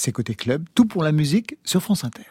c'est 0.00 0.12
Côté 0.12 0.34
Club, 0.34 0.64
tout 0.74 0.86
pour 0.86 1.02
la 1.02 1.12
musique 1.12 1.58
sur 1.62 1.82
France 1.82 2.04
Inter. 2.04 2.22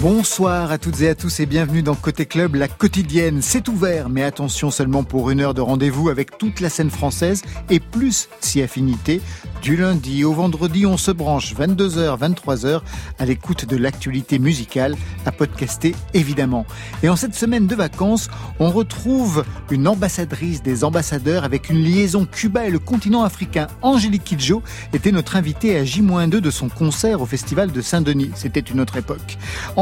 Bonsoir 0.00 0.70
à 0.70 0.78
toutes 0.78 1.00
et 1.00 1.08
à 1.08 1.16
tous 1.16 1.40
et 1.40 1.46
bienvenue 1.46 1.82
dans 1.82 1.96
Côté 1.96 2.24
Club, 2.24 2.54
la 2.54 2.68
quotidienne. 2.68 3.42
C'est 3.42 3.66
ouvert, 3.66 4.08
mais 4.08 4.22
attention 4.22 4.70
seulement 4.70 5.02
pour 5.02 5.28
une 5.30 5.40
heure 5.40 5.54
de 5.54 5.60
rendez-vous 5.60 6.08
avec 6.08 6.38
toute 6.38 6.60
la 6.60 6.68
scène 6.68 6.90
française 6.90 7.42
et 7.68 7.80
plus 7.80 8.28
si 8.38 8.62
affinité. 8.62 9.20
Du 9.60 9.76
lundi 9.76 10.22
au 10.22 10.32
vendredi, 10.32 10.86
on 10.86 10.96
se 10.96 11.10
branche 11.10 11.52
22h, 11.52 12.16
23h 12.16 12.80
à 13.18 13.24
l'écoute 13.24 13.64
de 13.64 13.76
l'actualité 13.76 14.38
musicale, 14.38 14.94
à 15.26 15.32
podcaster 15.32 15.96
évidemment. 16.14 16.64
Et 17.02 17.08
en 17.08 17.16
cette 17.16 17.34
semaine 17.34 17.66
de 17.66 17.74
vacances, 17.74 18.30
on 18.60 18.70
retrouve 18.70 19.44
une 19.68 19.88
ambassadrice 19.88 20.62
des 20.62 20.84
ambassadeurs 20.84 21.42
avec 21.42 21.70
une 21.70 21.82
liaison 21.82 22.24
Cuba 22.24 22.66
et 22.66 22.70
le 22.70 22.78
continent 22.78 23.24
africain. 23.24 23.66
Angélique 23.82 24.22
Kidjo 24.22 24.62
était 24.92 25.10
notre 25.10 25.34
invitée 25.34 25.76
à 25.76 25.84
J-2 25.84 26.28
de 26.28 26.50
son 26.52 26.68
concert 26.68 27.20
au 27.20 27.26
festival 27.26 27.72
de 27.72 27.80
Saint-Denis. 27.80 28.30
C'était 28.36 28.60
une 28.60 28.78
autre 28.78 28.96
époque. 28.96 29.38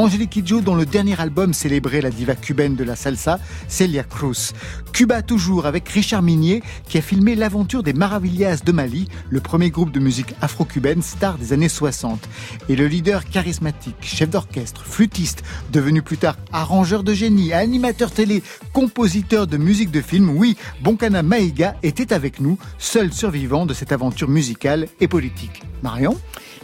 Angélique 0.07 0.31
Kidjo, 0.31 0.61
dont 0.61 0.77
le 0.77 0.87
dernier 0.87 1.21
album 1.21 1.53
célébrait 1.53 2.01
la 2.01 2.11
diva 2.11 2.37
cubaine 2.37 2.77
de 2.77 2.85
la 2.85 2.95
salsa, 2.95 3.41
Celia 3.67 4.05
Cruz. 4.05 4.53
Cuba 4.93 5.21
toujours 5.21 5.67
avec 5.67 5.89
Richard 5.89 6.23
Minier 6.23 6.63
qui 6.89 6.97
a 6.97 7.03
filmé 7.03 7.35
l'aventure 7.35 7.83
des 7.83 7.93
Maravillas 7.93 8.61
de 8.65 8.71
Mali, 8.71 9.09
le 9.29 9.41
premier 9.41 9.71
groupe 9.71 9.91
de 9.91 9.99
musique 9.99 10.33
afro-cubaine 10.41 11.03
star 11.03 11.39
des 11.39 11.53
années 11.53 11.69
60. 11.69 12.29
Et 12.69 12.77
le 12.77 12.87
leader 12.87 13.25
charismatique, 13.25 13.97
chef 14.01 14.31
d'orchestre, 14.31 14.85
flûtiste, 14.85 15.43
devenu 15.73 16.03
plus 16.03 16.19
tard 16.19 16.37
arrangeur 16.53 17.03
de 17.03 17.13
génie, 17.13 17.53
animateur 17.53 18.13
télé, 18.13 18.45
compositeur 18.73 19.49
de 19.49 19.57
musique 19.57 19.91
de 19.91 20.03
film, 20.03 20.31
oui, 20.31 20.57
Bonkana 20.85 21.25
Maïga 21.25 21.75
était 21.83 22.13
avec 22.13 22.39
nous, 22.39 22.59
seul 22.79 23.13
survivant 23.13 23.67
de 23.67 23.75
cette 23.75 23.91
aventure 23.91 24.29
musicale 24.29 24.87
et 25.01 25.09
politique. 25.09 25.65
Marion? 25.83 26.17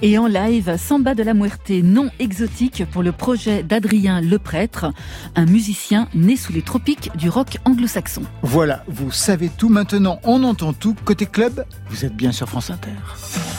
Et 0.02 0.18
en 0.18 0.26
live, 0.26 0.76
Samba 0.76 1.14
de 1.14 1.22
la 1.22 1.32
Muerte 1.32 1.70
non 1.70 2.10
exotique 2.18 2.84
pour 2.90 3.02
le 3.02 3.12
projet 3.12 3.62
d'Adrien 3.62 4.20
Leprêtre, 4.20 4.92
un 5.36 5.46
musicien 5.46 6.08
né 6.14 6.36
sous 6.36 6.52
les 6.52 6.62
tropiques 6.62 7.10
du 7.16 7.28
rock 7.28 7.58
anglo-saxon. 7.64 8.22
Voilà, 8.42 8.84
vous 8.88 9.12
savez 9.12 9.48
tout 9.48 9.68
maintenant, 9.68 10.18
on 10.24 10.42
entend 10.42 10.72
tout. 10.72 10.96
Côté 11.04 11.26
club, 11.26 11.64
vous 11.88 12.04
êtes 12.04 12.16
bien 12.16 12.32
sur 12.32 12.48
France 12.48 12.70
Inter. 12.70 12.90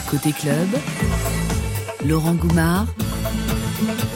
Côté 0.09 0.33
club, 0.33 0.67
Laurent 2.05 2.33
Goumard 2.33 2.87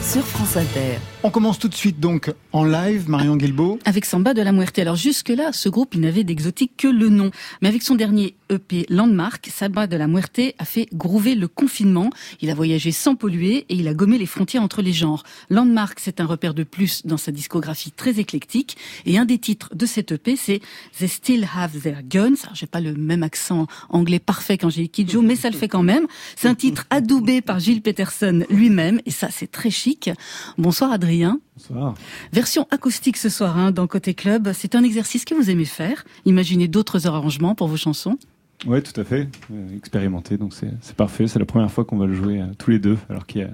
sur 0.02 0.24
France 0.24 0.56
Inter. 0.56 0.98
On 1.22 1.30
commence 1.30 1.58
tout 1.58 1.68
de 1.68 1.74
suite 1.74 2.00
donc 2.00 2.32
en 2.52 2.64
live, 2.64 3.08
Marion 3.08 3.36
Guilbeault. 3.36 3.78
Avec 3.84 4.04
Samba 4.04 4.32
de 4.32 4.40
la 4.40 4.52
Muerte. 4.52 4.78
Alors 4.78 4.96
jusque-là, 4.96 5.52
ce 5.52 5.68
groupe, 5.68 5.94
il 5.94 6.00
n'avait 6.00 6.24
d'exotique 6.24 6.72
que 6.76 6.88
le 6.88 7.08
nom. 7.08 7.30
Mais 7.60 7.68
avec 7.68 7.82
son 7.82 7.94
dernier 7.94 8.34
EP 8.50 8.86
Landmark, 8.88 9.48
Samba 9.52 9.86
de 9.86 9.96
la 9.96 10.06
Muerte 10.06 10.40
a 10.58 10.64
fait 10.64 10.88
groover 10.92 11.34
le 11.34 11.48
confinement. 11.48 12.10
Il 12.40 12.50
a 12.50 12.54
voyagé 12.54 12.92
sans 12.92 13.14
polluer 13.14 13.66
et 13.68 13.74
il 13.74 13.88
a 13.88 13.94
gommé 13.94 14.18
les 14.18 14.26
frontières 14.26 14.62
entre 14.62 14.82
les 14.82 14.92
genres. 14.92 15.22
Landmark, 15.50 15.98
c'est 16.00 16.20
un 16.20 16.26
repère 16.26 16.54
de 16.54 16.62
plus 16.62 17.06
dans 17.06 17.16
sa 17.16 17.32
discographie 17.32 17.92
très 17.92 18.18
éclectique. 18.18 18.76
Et 19.06 19.18
un 19.18 19.24
des 19.24 19.38
titres 19.38 19.74
de 19.74 19.86
cet 19.86 20.12
EP, 20.12 20.36
c'est 20.36 20.60
They 20.98 21.08
Still 21.08 21.48
Have 21.54 21.80
Their 21.80 22.02
Guns. 22.02 22.36
Alors 22.44 22.54
j'ai 22.54 22.66
pas 22.66 22.80
le 22.80 22.94
même 22.94 23.22
accent 23.22 23.66
anglais 23.88 24.18
parfait 24.18 24.58
qu'Angélique 24.58 24.92
Kidjo, 24.92 25.22
mais 25.22 25.36
ça 25.36 25.50
le 25.50 25.56
fait 25.56 25.68
quand 25.68 25.82
même. 25.82 26.06
C'est 26.36 26.48
un 26.48 26.54
titre 26.54 26.86
adoubé 26.90 27.40
par 27.40 27.58
Gilles 27.58 27.82
Peterson 27.82 28.44
lui-même. 28.50 29.00
Et 29.06 29.10
ça, 29.10 29.28
c'est 29.30 29.50
très 29.50 29.70
chic. 29.70 30.10
Bonsoir 30.56 30.92
Adrien. 30.92 31.40
Bonsoir. 31.56 31.94
Version 32.32 32.66
acoustique 32.70 33.16
ce 33.16 33.28
soir 33.28 33.58
hein, 33.58 33.72
dans 33.72 33.86
Côté 33.86 34.14
Club. 34.14 34.52
C'est 34.54 34.74
un 34.74 34.84
exercice 34.84 35.24
que 35.24 35.34
vous 35.34 35.50
aimez 35.50 35.64
faire. 35.64 36.04
Imaginez 36.24 36.68
d'autres 36.68 37.06
arrangements 37.06 37.54
pour 37.54 37.68
vos 37.68 37.76
chansons. 37.76 38.18
Oui, 38.66 38.82
tout 38.82 38.98
à 39.00 39.04
fait. 39.04 39.28
Euh, 39.52 39.76
expérimenté, 39.76 40.36
donc 40.36 40.52
c'est 40.52 40.94
parfait. 40.96 41.28
C'est 41.28 41.38
la 41.38 41.44
première 41.44 41.70
fois 41.70 41.84
qu'on 41.84 41.96
va 41.96 42.06
le 42.06 42.14
jouer 42.14 42.40
euh, 42.40 42.46
tous 42.58 42.70
les 42.70 42.78
deux, 42.78 42.98
alors 43.08 43.26
qu'il 43.26 43.42
y 43.42 43.44
a 43.44 43.50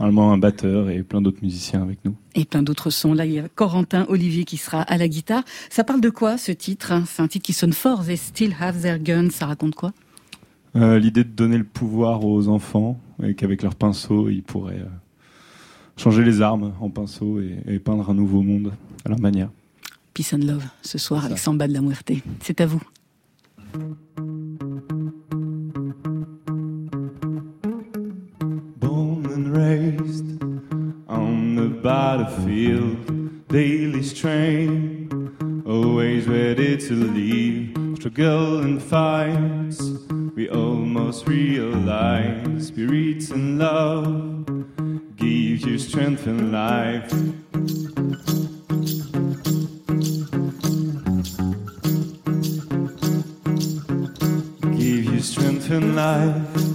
normalement 0.00 0.32
un 0.32 0.38
batteur 0.38 0.90
et 0.90 1.02
plein 1.02 1.20
d'autres 1.20 1.42
musiciens 1.42 1.82
avec 1.82 2.04
nous. 2.04 2.16
Et 2.34 2.44
plein 2.44 2.62
d'autres 2.62 2.90
sons. 2.90 3.14
Là, 3.14 3.24
il 3.24 3.32
y 3.32 3.38
a 3.38 3.48
Corentin 3.48 4.04
Olivier 4.08 4.44
qui 4.44 4.56
sera 4.56 4.82
à 4.82 4.96
la 4.96 5.06
guitare. 5.06 5.44
Ça 5.70 5.84
parle 5.84 6.00
de 6.00 6.10
quoi 6.10 6.38
ce 6.38 6.50
titre 6.50 6.92
hein? 6.92 7.04
C'est 7.06 7.22
un 7.22 7.28
titre 7.28 7.44
qui 7.44 7.52
sonne 7.52 7.72
fort. 7.72 8.04
They 8.04 8.16
still 8.16 8.54
have 8.58 8.80
their 8.80 8.98
guns. 8.98 9.30
Ça 9.30 9.46
raconte 9.46 9.74
quoi? 9.74 9.92
Euh, 10.74 10.98
L'idée 10.98 11.22
de 11.22 11.28
donner 11.28 11.58
le 11.58 11.64
pouvoir 11.64 12.24
aux 12.24 12.48
enfants 12.48 12.98
et 13.22 13.34
qu'avec 13.34 13.62
leur 13.62 13.74
pinceau, 13.74 14.28
ils 14.28 14.42
pourraient 14.42 14.84
changer 15.96 16.24
les 16.24 16.40
armes 16.40 16.72
en 16.80 16.90
pinceau 16.90 17.40
et, 17.40 17.78
peindre 17.78 18.08
un 18.10 18.14
nouveau 18.14 18.42
monde 18.42 18.72
à 19.04 19.08
leur 19.08 19.20
manière. 19.20 19.50
Peace 20.14 20.34
and 20.34 20.44
Love, 20.44 20.64
ce 20.82 20.98
soir 20.98 21.26
avec 21.26 21.38
Samba 21.38 21.68
de 21.68 21.72
la 21.74 21.80
Muerte. 21.80 22.12
C'est 22.40 22.60
à 22.60 22.66
vous. 22.66 22.82
Raised 29.52 30.42
on 31.08 31.56
the 31.56 31.68
battlefield, 31.68 33.48
daily 33.48 34.02
strain, 34.02 35.62
always 35.66 36.26
ready 36.26 36.76
to 36.78 36.94
leave, 36.94 37.76
struggle 37.98 38.60
and 38.60 38.82
fights. 38.82 39.80
We 40.34 40.48
almost 40.48 41.28
realize 41.28 42.68
spirits 42.68 43.30
and 43.30 43.58
love 43.58 44.46
give 45.16 45.66
you 45.66 45.78
strength 45.78 46.26
and 46.26 46.50
life. 46.50 47.10
Give 54.78 55.04
you 55.04 55.20
strength 55.20 55.70
and 55.70 55.94
life. 55.94 56.71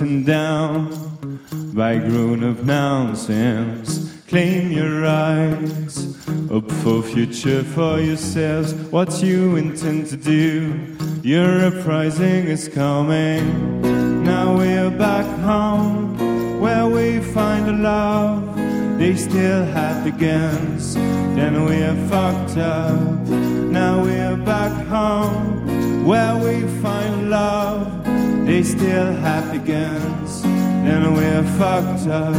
You're 0.00 0.22
down 0.22 1.40
by 1.74 1.98
grown 1.98 2.42
up 2.42 2.64
nonsense. 2.64 4.16
Claim 4.28 4.72
your 4.72 5.02
rights, 5.02 6.16
hope 6.48 6.72
for 6.72 7.02
future 7.02 7.62
for 7.62 8.00
yourselves. 8.00 8.72
What 8.90 9.22
you 9.22 9.56
intend 9.56 10.06
to 10.06 10.16
do, 10.16 10.96
your 11.22 11.66
uprising 11.66 12.46
is 12.46 12.66
coming. 12.68 14.22
Now 14.24 14.56
we're 14.56 14.90
back 14.90 15.26
home, 15.40 16.60
where 16.60 16.86
we 16.86 17.20
find 17.20 17.68
a 17.68 17.72
love. 17.72 18.56
They 18.98 19.14
still 19.16 19.64
have 19.66 20.04
the 20.04 20.12
guns, 20.12 20.94
then 20.94 21.66
we're 21.66 22.08
fucked 22.08 22.56
up. 22.56 23.28
Now 23.28 24.02
we're 24.02 24.38
back 24.38 24.72
home, 24.86 26.06
where 26.06 26.36
we 26.38 26.66
find 26.80 27.28
love. 27.28 27.99
They 28.50 28.64
still 28.64 29.12
have 29.12 29.52
the 29.52 29.60
guns 29.60 30.42
and 30.44 31.14
we're 31.14 31.44
fucked 31.56 32.08
up. 32.08 32.34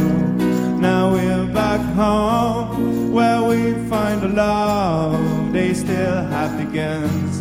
Now 0.78 1.10
we're 1.10 1.46
back 1.46 1.80
home 1.94 3.12
where 3.14 3.42
we 3.42 3.72
find 3.88 4.22
a 4.22 4.28
love. 4.28 5.54
They 5.54 5.72
still 5.72 6.22
have 6.34 6.58
the 6.58 6.66
guns, 6.70 7.38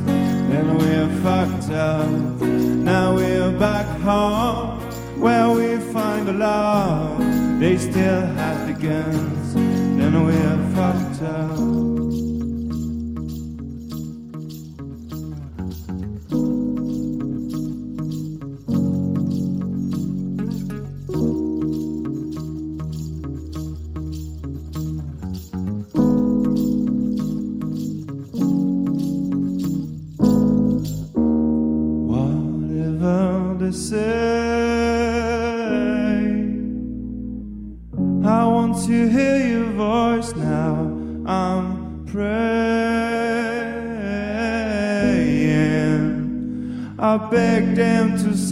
and 0.56 0.78
we're 0.78 1.10
fucked 1.22 1.70
up. 1.70 2.08
Now 2.10 3.14
we're 3.14 3.52
back 3.60 3.88
home 4.00 4.80
where 5.20 5.50
we 5.50 5.76
find 5.92 6.30
a 6.30 6.34
love. 6.34 7.60
They 7.60 7.78
still 7.78 8.26
have 8.40 8.68
the 8.68 8.88
guns, 8.88 9.56
and 9.56 10.26
we're 10.26 10.76
fucked 10.76 11.22
up. 11.24 12.01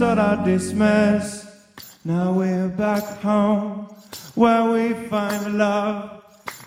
Sort 0.00 0.18
out 0.18 0.44
this 0.44 0.72
mess. 0.72 1.46
Now 2.04 2.32
we're 2.32 2.68
back 2.68 3.04
home 3.20 3.86
where 4.34 4.64
we 4.64 4.94
find 5.08 5.58
love. 5.58 6.22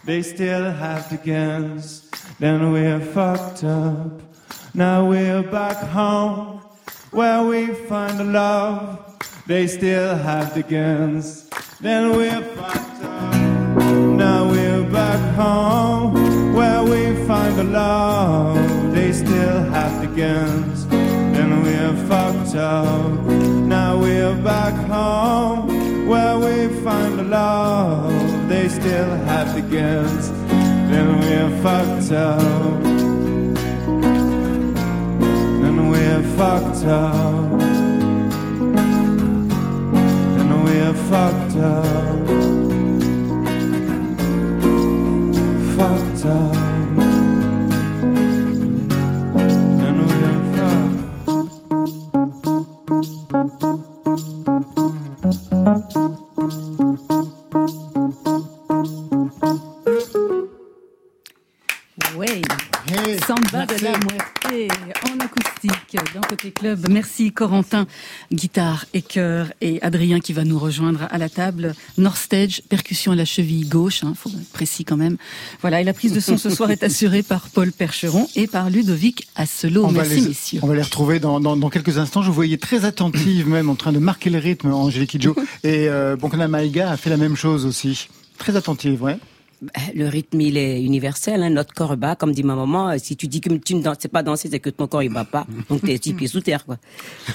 they 0.05 0.21
still 0.21 0.71
have 0.71 1.09
the 1.09 1.17
guns. 1.17 2.09
Then 2.39 2.71
we're 2.71 2.99
fucked 2.99 3.63
up. 3.63 4.21
Now 4.73 5.09
we're 5.09 5.43
back 5.43 5.77
home 5.77 6.61
where 7.11 7.43
we 7.43 7.73
find 7.89 8.33
love. 8.33 8.99
They 9.47 9.65
still 9.67 10.15
have 10.15 10.53
the 10.53 10.63
guns. 10.63 11.49
Then 11.81 12.15
we're 12.15 12.43
fucked 12.55 13.03
up. 13.03 13.33
Now 14.23 14.49
we're 14.49 14.83
back 14.91 15.21
home 15.35 16.53
where 16.53 16.83
we 16.83 17.01
find 17.27 17.55
the 17.57 17.63
love. 17.63 18.02
Fucked. 22.55 23.25
Now 23.67 23.97
we're 23.99 24.35
back 24.35 24.73
home 24.87 26.07
where 26.07 26.37
we 26.37 26.67
find 26.83 27.17
the 27.17 27.23
love. 27.23 28.47
They 28.47 28.69
still 28.69 29.15
have 29.29 29.55
the 29.55 29.61
guns. 29.61 30.31
Then 30.91 31.19
we're 31.19 31.49
fucked 31.63 32.11
up. 32.11 32.83
Then 35.61 35.89
we're 35.89 36.23
fucked 36.37 36.85
up. 36.85 37.59
Then 40.35 40.49
we're 40.65 40.93
fucked 41.09 41.57
up. 41.57 42.27
Fucked 45.77 46.25
up. 46.25 46.62
Corentin, 67.33 67.87
guitare 68.31 68.85
et 68.93 69.01
chœur 69.01 69.51
et 69.61 69.81
Adrien 69.81 70.19
qui 70.19 70.33
va 70.33 70.43
nous 70.43 70.59
rejoindre 70.59 71.07
à 71.09 71.17
la 71.17 71.29
table. 71.29 71.75
North 71.97 72.17
Stage, 72.17 72.61
percussion 72.69 73.11
à 73.11 73.15
la 73.15 73.25
cheville 73.25 73.67
gauche, 73.67 74.03
hein, 74.03 74.13
faut 74.15 74.29
être 74.29 74.51
précis 74.51 74.85
quand 74.85 74.97
même. 74.97 75.17
Voilà, 75.61 75.81
et 75.81 75.83
la 75.83 75.93
prise 75.93 76.13
de 76.13 76.19
son 76.19 76.37
ce 76.37 76.49
soir 76.49 76.71
est 76.71 76.83
assurée 76.83 77.23
par 77.23 77.49
Paul 77.49 77.71
Percheron 77.71 78.27
et 78.35 78.47
par 78.47 78.69
Ludovic 78.69 79.27
Asselot. 79.35 79.85
On 79.85 79.91
Merci 79.91 80.21
les, 80.21 80.27
messieurs. 80.29 80.59
on 80.63 80.67
va 80.67 80.75
les 80.75 80.81
retrouver 80.81 81.19
dans, 81.19 81.39
dans, 81.39 81.55
dans 81.55 81.69
quelques 81.69 81.97
instants. 81.97 82.21
Je 82.21 82.27
vous 82.27 82.33
voyais 82.33 82.57
très 82.57 82.85
attentive 82.85 83.47
même 83.47 83.69
en 83.69 83.75
train 83.75 83.91
de 83.91 83.99
marquer 83.99 84.29
le 84.29 84.39
rythme, 84.39 84.71
Angélique 84.71 85.11
Kidjo. 85.11 85.35
Et 85.63 85.87
euh, 85.89 86.15
Bonkana 86.15 86.47
Maïga 86.47 86.91
a 86.91 86.97
fait 86.97 87.09
la 87.09 87.17
même 87.17 87.35
chose 87.35 87.65
aussi. 87.65 88.07
Très 88.37 88.55
attentive, 88.55 89.01
ouais. 89.03 89.17
Le 89.95 90.07
rythme, 90.07 90.41
il 90.41 90.57
est 90.57 90.81
universel. 90.83 91.43
Hein. 91.43 91.49
Notre 91.49 91.73
corps 91.73 91.95
bat, 91.97 92.15
comme 92.15 92.31
dit 92.33 92.43
ma 92.43 92.55
maman. 92.55 92.89
euh, 92.89 92.97
Si 92.97 93.15
tu 93.15 93.27
dis 93.27 93.41
que 93.41 93.53
tu 93.53 93.75
ne 93.75 93.83
sais 93.99 94.07
pas 94.07 94.23
danser, 94.23 94.49
c'est 94.51 94.59
que 94.59 94.69
ton 94.69 94.87
corps 94.87 95.03
il 95.03 95.09
bat 95.13 95.25
pas. 95.25 95.45
Donc 95.69 95.81
t'es 95.81 95.99
six 96.01 96.13
pieds 96.13 96.27
sous 96.27 96.41
terre, 96.41 96.65
quoi. 96.65 96.77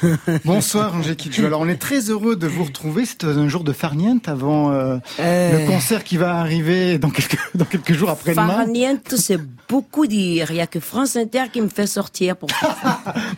Bonsoir 0.44 0.94
Angélique 0.94 1.18
Kidjo. 1.20 1.46
Alors 1.46 1.60
on 1.60 1.68
est 1.68 1.76
très 1.80 2.10
heureux 2.10 2.36
de 2.36 2.46
vous 2.46 2.64
retrouver. 2.64 3.04
C'est 3.04 3.24
un 3.24 3.48
jour 3.48 3.64
de 3.64 3.72
farniente 3.72 4.28
avant 4.28 4.70
euh, 4.72 4.98
Euh. 5.20 5.60
le 5.60 5.66
concert 5.70 6.04
qui 6.04 6.16
va 6.16 6.36
arriver 6.36 6.98
dans 6.98 7.10
quelques, 7.10 7.38
dans 7.54 7.64
quelques 7.64 7.92
jours 7.92 8.10
après-demain. 8.10 8.46
Farniente, 8.48 9.14
c'est 9.16 9.40
beaucoup 9.68 10.06
dire. 10.06 10.50
Il 10.50 10.56
y 10.56 10.60
a 10.60 10.66
que 10.66 10.80
France 10.80 11.16
Inter 11.16 11.44
qui 11.52 11.60
me 11.60 11.68
fait 11.68 11.86
sortir 11.86 12.36
pour. 12.36 12.48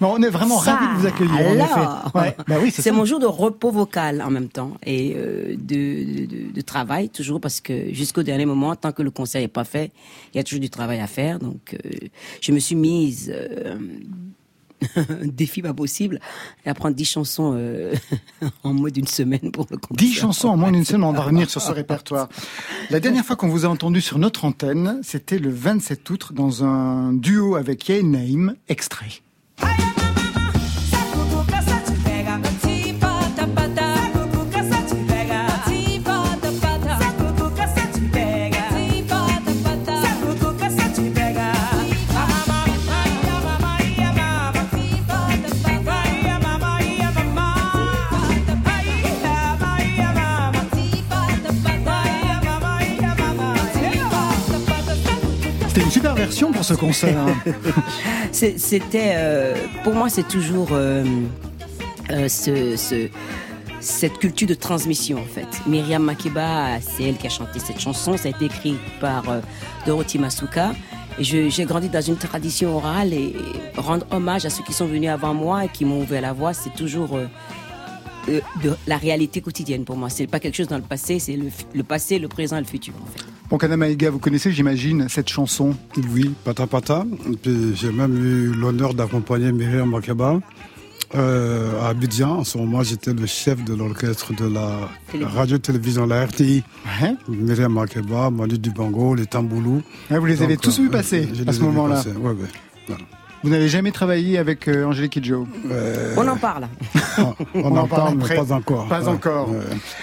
Non, 0.00 0.14
on 0.18 0.22
est 0.22 0.28
vraiment 0.30 0.58
Ça, 0.60 0.74
ravis 0.76 0.94
de 0.96 1.00
vous 1.00 1.06
accueillir. 1.06 1.36
alors. 1.64 2.10
Ouais, 2.14 2.36
bah 2.48 2.56
oui, 2.62 2.70
c'est 2.70 2.90
mon 2.92 3.04
jour 3.04 3.18
de 3.20 3.26
repos 3.26 3.70
vocal 3.70 4.22
en 4.22 4.30
même 4.30 4.48
temps 4.48 4.72
et 4.84 5.14
euh, 5.16 5.54
de, 5.56 6.26
de, 6.26 6.52
de 6.52 6.60
travail 6.60 7.08
toujours 7.08 7.40
parce 7.40 7.60
que 7.60 7.92
jusqu'au 7.92 8.22
dernier 8.22 8.46
moment, 8.46 8.74
tant 8.80 8.92
que 8.92 9.02
le 9.02 9.10
concert 9.10 9.40
n'est 9.40 9.48
pas 9.48 9.64
fait, 9.64 9.92
il 10.32 10.38
y 10.38 10.40
a 10.40 10.44
toujours 10.44 10.60
du 10.60 10.70
travail 10.70 11.00
à 11.00 11.06
faire. 11.06 11.38
Donc, 11.38 11.74
euh, 11.84 11.90
je 12.40 12.52
me 12.52 12.58
suis 12.58 12.74
mise 12.74 13.32
euh, 13.34 13.78
un 14.96 15.26
défi 15.26 15.62
pas 15.62 15.74
possible 15.74 16.20
à 16.64 16.70
apprendre 16.70 16.94
10 16.94 17.04
chansons 17.04 17.52
euh, 17.54 17.94
en 18.64 18.72
moins 18.72 18.90
d'une 18.90 19.06
semaine 19.06 19.52
pour 19.52 19.66
le 19.70 19.76
concert. 19.76 19.96
Dix 19.96 20.14
chansons 20.14 20.48
en 20.48 20.56
moins 20.56 20.72
d'une 20.72 20.84
semaine, 20.84 21.04
on 21.04 21.12
va 21.12 21.22
revenir 21.22 21.48
sur 21.50 21.60
ce 21.60 21.72
répertoire. 21.72 22.28
La 22.90 23.00
dernière 23.00 23.24
fois 23.24 23.36
qu'on 23.36 23.48
vous 23.48 23.64
a 23.64 23.68
entendu 23.68 24.00
sur 24.00 24.18
notre 24.18 24.44
antenne, 24.44 25.00
c'était 25.02 25.38
le 25.38 25.50
27 25.50 26.08
août 26.10 26.32
dans 26.32 26.64
un 26.64 27.12
duo 27.12 27.56
avec 27.56 27.88
Yael 27.88 28.10
Naïm, 28.10 28.56
extrait. 28.68 29.22
Pour 56.52 56.64
ce 56.64 56.74
concert. 56.74 57.26
C'était, 58.32 59.12
euh, 59.14 59.54
pour 59.84 59.94
moi, 59.94 60.08
c'est 60.08 60.26
toujours 60.28 60.68
euh, 60.72 61.04
euh, 62.10 62.28
ce, 62.28 62.76
ce- 62.76 63.08
cette 63.80 64.18
culture 64.18 64.46
de 64.48 64.54
transmission 64.54 65.18
en 65.18 65.24
fait. 65.24 65.48
Myriam 65.66 66.02
Makeba, 66.04 66.80
c'est 66.80 67.04
elle 67.04 67.16
qui 67.16 67.26
a 67.26 67.30
chanté 67.30 67.58
cette 67.58 67.80
chanson. 67.80 68.16
Ça 68.16 68.28
a 68.28 68.30
été 68.30 68.44
écrit 68.46 68.76
par 69.00 69.24
Dorothy 69.86 70.18
Masuka. 70.18 70.72
J'ai 71.18 71.50
grandi 71.64 71.88
dans 71.88 72.00
une 72.00 72.16
tradition 72.16 72.76
orale 72.76 73.12
et 73.12 73.34
rendre 73.76 74.06
hommage 74.10 74.44
à 74.46 74.50
ceux 74.50 74.62
qui 74.62 74.72
sont 74.72 74.86
venus 74.86 75.10
avant 75.10 75.34
moi 75.34 75.64
et 75.64 75.68
qui 75.68 75.84
m'ont 75.84 76.00
ouvert 76.00 76.22
la 76.22 76.32
voie, 76.32 76.52
c'est 76.54 76.74
toujours 76.74 77.18
de 78.28 78.42
la 78.86 78.96
réalité 78.98 79.40
quotidienne 79.40 79.84
pour 79.84 79.96
moi. 79.96 80.08
C'est 80.10 80.26
pas 80.26 80.38
quelque 80.40 80.56
chose 80.56 80.68
dans 80.68 80.76
le 80.76 80.82
passé, 80.82 81.18
c'est 81.18 81.36
le 81.74 81.82
passé, 81.82 82.18
le 82.18 82.28
présent 82.28 82.56
et 82.56 82.60
le 82.60 82.66
futur. 82.66 82.94
En 83.02 83.06
fait. 83.18 83.24
Bon, 83.50 83.58
Kana 83.58 83.76
Maïga, 83.76 84.10
vous 84.10 84.20
connaissez, 84.20 84.52
j'imagine, 84.52 85.08
cette 85.08 85.28
chanson. 85.28 85.74
Oui, 86.14 86.32
Pata 86.44 86.66
Pata. 86.68 87.04
J'ai 87.74 87.90
même 87.90 88.16
eu 88.16 88.52
l'honneur 88.54 88.94
d'accompagner 88.94 89.50
Myriam 89.50 89.90
Makeba 89.90 90.38
euh, 91.16 91.80
à 91.82 91.88
Abidjan. 91.88 92.38
En 92.38 92.44
ce 92.44 92.58
moment, 92.58 92.84
j'étais 92.84 93.12
le 93.12 93.26
chef 93.26 93.64
de 93.64 93.74
l'orchestre 93.74 94.32
de 94.34 94.46
la 94.46 94.88
Télé- 95.10 95.24
radio-télévision, 95.24 96.06
la 96.06 96.26
RTI. 96.26 96.62
Ouais. 97.02 97.14
Myriam 97.28 97.72
Makeba, 97.72 98.30
Manu 98.30 98.56
Dubango, 98.56 99.16
les 99.16 99.26
Tamboulous. 99.26 99.82
Ouais, 100.12 100.18
vous 100.20 100.26
les 100.26 100.42
avez 100.44 100.56
tous 100.56 100.78
euh, 100.78 100.82
vus 100.84 100.88
passer 100.90 101.28
je 101.34 101.42
à 101.48 101.52
ce 101.52 101.60
moment-là. 101.62 102.04
ouais. 102.06 102.12
Voilà. 102.86 103.02
Vous 103.42 103.48
n'avez 103.48 103.68
jamais 103.68 103.90
travaillé 103.90 104.36
avec 104.38 104.68
euh, 104.68 104.84
Angélique 104.84 105.12
Kidjo? 105.12 105.48
Euh, 105.70 106.14
On 106.18 106.28
en 106.28 106.36
parle. 106.36 106.68
On, 107.18 107.34
on 107.54 107.76
en 107.76 107.86
parle, 107.86 108.16
mais 108.16 108.34
pas 108.36 108.52
encore. 108.52 108.88
Pas 108.88 109.02
Ouais, 109.02 109.08
encore. 109.08 109.50
ouais. 109.50 109.56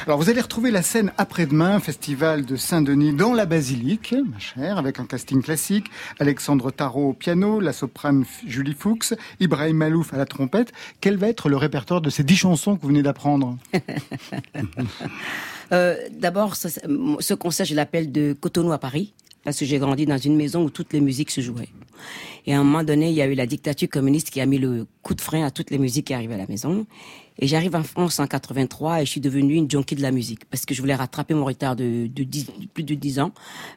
Alors 0.05 0.17
vous 0.19 0.29
allez 0.29 0.41
retrouver 0.41 0.71
la 0.71 0.81
scène 0.81 1.11
après-demain, 1.17 1.79
festival 1.79 2.45
de 2.45 2.55
Saint-Denis 2.55 3.13
dans 3.13 3.33
la 3.33 3.45
basilique, 3.45 4.15
ma 4.31 4.39
chère, 4.39 4.77
avec 4.77 4.99
un 4.99 5.05
casting 5.05 5.41
classique, 5.41 5.87
Alexandre 6.19 6.71
Tarot 6.71 7.09
au 7.09 7.13
piano, 7.13 7.59
la 7.59 7.73
soprane 7.73 8.25
Julie 8.45 8.73
Fuchs, 8.77 9.13
Ibrahim 9.39 9.77
Malouf 9.77 10.13
à 10.13 10.17
la 10.17 10.25
trompette. 10.25 10.71
Quel 11.01 11.17
va 11.17 11.27
être 11.27 11.49
le 11.49 11.57
répertoire 11.57 12.01
de 12.01 12.09
ces 12.09 12.23
dix 12.23 12.35
chansons 12.37 12.75
que 12.75 12.81
vous 12.81 12.87
venez 12.89 13.03
d'apprendre? 13.03 13.57
Euh, 15.73 15.95
D'abord, 16.11 16.55
c'est- 16.55 16.81
ce 17.19 17.33
concert, 17.33 17.65
je 17.65 17.75
l'appelle 17.75 18.11
de 18.11 18.33
Cotonou 18.39 18.71
à 18.71 18.77
Paris, 18.77 19.13
parce 19.47 19.59
que 19.59 19.63
j'ai 19.63 19.79
grandi 19.79 20.05
dans 20.05 20.17
une 20.17 20.35
maison 20.35 20.65
où 20.65 20.69
toutes 20.69 20.91
les 20.91 20.99
musiques 20.99 21.31
se 21.31 21.39
jouaient. 21.39 21.69
Et 22.45 22.53
à 22.53 22.59
un 22.59 22.65
moment 22.65 22.83
donné, 22.83 23.11
il 23.11 23.15
y 23.15 23.21
a 23.21 23.27
eu 23.27 23.33
la 23.33 23.45
dictature 23.45 23.87
communiste 23.87 24.29
qui 24.29 24.41
a 24.41 24.45
mis 24.45 24.57
le 24.57 24.85
coup 25.03 25.15
de 25.15 25.21
frein 25.21 25.45
à 25.45 25.51
toutes 25.51 25.71
les 25.71 25.77
musiques 25.77 26.07
qui 26.07 26.13
arrivaient 26.13 26.33
à 26.33 26.37
la 26.39 26.47
maison. 26.47 26.85
Et 27.39 27.47
j'arrive 27.47 27.73
en 27.73 27.83
France 27.83 28.19
en 28.19 28.27
83 28.27 29.01
et 29.01 29.05
je 29.05 29.11
suis 29.11 29.21
devenue 29.21 29.53
une 29.53 29.71
junkie 29.71 29.95
de 29.95 30.01
la 30.01 30.11
musique 30.11 30.43
parce 30.49 30.65
que 30.65 30.73
je 30.73 30.81
voulais 30.81 30.95
rattraper 30.95 31.33
mon 31.33 31.45
retard 31.45 31.77
de, 31.77 32.07
de 32.07 32.23
10 32.23 32.47
plus 32.73 32.83
de 32.83 32.93
10 32.93 33.21
ans. 33.21 33.31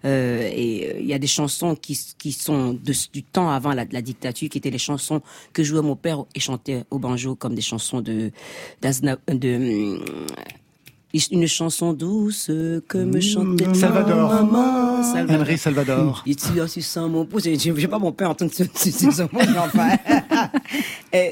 Euh, 0.04 0.50
et 0.52 0.88
euh, 0.88 0.98
il 0.98 1.06
y 1.06 1.14
a 1.14 1.20
des 1.20 1.28
chansons 1.28 1.76
qui, 1.76 1.94
sont 1.94 2.76
du 3.12 3.22
temps 3.22 3.50
avant 3.50 3.72
la, 3.72 3.84
dictature, 3.84 4.48
qui 4.48 4.58
étaient 4.58 4.70
les 4.70 4.78
chansons 4.78 5.22
que 5.52 5.62
jouait 5.62 5.82
mon 5.82 5.94
père 5.94 6.24
et 6.34 6.40
chantait 6.40 6.82
au 6.90 6.98
banjo 6.98 7.36
comme 7.36 7.54
des 7.54 7.62
chansons 7.62 8.00
de, 8.00 8.32
une 11.12 11.46
chanson 11.46 11.92
douce 11.92 12.50
que 12.88 12.98
me 12.98 13.20
chantait 13.20 13.66
ma 13.66 13.74
Salvador. 13.74 14.32
maman. 14.32 15.02
Salvador. 15.02 15.40
Henry 15.40 15.58
Salvador. 15.58 16.22
Il 16.26 16.36
tire 16.36 16.68
sur 16.68 16.82
son 16.82 17.08
mon 17.08 17.24
pouce. 17.26 17.44
Je 17.44 17.70
n'ai 17.72 17.88
pas 17.88 17.98
mon 17.98 18.12
père 18.12 18.30
entendre 18.30 18.52
ce, 18.54 18.62
mais 19.32 19.58
enfin. 19.58 19.96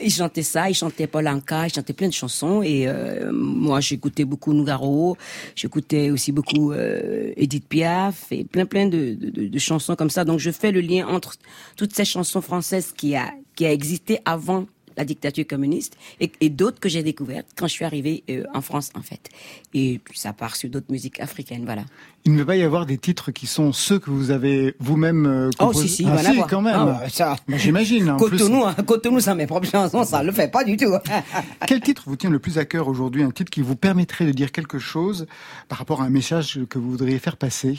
Il 0.02 0.10
chantait 0.10 0.42
ça, 0.42 0.68
il 0.68 0.74
chantait 0.74 1.06
Polanka, 1.06 1.66
il 1.66 1.72
chantait 1.72 1.92
plein 1.92 2.08
de 2.08 2.12
chansons. 2.12 2.62
Et 2.62 2.88
euh, 2.88 3.30
moi, 3.32 3.80
j'écoutais 3.80 4.24
beaucoup 4.24 4.52
Nougaro, 4.52 5.16
j'écoutais 5.54 6.10
aussi 6.10 6.32
beaucoup 6.32 6.72
euh, 6.72 7.32
Edith 7.36 7.68
Piaf 7.68 8.26
et 8.32 8.44
plein 8.44 8.66
plein 8.66 8.86
de, 8.86 9.14
de, 9.14 9.30
de, 9.30 9.48
de 9.48 9.58
chansons 9.58 9.94
comme 9.94 10.10
ça. 10.10 10.24
Donc, 10.24 10.40
je 10.40 10.50
fais 10.50 10.72
le 10.72 10.80
lien 10.80 11.06
entre 11.06 11.34
toutes 11.76 11.94
ces 11.94 12.04
chansons 12.04 12.40
françaises 12.40 12.92
qui 12.96 13.14
a 13.14 13.30
qui 13.54 13.66
a 13.66 13.72
existé 13.72 14.20
avant 14.24 14.66
la 14.98 15.04
dictature 15.04 15.46
communiste, 15.46 15.96
et, 16.20 16.48
d'autres 16.50 16.80
que 16.80 16.88
j'ai 16.88 17.02
découvertes 17.02 17.46
quand 17.56 17.66
je 17.68 17.72
suis 17.72 17.84
arrivée 17.84 18.24
euh, 18.28 18.42
en 18.52 18.60
France, 18.60 18.90
en 18.94 19.02
fait. 19.02 19.30
Et 19.72 20.00
ça 20.12 20.32
part 20.32 20.56
sur 20.56 20.68
d'autres 20.68 20.90
musiques 20.90 21.20
africaines, 21.20 21.64
voilà. 21.64 21.84
Il 22.24 22.32
ne 22.32 22.38
va 22.40 22.46
pas 22.46 22.56
y 22.56 22.62
avoir 22.62 22.84
des 22.84 22.98
titres 22.98 23.30
qui 23.30 23.46
sont 23.46 23.72
ceux 23.72 23.98
que 24.00 24.10
vous 24.10 24.30
avez 24.32 24.74
vous-même 24.80 25.50
composés 25.56 25.84
Oh, 25.84 25.86
si, 25.86 25.88
si, 25.88 26.06
ah, 26.06 26.18
si 26.18 26.40
quand 26.48 26.60
même. 26.60 26.74
Ah, 26.74 27.08
ça, 27.08 27.36
J'imagine. 27.48 28.16
Cotonou, 28.18 28.64
hein, 28.64 28.74
Cotonou, 28.86 29.20
ça, 29.20 29.34
mes 29.34 29.46
propres 29.46 29.68
chansons, 29.68 30.04
ça 30.04 30.22
le 30.22 30.32
fait 30.32 30.50
pas 30.50 30.64
du 30.64 30.76
tout. 30.76 30.92
Quel 31.66 31.80
titre 31.80 32.02
vous 32.06 32.16
tient 32.16 32.30
le 32.30 32.40
plus 32.40 32.58
à 32.58 32.64
cœur 32.64 32.88
aujourd'hui? 32.88 33.22
Un 33.22 33.30
titre 33.30 33.50
qui 33.50 33.62
vous 33.62 33.76
permettrait 33.76 34.26
de 34.26 34.32
dire 34.32 34.50
quelque 34.50 34.78
chose 34.78 35.26
par 35.68 35.78
rapport 35.78 36.02
à 36.02 36.04
un 36.04 36.10
message 36.10 36.60
que 36.68 36.78
vous 36.78 36.90
voudriez 36.90 37.18
faire 37.20 37.36
passer? 37.36 37.78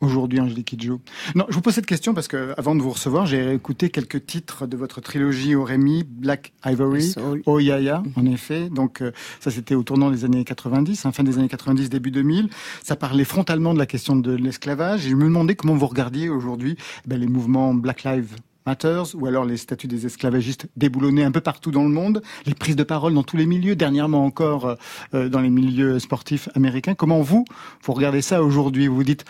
Aujourd'hui, 0.00 0.40
Angélique 0.40 0.68
Kidjo 0.68 1.00
Non, 1.34 1.46
je 1.48 1.54
vous 1.54 1.60
pose 1.60 1.74
cette 1.74 1.86
question 1.86 2.14
parce 2.14 2.28
que 2.28 2.54
avant 2.56 2.74
de 2.74 2.82
vous 2.82 2.90
recevoir, 2.90 3.26
j'ai 3.26 3.52
écouté 3.52 3.90
quelques 3.90 4.26
titres 4.26 4.66
de 4.66 4.76
votre 4.76 5.00
trilogie 5.00 5.54
au 5.54 5.64
Rémi, 5.64 6.04
Black 6.04 6.52
Ivory, 6.64 7.14
Oh 7.46 7.58
Yaya, 7.58 8.02
en 8.16 8.26
effet. 8.26 8.68
Donc 8.70 9.02
euh, 9.02 9.12
ça, 9.40 9.50
c'était 9.50 9.74
au 9.74 9.82
tournant 9.82 10.10
des 10.10 10.24
années 10.24 10.44
90, 10.44 11.06
hein, 11.06 11.12
fin 11.12 11.24
des 11.24 11.38
années 11.38 11.48
90, 11.48 11.90
début 11.90 12.10
2000. 12.10 12.48
Ça 12.82 12.96
parlait 12.96 13.24
frontalement 13.24 13.74
de 13.74 13.78
la 13.78 13.86
question 13.86 14.16
de 14.16 14.32
l'esclavage. 14.32 15.06
Et 15.06 15.10
je 15.10 15.16
me 15.16 15.24
demandais 15.24 15.54
comment 15.54 15.74
vous 15.74 15.86
regardiez 15.86 16.28
aujourd'hui 16.28 16.76
eh 17.04 17.08
ben, 17.08 17.18
les 17.18 17.26
mouvements 17.26 17.74
Black 17.74 18.04
Lives 18.04 18.36
Matters, 18.66 19.14
ou 19.14 19.26
alors 19.26 19.46
les 19.46 19.56
statuts 19.56 19.86
des 19.86 20.04
esclavagistes 20.04 20.68
déboulonnés 20.76 21.24
un 21.24 21.30
peu 21.30 21.40
partout 21.40 21.70
dans 21.70 21.84
le 21.84 21.88
monde, 21.88 22.22
les 22.44 22.52
prises 22.52 22.76
de 22.76 22.82
parole 22.82 23.14
dans 23.14 23.22
tous 23.22 23.38
les 23.38 23.46
milieux, 23.46 23.76
dernièrement 23.76 24.26
encore 24.26 24.66
euh, 24.66 24.74
euh, 25.14 25.28
dans 25.30 25.40
les 25.40 25.48
milieux 25.48 25.98
sportifs 25.98 26.50
américains. 26.54 26.94
Comment 26.94 27.22
vous, 27.22 27.46
vous 27.82 27.92
regardez 27.94 28.20
ça 28.20 28.42
aujourd'hui? 28.42 28.86
Vous 28.86 28.96
vous 28.96 29.04
dites, 29.04 29.24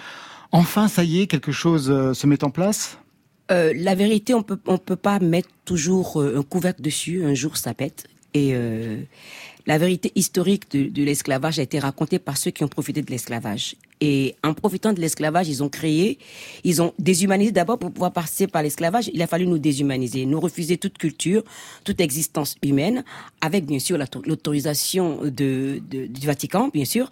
enfin, 0.52 0.88
ça 0.88 1.04
y 1.04 1.20
est, 1.20 1.26
quelque 1.26 1.52
chose 1.52 1.90
euh, 1.90 2.14
se 2.14 2.26
met 2.26 2.42
en 2.44 2.50
place? 2.50 2.98
La 3.50 3.94
vérité, 3.94 4.34
on 4.34 4.42
peut, 4.42 4.58
on 4.66 4.76
peut 4.76 4.94
pas 4.96 5.20
mettre 5.20 5.48
toujours 5.64 6.22
un 6.22 6.42
couvercle 6.42 6.82
dessus. 6.82 7.24
Un 7.24 7.32
jour, 7.32 7.56
ça 7.56 7.72
pète. 7.72 8.04
Et 8.34 8.54
la 9.68 9.76
vérité 9.76 10.10
historique 10.14 10.70
de, 10.70 11.04
l'esclavage 11.04 11.58
a 11.58 11.62
été 11.62 11.78
racontée 11.78 12.18
par 12.18 12.38
ceux 12.38 12.50
qui 12.50 12.64
ont 12.64 12.68
profité 12.68 13.02
de 13.02 13.10
l'esclavage. 13.10 13.76
Et 14.00 14.34
en 14.42 14.54
profitant 14.54 14.94
de 14.94 15.00
l'esclavage, 15.00 15.46
ils 15.50 15.62
ont 15.62 15.68
créé, 15.68 16.18
ils 16.64 16.80
ont 16.80 16.94
déshumanisé 16.98 17.52
d'abord 17.52 17.78
pour 17.78 17.92
pouvoir 17.92 18.14
passer 18.14 18.46
par 18.46 18.62
l'esclavage. 18.62 19.10
Il 19.12 19.20
a 19.20 19.26
fallu 19.26 19.46
nous 19.46 19.58
déshumaniser, 19.58 20.24
nous 20.24 20.40
refuser 20.40 20.78
toute 20.78 20.96
culture, 20.96 21.42
toute 21.84 22.00
existence 22.00 22.56
humaine, 22.62 23.04
avec 23.42 23.66
bien 23.66 23.78
sûr 23.78 23.98
l'autorisation 23.98 25.18
de, 25.24 25.82
du 25.90 26.26
Vatican, 26.26 26.70
bien 26.72 26.86
sûr. 26.86 27.10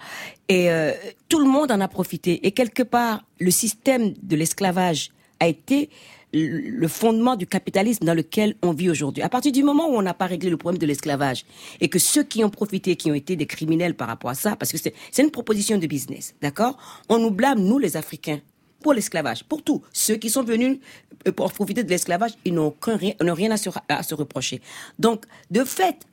Et 0.49 0.71
euh, 0.71 0.93
tout 1.29 1.41
le 1.41 1.47
monde 1.47 1.71
en 1.71 1.81
a 1.83 1.89
profité. 1.89 2.47
Et 2.47 2.53
quelque 2.53 2.83
part, 2.83 3.23
le 3.39 3.51
système 3.51 4.15
de 4.23 4.35
l'esclavage 4.35 5.11
a 5.41 5.47
été 5.47 5.91
le 6.33 6.89
fondement 6.89 7.37
du 7.37 7.47
capitalisme 7.47 8.05
dans 8.05 8.15
lequel 8.15 8.57
on 8.63 8.73
vit 8.73 8.91
aujourd'hui. 8.91 9.23
À 9.23 9.29
partir 9.29 9.53
du 9.53 9.63
moment 9.63 9.89
où 9.89 9.97
on 9.97 10.03
n'a 10.03 10.15
pas 10.15 10.27
réglé 10.27 10.51
le 10.51 10.57
problème 10.57 10.79
de 10.79 10.87
l'esclavage 10.87 11.45
et 11.81 11.89
que 11.89 11.99
ceux 11.99 12.25
qui 12.25 12.45
ont 12.45 12.51
profité, 12.51 12.97
qui 12.97 13.11
ont 13.11 13.15
été 13.15 13.37
des 13.37 13.47
criminels 13.47 13.95
par 13.95 14.09
rapport 14.09 14.31
à 14.31 14.35
ça, 14.35 14.57
parce 14.57 14.73
que 14.73 14.79
c'est 14.79 15.23
une 15.23 15.31
proposition 15.31 15.79
de 15.79 15.87
business, 15.87 16.35
d'accord? 16.43 16.77
On 17.09 17.19
nous 17.19 17.31
blâme, 17.31 17.61
nous 17.61 17.79
les 17.79 17.97
Africains, 17.97 18.41
pour 18.81 18.93
l'esclavage, 18.93 19.45
pour 19.45 19.63
tout. 19.63 19.83
Ceux 19.93 20.17
qui 20.17 20.31
sont 20.31 20.43
venus 20.43 20.79
euh, 21.27 21.33
pour 21.33 21.53
profiter 21.53 21.85
de 21.85 21.91
l'esclavage, 21.91 22.33
ils 22.45 22.55
n'ont 22.55 22.75
rien, 22.81 23.51
à, 23.51 24.03
se, 24.03 24.15
reprocher. 24.15 24.61
Donc, 24.99 25.25
de 25.51 25.65
fait 25.65 26.07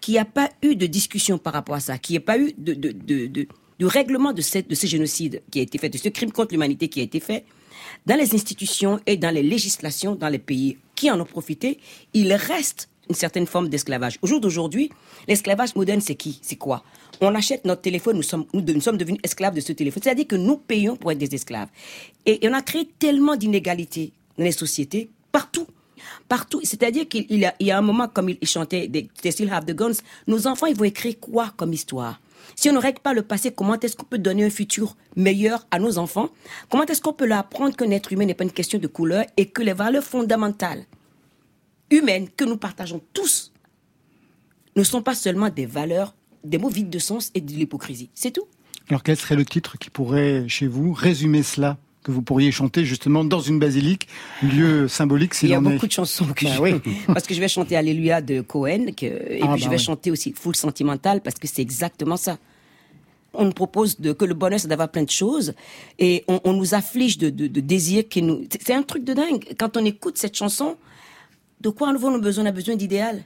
qu'il 0.00 0.14
n'y 0.14 0.20
a 0.20 0.24
pas 0.24 0.50
eu 0.62 0.76
de 0.76 0.86
discussion 0.86 1.38
par 1.38 1.52
rapport 1.52 1.74
à 1.74 1.80
ça, 1.80 1.98
qu'il 1.98 2.14
n'y 2.14 2.16
ait 2.18 2.20
pas 2.20 2.38
eu 2.38 2.52
de, 2.56 3.46
règlement 3.86 4.32
de, 4.32 4.42
de 4.68 4.74
ce 4.74 4.86
génocide 4.86 5.42
qui 5.50 5.60
a 5.60 5.62
été 5.62 5.78
fait, 5.78 5.88
de 5.88 5.98
ce 5.98 6.08
crime 6.08 6.32
contre 6.32 6.52
l'humanité 6.52 6.88
qui 6.88 7.00
a 7.00 7.02
été 7.02 7.20
fait, 7.20 7.44
dans 8.08 8.16
les 8.16 8.34
institutions 8.34 8.98
et 9.06 9.16
dans 9.16 9.32
les 9.32 9.42
législations 9.42 10.14
dans 10.14 10.30
les 10.30 10.38
pays 10.38 10.78
qui 10.96 11.10
en 11.10 11.20
ont 11.20 11.26
profité, 11.26 11.78
il 12.14 12.32
reste 12.32 12.88
une 13.08 13.14
certaine 13.14 13.46
forme 13.46 13.68
d'esclavage. 13.68 14.18
Au 14.22 14.26
jour 14.26 14.40
d'aujourd'hui, 14.40 14.90
l'esclavage 15.28 15.74
moderne, 15.76 16.00
c'est 16.00 16.14
qui? 16.14 16.38
C'est 16.42 16.56
quoi? 16.56 16.82
On 17.20 17.34
achète 17.34 17.64
notre 17.64 17.82
téléphone, 17.82 18.16
nous 18.16 18.22
sommes, 18.22 18.46
devenus 18.96 19.20
esclaves 19.22 19.54
de 19.54 19.60
ce 19.60 19.72
téléphone. 19.72 20.02
C'est-à-dire 20.02 20.26
que 20.26 20.36
nous 20.36 20.56
payons 20.56 20.96
pour 20.96 21.12
être 21.12 21.18
des 21.18 21.34
esclaves. 21.34 21.68
Et, 22.26 22.40
on 22.48 22.52
a 22.52 22.62
créé 22.62 22.88
tellement 22.98 23.36
d'inégalités 23.36 24.12
dans 24.36 24.44
les 24.44 24.52
sociétés, 24.52 25.10
partout. 25.30 25.66
Partout. 26.28 26.60
C'est-à-dire 26.64 27.08
qu'il 27.08 27.26
y, 27.30 27.46
y, 27.60 27.70
a 27.70 27.78
un 27.78 27.82
moment, 27.82 28.08
comme 28.08 28.28
il, 28.28 28.38
chantait 28.46 28.88
They 28.88 29.32
Still 29.32 29.50
Have 29.50 29.64
the 29.64 29.74
Guns, 29.74 30.00
nos 30.26 30.46
enfants, 30.46 30.66
ils 30.66 30.76
vont 30.76 30.84
écrire 30.84 31.18
quoi 31.20 31.52
comme 31.56 31.72
histoire? 31.72 32.20
Si 32.56 32.68
on 32.70 32.72
ne 32.72 32.78
règle 32.78 33.00
pas 33.00 33.14
le 33.14 33.22
passé, 33.22 33.52
comment 33.52 33.78
est-ce 33.78 33.96
qu'on 33.96 34.06
peut 34.06 34.18
donner 34.18 34.44
un 34.44 34.50
futur 34.50 34.96
meilleur 35.16 35.66
à 35.70 35.78
nos 35.78 35.98
enfants? 35.98 36.30
Comment 36.70 36.84
est-ce 36.84 37.00
qu'on 37.00 37.12
peut 37.12 37.26
leur 37.26 37.38
apprendre 37.38 37.76
qu'un 37.76 37.90
être 37.90 38.12
humain 38.12 38.26
n'est 38.26 38.34
pas 38.34 38.44
une 38.44 38.52
question 38.52 38.78
de 38.78 38.86
couleur 38.86 39.24
et 39.36 39.46
que 39.46 39.62
les 39.62 39.72
valeurs 39.72 40.04
fondamentales 40.04 40.84
humaines 41.90 42.28
que 42.36 42.44
nous 42.44 42.56
partageons 42.56 43.00
tous 43.12 43.52
ne 44.76 44.82
sont 44.82 45.02
pas 45.02 45.14
seulement 45.14 45.50
des 45.50 45.66
valeurs, 45.66 46.14
des 46.44 46.58
mots 46.58 46.68
vides 46.68 46.90
de 46.90 46.98
sens 46.98 47.30
et 47.34 47.40
de 47.40 47.52
l'hypocrisie? 47.52 48.10
C'est 48.14 48.32
tout. 48.32 48.46
Alors 48.88 49.02
quel 49.02 49.16
serait 49.16 49.36
le 49.36 49.44
titre 49.44 49.78
qui 49.78 49.90
pourrait, 49.90 50.48
chez 50.48 50.66
vous, 50.66 50.92
résumer 50.92 51.42
cela? 51.42 51.78
Que 52.08 52.12
vous 52.12 52.22
pourriez 52.22 52.50
chanter 52.50 52.86
justement 52.86 53.22
dans 53.22 53.40
une 53.40 53.58
basilique, 53.58 54.08
lieu 54.42 54.88
symbolique 54.88 55.34
Il 55.42 55.50
y 55.50 55.54
a 55.54 55.60
beaucoup 55.60 55.86
de 55.86 55.92
chansons 55.92 56.24
que 56.34 56.46
bah 56.46 56.52
je... 56.56 57.04
parce 57.12 57.26
que 57.26 57.34
je 57.34 57.40
vais 57.40 57.48
chanter 57.48 57.76
Alléluia 57.76 58.22
de 58.22 58.40
Cohen 58.40 58.86
que... 58.96 59.04
et 59.04 59.40
ah, 59.42 59.48
puis 59.52 59.60
je 59.60 59.66
bah 59.66 59.72
vais 59.72 59.78
chanter 59.78 60.10
aussi 60.10 60.32
Full 60.32 60.56
Sentimental 60.56 61.20
parce 61.20 61.36
que 61.36 61.46
c'est 61.46 61.60
exactement 61.60 62.16
ça. 62.16 62.38
On 63.34 63.44
nous 63.44 63.52
propose 63.52 64.00
de, 64.00 64.12
que 64.12 64.24
le 64.24 64.32
bonheur 64.32 64.58
c'est 64.58 64.68
d'avoir 64.68 64.90
plein 64.90 65.02
de 65.02 65.10
choses 65.10 65.52
et 65.98 66.24
on, 66.28 66.54
nous 66.54 66.72
afflige 66.72 67.18
de, 67.18 67.28
de, 67.28 67.46
de 67.46 67.60
désirs 67.60 68.08
qui 68.08 68.22
nous. 68.22 68.46
C'est 68.58 68.72
un 68.72 68.82
truc 68.82 69.04
de 69.04 69.12
dingue. 69.12 69.44
Quand 69.58 69.76
on 69.76 69.84
écoute 69.84 70.16
cette 70.16 70.34
chanson, 70.34 70.78
de 71.60 71.68
quoi 71.68 71.92
nous 71.92 72.06
avons 72.06 72.16
besoin? 72.16 72.44
On 72.44 72.46
a 72.46 72.52
besoin 72.52 72.74
d'idéal. 72.74 73.22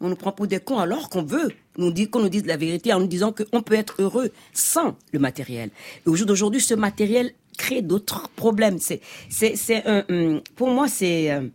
On 0.00 0.08
nous 0.08 0.16
prend 0.16 0.32
pour 0.32 0.48
des 0.48 0.58
cons 0.58 0.80
alors 0.80 1.08
qu'on 1.08 1.22
veut 1.22 1.52
nous 1.78 1.92
qu'on 2.08 2.20
nous 2.20 2.28
dise 2.28 2.46
la 2.46 2.56
vérité 2.56 2.92
en 2.92 3.00
nous 3.00 3.06
disant 3.06 3.32
qu'on 3.32 3.62
peut 3.62 3.74
être 3.74 4.02
heureux 4.02 4.30
sans 4.52 4.96
le 5.12 5.18
matériel. 5.18 5.70
Et 6.04 6.08
au 6.08 6.16
jour 6.16 6.26
d'aujourd'hui, 6.26 6.60
ce 6.60 6.74
matériel 6.74 7.32
crée 7.56 7.82
d'autres 7.82 8.28
problèmes. 8.30 8.78
C'est, 8.78 9.00
c'est, 9.28 9.56
c'est 9.56 9.82
pour 10.54 10.68
moi, 10.68 10.88
c'est 10.88 11.30
euh, 11.30 11.48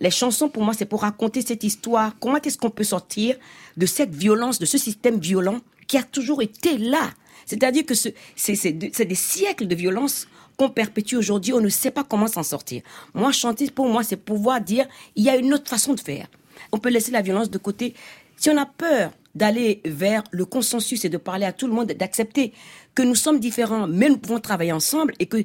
les 0.00 0.10
chansons. 0.10 0.48
Pour 0.48 0.64
moi, 0.64 0.74
c'est 0.74 0.86
pour 0.86 1.02
raconter 1.02 1.42
cette 1.42 1.64
histoire. 1.64 2.14
Comment 2.20 2.40
est-ce 2.40 2.58
qu'on 2.58 2.70
peut 2.70 2.84
sortir 2.84 3.36
de 3.76 3.86
cette 3.86 4.14
violence, 4.14 4.58
de 4.58 4.66
ce 4.66 4.78
système 4.78 5.18
violent 5.18 5.60
qui 5.86 5.96
a 5.96 6.02
toujours 6.02 6.42
été 6.42 6.78
là? 6.78 7.10
C'est-à-dire 7.46 7.84
que 7.84 7.94
c'est, 7.94 8.14
c'est, 8.36 8.54
c'est 8.54 9.04
des 9.04 9.14
siècles 9.14 9.66
de 9.66 9.74
violence 9.74 10.28
qu'on 10.56 10.70
perpétue 10.70 11.16
aujourd'hui. 11.16 11.52
On 11.52 11.60
ne 11.60 11.68
sait 11.68 11.90
pas 11.90 12.04
comment 12.04 12.28
s'en 12.28 12.42
sortir. 12.42 12.82
Moi, 13.14 13.32
chanter 13.32 13.70
pour 13.70 13.88
moi, 13.88 14.02
c'est 14.02 14.16
pouvoir 14.16 14.60
dire 14.60 14.86
il 15.16 15.24
y 15.24 15.28
a 15.28 15.36
une 15.36 15.52
autre 15.52 15.68
façon 15.68 15.94
de 15.94 16.00
faire. 16.00 16.28
On 16.70 16.78
peut 16.78 16.90
laisser 16.90 17.10
la 17.10 17.22
violence 17.22 17.50
de 17.50 17.58
côté. 17.58 17.94
Si 18.36 18.50
on 18.50 18.56
a 18.56 18.66
peur 18.66 19.12
d'aller 19.34 19.80
vers 19.84 20.22
le 20.30 20.44
consensus 20.44 21.04
et 21.04 21.08
de 21.08 21.16
parler 21.16 21.46
à 21.46 21.52
tout 21.52 21.66
le 21.66 21.72
monde, 21.72 21.88
d'accepter 21.92 22.52
que 22.94 23.02
nous 23.02 23.14
sommes 23.14 23.40
différents, 23.40 23.86
mais 23.86 24.08
nous 24.08 24.18
pouvons 24.18 24.40
travailler 24.40 24.72
ensemble 24.72 25.14
et 25.18 25.26
que 25.26 25.38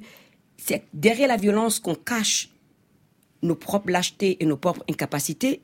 c'est 0.57 0.85
derrière 0.93 1.27
la 1.27 1.37
violence 1.37 1.79
qu'on 1.79 1.95
cache 1.95 2.49
nos 3.41 3.55
propres 3.55 3.91
lâchetés 3.91 4.37
et 4.41 4.45
nos 4.45 4.57
propres 4.57 4.83
incapacités, 4.89 5.61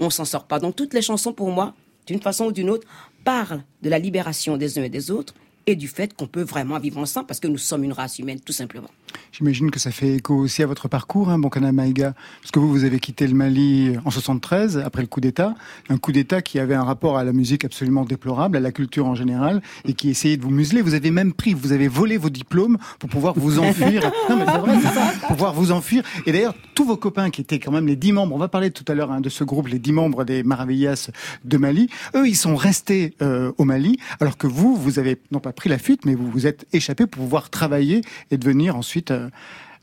on 0.00 0.10
s'en 0.10 0.24
sort 0.24 0.46
pas. 0.46 0.58
Donc 0.58 0.76
toutes 0.76 0.94
les 0.94 1.02
chansons 1.02 1.32
pour 1.32 1.50
moi, 1.50 1.74
d'une 2.06 2.20
façon 2.20 2.46
ou 2.46 2.52
d'une 2.52 2.70
autre, 2.70 2.86
parlent 3.24 3.62
de 3.82 3.88
la 3.88 3.98
libération 3.98 4.56
des 4.56 4.78
uns 4.78 4.82
et 4.82 4.88
des 4.88 5.10
autres 5.10 5.34
et 5.66 5.76
du 5.76 5.88
fait 5.88 6.14
qu'on 6.14 6.26
peut 6.26 6.42
vraiment 6.42 6.78
vivre 6.78 6.98
ensemble 6.98 7.26
parce 7.26 7.40
que 7.40 7.48
nous 7.48 7.58
sommes 7.58 7.84
une 7.84 7.92
race 7.92 8.18
humaine, 8.18 8.40
tout 8.40 8.52
simplement. 8.52 8.88
J'imagine 9.32 9.70
que 9.70 9.80
ça 9.80 9.90
fait 9.90 10.14
écho 10.14 10.34
aussi 10.34 10.62
à 10.62 10.66
votre 10.66 10.88
parcours, 10.88 11.30
hein, 11.30 11.38
Bonkana 11.38 11.72
Maïga, 11.72 12.14
parce 12.40 12.50
que 12.50 12.58
vous, 12.58 12.68
vous 12.68 12.84
avez 12.84 13.00
quitté 13.00 13.26
le 13.26 13.34
Mali 13.34 13.96
en 14.04 14.10
73, 14.10 14.78
après 14.78 15.02
le 15.02 15.08
coup 15.08 15.20
d'État, 15.20 15.54
un 15.88 15.98
coup 15.98 16.12
d'État 16.12 16.42
qui 16.42 16.58
avait 16.58 16.74
un 16.74 16.84
rapport 16.84 17.18
à 17.18 17.24
la 17.24 17.32
musique 17.32 17.64
absolument 17.64 18.04
déplorable, 18.04 18.56
à 18.56 18.60
la 18.60 18.72
culture 18.72 19.06
en 19.06 19.14
général, 19.14 19.62
et 19.86 19.94
qui 19.94 20.10
essayait 20.10 20.36
de 20.36 20.42
vous 20.42 20.50
museler. 20.50 20.82
Vous 20.82 20.94
avez 20.94 21.10
même 21.10 21.32
pris, 21.32 21.54
vous 21.54 21.72
avez 21.72 21.88
volé 21.88 22.16
vos 22.16 22.30
diplômes 22.30 22.78
pour 22.98 23.08
pouvoir 23.08 23.34
vous 23.36 23.58
enfuir. 23.58 24.02
non, 24.30 24.36
mais 24.36 24.46
c'est 24.46 24.58
vrai, 24.58 24.78
c'est 24.82 24.94
ça, 24.94 25.12
pour 25.20 25.28
pouvoir 25.28 25.54
vous 25.54 25.72
enfuir. 25.72 26.02
Et 26.26 26.32
d'ailleurs, 26.32 26.54
tous 26.74 26.84
vos 26.84 26.96
copains 26.96 27.30
qui 27.30 27.40
étaient 27.40 27.58
quand 27.58 27.72
même 27.72 27.86
les 27.86 27.96
dix 27.96 28.12
membres, 28.12 28.34
on 28.34 28.38
va 28.38 28.48
parler 28.48 28.70
tout 28.70 28.84
à 28.88 28.94
l'heure 28.94 29.10
hein, 29.10 29.20
de 29.20 29.28
ce 29.28 29.44
groupe, 29.44 29.68
les 29.68 29.78
dix 29.78 29.92
membres 29.92 30.24
des 30.24 30.42
Maravillas 30.42 31.10
de 31.44 31.56
Mali, 31.56 31.88
eux, 32.14 32.28
ils 32.28 32.36
sont 32.36 32.56
restés 32.56 33.14
euh, 33.22 33.52
au 33.58 33.64
Mali, 33.64 33.98
alors 34.20 34.36
que 34.36 34.46
vous, 34.46 34.76
vous 34.76 34.98
avez 34.98 35.18
non 35.30 35.40
pas 35.40 35.52
pris 35.54 35.68
la 35.68 35.78
fuite, 35.78 36.04
mais 36.04 36.14
vous 36.14 36.30
vous 36.30 36.46
êtes 36.46 36.66
échappé 36.72 37.06
pour 37.06 37.22
pouvoir 37.22 37.50
travailler 37.50 38.02
et 38.30 38.36
devenir 38.36 38.76
ensuite 38.76 39.10
euh, 39.10 39.28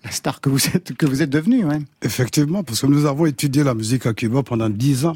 la 0.04 0.12
star 0.12 0.42
que 0.42 0.50
vous 0.50 0.68
êtes 0.68 0.96
que 0.96 1.06
vous 1.06 1.22
êtes 1.22 1.30
devenu. 1.30 1.66
Ouais. 1.66 1.80
Effectivement, 2.02 2.64
parce 2.64 2.82
que 2.82 2.88
nous 2.88 3.06
avons 3.06 3.26
étudié 3.26 3.64
la 3.64 3.74
musique 3.74 4.06
à 4.06 4.14
Cuba 4.14 4.44
pendant 4.44 4.70
dix 4.70 5.06
ans. 5.06 5.16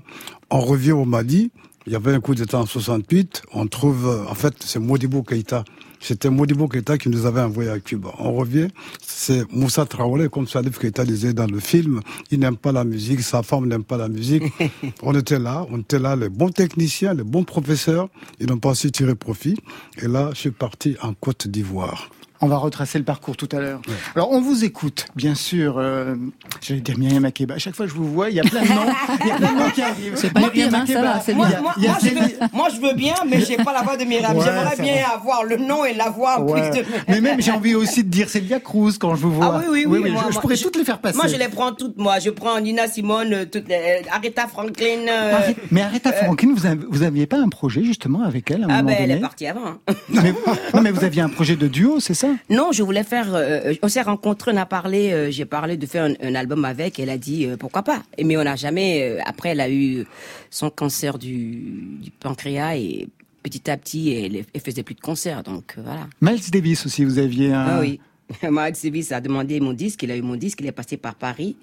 On 0.50 0.60
revient 0.60 0.94
au 0.94 1.06
Mali. 1.06 1.52
Il 1.88 1.94
y 1.94 1.96
avait 1.96 2.14
un 2.14 2.20
coup 2.20 2.34
d'État 2.34 2.60
en 2.60 2.66
68. 2.66 3.44
On 3.54 3.68
trouve, 3.68 4.08
euh, 4.08 4.26
en 4.28 4.36
fait, 4.36 4.56
c'est 4.60 4.80
Modibo 4.80 5.22
Keïta. 5.22 5.64
C'était 6.00 6.30
Modibo 6.30 6.68
Keïta 6.68 6.98
qui 6.98 7.10
nous 7.10 7.26
avait 7.26 7.42
envoyé 7.42 7.70
à 7.70 7.80
Cuba. 7.80 8.10
On 8.20 8.34
revient, 8.34 8.68
c'est 9.02 9.50
Moussa 9.52 9.86
Traoré, 9.86 10.30
comme 10.30 10.48
Salif 10.48 10.80
Keïta 10.80 11.06
disait 11.06 11.34
dans 11.34 11.48
le 11.48 11.60
film. 11.60 12.02
Il 12.32 12.40
n'aime 12.40 12.58
pas 12.58 12.72
la 12.72 12.84
musique, 12.84 13.22
sa 13.22 13.44
femme 13.44 13.68
n'aime 13.68 13.84
pas 13.84 13.98
la 13.98 14.08
musique. 14.08 14.44
on 15.02 15.16
était 15.16 15.40
là, 15.40 15.66
on 15.70 15.80
était 15.80 16.00
là, 16.00 16.16
les 16.16 16.30
bons 16.30 16.50
techniciens, 16.50 17.14
les 17.14 17.24
bons 17.24 17.44
professeurs. 17.44 18.10
Ils 18.40 18.48
n'ont 18.48 18.60
pas 18.60 18.76
su 18.76 18.92
tirer 18.92 19.16
profit. 19.16 19.58
Et 20.02 20.08
là, 20.08 20.30
je 20.34 20.40
suis 20.40 20.52
parti 20.52 20.96
en 21.02 21.14
Côte 21.14 21.48
d'Ivoire 21.48 22.10
On 22.46 22.48
va 22.48 22.58
retracer 22.58 23.00
le 23.00 23.04
parcours 23.04 23.36
tout 23.36 23.50
à 23.54 23.60
l'heure. 23.60 23.82
Alors, 24.16 24.32
on 24.32 24.40
vous 24.40 24.64
écoute, 24.66 25.08
bien 25.16 25.34
sûr. 25.34 25.80
Euh, 25.80 26.14
J'allais 26.62 26.80
dire 26.82 26.96
Myriam 26.96 27.24
Makeba. 27.24 27.56
À 27.56 27.58
chaque 27.58 27.76
fois 27.76 27.88
que 27.88 27.92
je 27.92 27.98
vous 27.98 28.08
vois, 28.08 28.30
il 28.30 28.36
y 28.36 28.40
a 28.40 28.44
plein 28.44 28.62
de 28.62 28.68
noms, 28.68 28.86
il 29.22 29.28
y 29.28 29.32
a 29.32 29.36
plein 29.38 29.52
de 29.54 29.58
noms 29.58 29.70
qui 29.72 29.82
arrivent. 29.82 30.14
C'est 30.16 30.32
pas 30.32 30.48
pire, 30.52 30.70
hein, 30.72 30.86
ça 30.86 31.02
va, 31.02 31.20
c'est 31.22 31.34
Moi, 31.34 31.48
je 31.50 32.10
veux, 32.10 32.48
moi, 32.54 32.68
je 32.70 32.80
veux 32.80 32.94
bien, 32.94 33.16
mais 33.28 33.42
j'ai 33.44 33.58
pas 33.58 33.74
la 33.74 33.82
voix 33.82 33.98
de 33.98 34.04
Myriam. 34.04 34.38
Ouais, 34.38 34.44
J'aimerais 34.46 34.76
bien 34.80 35.02
va. 35.08 35.16
avoir 35.16 35.44
le 35.44 35.58
nom 35.58 35.86
et 35.86 35.96
la 35.96 36.12
voix 36.12 36.40
en 36.40 36.44
Ouais. 36.44 36.70
plus 36.70 36.82
de. 36.82 36.86
Mais 37.08 37.20
même, 37.20 37.42
j'ai 37.42 37.50
envie 37.50 37.74
aussi 37.74 38.04
de 38.04 38.10
dire 38.10 38.30
Celia 38.30 38.60
Cruz 38.60 38.94
quand 39.00 39.16
je 39.16 39.22
vous 39.24 39.32
vois. 39.34 39.56
Ah 39.56 39.62
oui, 39.68 39.86
oui, 39.88 40.00
oui. 40.04 40.12
moi, 40.12 40.26
je, 40.30 40.36
je 40.36 40.40
pourrais 40.40 40.56
toutes 40.58 40.76
les 40.78 40.86
faire 40.86 41.00
passer. 41.00 41.18
Moi, 41.18 41.26
je 41.26 41.38
les 41.38 41.48
prends 41.48 41.72
toutes, 41.74 41.98
moi. 41.98 42.20
Je 42.20 42.30
prends 42.30 42.60
Nina 42.60 42.88
Simone, 42.88 43.34
euh, 43.34 43.46
toutes 43.52 43.68
les, 43.68 43.74
euh, 44.04 44.10
Aretha 44.16 44.46
Franklin. 44.48 45.08
euh, 45.10 45.34
Arrête- 45.36 45.58
Mais 45.72 45.82
Aretha 45.82 46.12
Franklin, 46.14 46.50
vous, 46.56 46.68
avez- 46.68 46.86
vous 46.92 47.02
aviez 47.02 47.26
pas 47.26 47.38
un 47.40 47.50
projet 47.50 47.84
justement 47.84 48.22
avec 48.22 48.52
elle 48.52 48.62
à 48.62 48.66
un 48.68 48.70
ah 48.70 48.84
moment 48.84 48.90
ben, 48.96 48.98
elle 49.00 49.12
est 49.18 49.20
partie 49.20 49.48
avant. 49.48 49.66
hein. 49.66 49.94
mais, 50.10 50.32
non, 50.76 50.82
mais 50.82 50.92
vous 50.92 51.04
aviez 51.04 51.24
un 51.24 51.30
projet 51.30 51.56
de 51.56 51.68
duo, 51.68 52.00
c'est 52.00 52.14
ça? 52.14 52.28
Non, 52.50 52.72
je 52.72 52.84
voulais 52.84 53.04
faire. 53.04 53.34
euh, 53.34 53.74
on 53.82 53.88
s'est 53.88 54.02
rencontrés, 54.02 54.52
on 54.54 54.58
a 54.58 54.66
parlé. 54.66 55.12
euh, 55.12 55.32
J'ai 55.32 55.46
parlé 55.46 55.78
de 55.78 55.86
faire 55.86 56.06
un, 56.06 56.14
un 56.22 56.36
album 56.36 56.64
avec. 56.66 57.00
Elle 57.00 57.10
a 57.10 57.18
dit 57.18 57.46
euh, 57.46 57.58
pourquoi 57.58 57.84
pas. 57.84 58.04
Mais 58.24 58.38
on 58.38 58.44
n'a 58.44 58.56
jamais. 58.56 59.10
euh, 59.10 59.20
après, 59.26 59.50
elle 59.50 59.62
a 59.62 59.70
eu 59.70 60.06
son 60.50 60.70
cancer 60.70 61.18
du, 61.18 61.98
du 62.02 62.12
pancréas 62.12 62.76
et 62.78 63.08
petit 63.44 63.70
à 63.70 63.78
petit, 63.78 64.12
elle, 64.14 64.44
elle 64.54 64.62
faisait 64.62 64.84
plus 64.84 64.96
de 64.96 65.02
concerts. 65.02 65.44
Donc 65.44 65.76
euh, 65.78 65.82
voilà. 65.84 66.08
Miles 66.22 66.50
Davis 66.52 66.86
aussi, 66.86 67.04
vous 67.06 67.20
aviez 67.20 67.54
un. 67.54 67.66
Ah 67.66 67.80
oui. 67.80 68.00
Miles 68.44 68.74
Davis 68.84 69.12
a 69.12 69.22
demandé 69.22 69.60
mon 69.60 69.74
disque, 69.74 70.02
il 70.04 70.10
a 70.12 70.18
eu 70.18 70.22
mon 70.24 70.36
disque, 70.36 70.60
il 70.62 70.66
est 70.68 70.72
passé 70.72 70.98
par 70.98 71.14
Paris. 71.16 71.56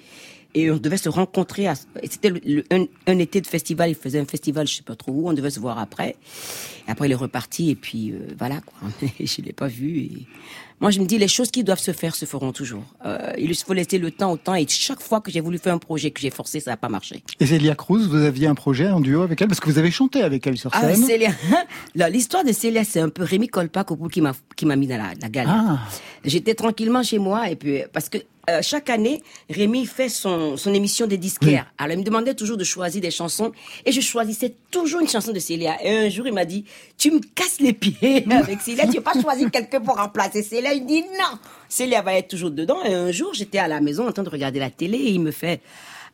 Et 0.54 0.70
on 0.70 0.76
devait 0.76 0.96
se 0.98 1.08
rencontrer. 1.08 1.66
à- 1.66 1.74
C'était 2.04 2.32
un, 2.70 2.84
un 3.06 3.18
été 3.18 3.40
de 3.40 3.46
festival, 3.46 3.88
il 3.90 3.94
faisait 3.94 4.18
un 4.20 4.26
festival, 4.26 4.66
je 4.66 4.74
sais 4.76 4.82
pas 4.82 4.96
trop 4.96 5.12
où, 5.12 5.28
on 5.28 5.32
devait 5.32 5.50
se 5.50 5.60
voir 5.60 5.78
après. 5.78 6.16
Après, 6.86 7.08
il 7.08 7.12
est 7.12 7.16
reparti, 7.16 7.70
et 7.70 7.74
puis 7.74 8.12
euh, 8.12 8.18
voilà, 8.38 8.60
quoi. 8.60 8.88
je 9.20 9.40
l'ai 9.42 9.52
pas 9.52 9.68
vu. 9.68 9.98
Et... 9.98 10.26
Moi, 10.82 10.90
je 10.90 11.00
me 11.00 11.06
dis, 11.06 11.16
les 11.16 11.28
choses 11.28 11.50
qui 11.50 11.64
doivent 11.64 11.78
se 11.78 11.92
faire 11.92 12.14
se 12.14 12.24
feront 12.26 12.52
toujours. 12.52 12.82
Euh, 13.06 13.32
il 13.38 13.54
faut 13.56 13.72
laisser 13.72 13.98
le 13.98 14.10
temps 14.10 14.32
au 14.32 14.36
temps, 14.36 14.54
et 14.54 14.66
chaque 14.68 15.00
fois 15.00 15.20
que 15.20 15.30
j'ai 15.30 15.40
voulu 15.40 15.56
faire 15.58 15.72
un 15.72 15.78
projet 15.78 16.10
que 16.10 16.20
j'ai 16.20 16.30
forcé, 16.30 16.60
ça 16.60 16.72
n'a 16.72 16.76
pas 16.76 16.88
marché. 16.88 17.22
Et 17.40 17.46
Celia 17.46 17.74
Cruz, 17.76 18.06
vous 18.08 18.16
aviez 18.22 18.48
un 18.48 18.54
projet 18.54 18.88
en 18.88 19.00
duo 19.00 19.22
avec 19.22 19.40
elle? 19.40 19.48
Parce 19.48 19.60
que 19.60 19.70
vous 19.70 19.78
avez 19.78 19.90
chanté 19.92 20.22
avec 20.22 20.46
elle 20.46 20.58
sur 20.58 20.70
Ah, 20.74 20.92
scène. 20.92 21.04
Célia. 21.04 21.30
Là, 21.94 22.10
L'histoire 22.10 22.44
de 22.44 22.52
Célia, 22.52 22.84
c'est 22.84 23.00
un 23.00 23.08
peu 23.08 23.22
Rémi 23.22 23.48
Colpac 23.48 23.90
au 23.92 23.96
bout 23.96 24.08
qui 24.08 24.20
m'a 24.20 24.32
qui 24.56 24.66
m'a 24.66 24.76
mis 24.76 24.86
dans 24.88 24.98
la, 24.98 25.12
la 25.20 25.28
galère. 25.28 25.54
Ah. 25.56 25.78
J'étais 26.24 26.54
tranquillement 26.54 27.02
chez 27.02 27.18
moi 27.18 27.48
et 27.48 27.56
puis 27.56 27.82
parce 27.92 28.08
que 28.08 28.18
euh, 28.50 28.58
chaque 28.60 28.90
année, 28.90 29.22
Rémi 29.48 29.86
fait 29.86 30.08
son, 30.08 30.56
son 30.56 30.74
émission 30.74 31.06
des 31.06 31.16
disquaires. 31.16 31.72
Alors 31.78 31.92
il 31.94 32.00
me 32.00 32.04
demandait 32.04 32.34
toujours 32.34 32.56
de 32.56 32.64
choisir 32.64 33.00
des 33.00 33.10
chansons 33.12 33.52
et 33.86 33.92
je 33.92 34.00
choisissais 34.00 34.52
toujours 34.70 35.00
une 35.00 35.08
chanson 35.08 35.32
de 35.32 35.38
Célia. 35.38 35.76
Et 35.84 36.06
un 36.06 36.08
jour 36.08 36.26
il 36.26 36.32
m'a 36.32 36.44
dit 36.44 36.64
"Tu 36.98 37.10
me 37.12 37.20
casses 37.20 37.60
les 37.60 37.72
pieds 37.72 38.26
avec 38.30 38.60
Célia, 38.60 38.86
tu 38.86 38.96
veux 38.96 39.00
pas 39.02 39.20
choisir 39.20 39.48
quelqu'un 39.50 39.80
pour 39.80 39.96
remplacer 39.96 40.42
Célia 40.42 40.71
Il 40.74 40.86
dit 40.86 41.02
"Non, 41.02 41.38
Célia 41.68 42.02
va 42.02 42.14
être 42.14 42.28
toujours 42.28 42.50
dedans." 42.50 42.82
Et 42.84 42.94
un 42.94 43.10
jour, 43.12 43.32
j'étais 43.34 43.58
à 43.58 43.68
la 43.68 43.80
maison 43.80 44.06
en 44.08 44.12
train 44.12 44.22
de 44.22 44.28
regarder 44.30 44.58
la 44.58 44.70
télé 44.70 44.98
et 44.98 45.10
il 45.10 45.20
me 45.20 45.30
fait 45.30 45.60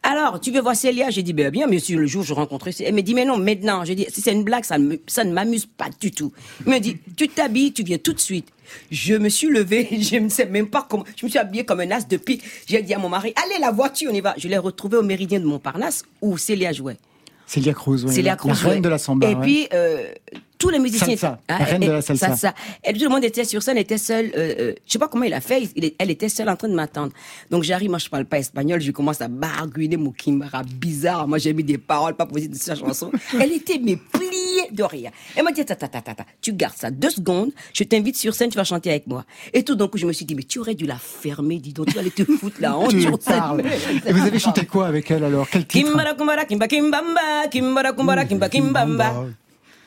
alors, 0.00 0.38
tu 0.40 0.52
veux 0.52 0.60
voir 0.60 0.76
Célia? 0.76 1.10
J'ai 1.10 1.24
dit, 1.24 1.32
ben 1.32 1.50
bien, 1.50 1.66
mais 1.66 1.80
si 1.80 1.92
le 1.94 2.06
jour 2.06 2.22
où 2.22 2.24
je 2.24 2.32
rencontrais 2.32 2.70
Célia. 2.70 2.90
Elle 2.90 2.94
me 2.94 3.02
dit, 3.02 3.14
mais 3.14 3.24
non, 3.24 3.36
maintenant. 3.36 3.84
J'ai 3.84 3.96
dit, 3.96 4.06
si 4.08 4.20
c'est 4.20 4.30
une 4.32 4.44
blague, 4.44 4.62
ça, 4.64 4.78
ne 4.78 4.90
me- 4.90 5.00
ça 5.08 5.24
ne 5.24 5.32
m'amuse 5.32 5.66
pas 5.66 5.86
du 6.00 6.12
tout. 6.12 6.32
Il 6.64 6.70
me 6.72 6.78
dit, 6.78 6.98
tu 7.16 7.28
t'habilles, 7.28 7.72
tu 7.72 7.82
viens 7.82 7.98
tout 7.98 8.12
de 8.12 8.20
suite. 8.20 8.46
Je 8.92 9.14
me 9.14 9.28
suis 9.28 9.48
levée, 9.48 9.88
je 10.00 10.14
ne 10.18 10.28
sais 10.28 10.46
même 10.46 10.68
pas 10.68 10.86
comment. 10.88 11.02
Je 11.16 11.26
me 11.26 11.28
suis 11.30 11.38
habillée 11.40 11.64
comme 11.64 11.80
un 11.80 11.90
as 11.90 12.06
de 12.06 12.16
pique. 12.16 12.44
J'ai 12.68 12.80
dit 12.80 12.94
à 12.94 12.98
mon 13.00 13.08
mari, 13.08 13.32
allez, 13.44 13.60
la 13.60 13.72
voiture, 13.72 14.10
on 14.12 14.14
y 14.14 14.20
va. 14.20 14.34
Je 14.38 14.46
l'ai 14.46 14.56
retrouvée 14.56 14.98
au 14.98 15.02
Méridien 15.02 15.40
de 15.40 15.46
Montparnasse 15.46 16.04
où 16.22 16.38
Célia 16.38 16.72
jouait. 16.72 16.96
Célia 17.44 17.74
Cruz, 17.74 18.04
oui. 18.04 18.14
Célia 18.14 18.36
Cruz 18.36 18.52
la 18.62 18.70
reine 18.70 18.82
de 18.82 18.88
la 18.88 18.98
samba. 18.98 19.28
Et 19.28 19.34
ouais. 19.34 19.40
puis, 19.42 19.68
euh, 19.74 20.12
tous 20.58 20.70
les 20.70 20.78
musiciens. 20.78 21.06
Salsa, 21.06 21.40
Ah, 21.48 21.58
la 21.60 21.64
reine 21.64 21.82
et- 21.82 21.86
de 21.86 21.92
la 21.92 22.02
salsa. 22.02 22.54
Et 22.84 22.92
tout 22.92 23.04
le 23.04 23.08
monde 23.08 23.24
était 23.24 23.44
sur 23.44 23.62
scène, 23.62 23.76
était 23.78 23.96
seul. 23.98 24.26
Euh, 24.36 24.54
euh, 24.58 24.74
je 24.86 24.92
sais 24.92 24.98
pas 24.98 25.08
comment 25.08 25.24
il 25.24 25.32
a 25.32 25.40
fait. 25.40 25.70
il 25.76 25.92
elle 25.98 26.10
était 26.10 26.28
seule 26.28 26.48
en 26.48 26.56
train 26.56 26.68
de 26.68 26.74
m'attendre. 26.74 27.12
Donc 27.50 27.62
j'arrive, 27.62 27.90
moi 27.90 27.98
je 27.98 28.08
parle 28.08 28.24
pas 28.24 28.38
espagnol, 28.38 28.80
je 28.80 28.90
commence 28.90 29.20
à 29.20 29.28
barguiner 29.28 29.96
mon 29.96 30.10
kimbara 30.10 30.62
bizarre. 30.64 31.28
Moi 31.28 31.38
j'ai 31.38 31.52
mis 31.52 31.62
des 31.64 31.78
paroles 31.78 32.14
pas 32.14 32.26
possibles 32.26 32.54
de 32.54 32.60
sa 32.60 32.74
chanson. 32.74 33.10
Elle 33.40 33.52
était 33.52 33.78
mais 33.82 33.96
pliée 33.96 34.68
de 34.72 34.82
rire. 34.82 35.10
Elle 35.36 35.44
m'a 35.44 35.52
dit 35.52 35.64
ta 35.64 35.76
ta 35.76 35.86
ta 35.88 36.00
ta 36.00 36.14
ta, 36.14 36.24
tu 36.40 36.52
gardes 36.52 36.76
ça 36.76 36.90
deux 36.90 37.10
secondes. 37.10 37.52
Je 37.72 37.84
t'invite 37.84 38.16
sur 38.16 38.34
scène, 38.34 38.50
tu 38.50 38.56
vas 38.56 38.64
chanter 38.64 38.90
avec 38.90 39.06
moi. 39.06 39.24
Et 39.54 39.62
tout 39.62 39.74
d'un 39.76 39.86
coup 39.88 39.98
je 39.98 40.06
me 40.06 40.12
suis 40.12 40.24
dit 40.24 40.34
mais 40.34 40.42
tu 40.42 40.58
aurais 40.58 40.74
dû 40.74 40.86
la 40.86 40.96
fermer, 40.98 41.58
dis 41.58 41.72
donc 41.72 41.86
tu 41.92 41.98
allais 41.98 42.10
te 42.10 42.24
foutre 42.38 42.56
la 42.60 42.76
honte 42.76 42.98
sur 43.00 43.18
parles. 43.18 43.62
Et 44.06 44.12
vous 44.12 44.22
avez 44.26 44.38
chanté 44.38 44.66
quoi 44.66 44.86
avec 44.88 45.10
elle 45.10 45.22
alors? 45.24 45.46
Quel 45.50 45.66
titre? 45.66 45.86
Kimbara 45.88 46.14
kumbara 46.14 46.44
kimba 46.44 46.66
kimbamba, 46.66 47.47
kimbara 47.50 47.92
kumbara 47.92 48.25
kimba 48.25 48.49
kimbamba. 48.49 49.26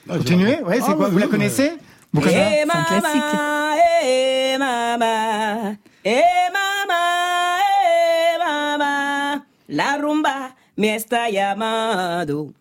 Ah, 0.10 0.18
Continuez 0.18 0.62
Ouais, 0.64 0.78
c'est 0.80 0.92
Ah, 0.92 0.94
quoi 0.96 1.08
oui, 1.08 1.12
Vous 1.14 1.18
la 1.20 1.28
connaissez 1.28 1.74
Vous 2.14 2.22
connaissez 2.22 2.40
Eh 2.40 2.64
C'est 2.66 2.78
un 2.78 2.84
classique. 3.00 3.24
eh 4.04 4.58
mama, 4.58 5.78
eh 6.04 6.50
mama, 6.54 7.60
eh 7.86 8.38
mama, 8.40 9.46
la 9.68 9.98
rumba 9.98 10.56
me 10.76 10.96
está 10.96 11.30
llamando. 11.30 12.54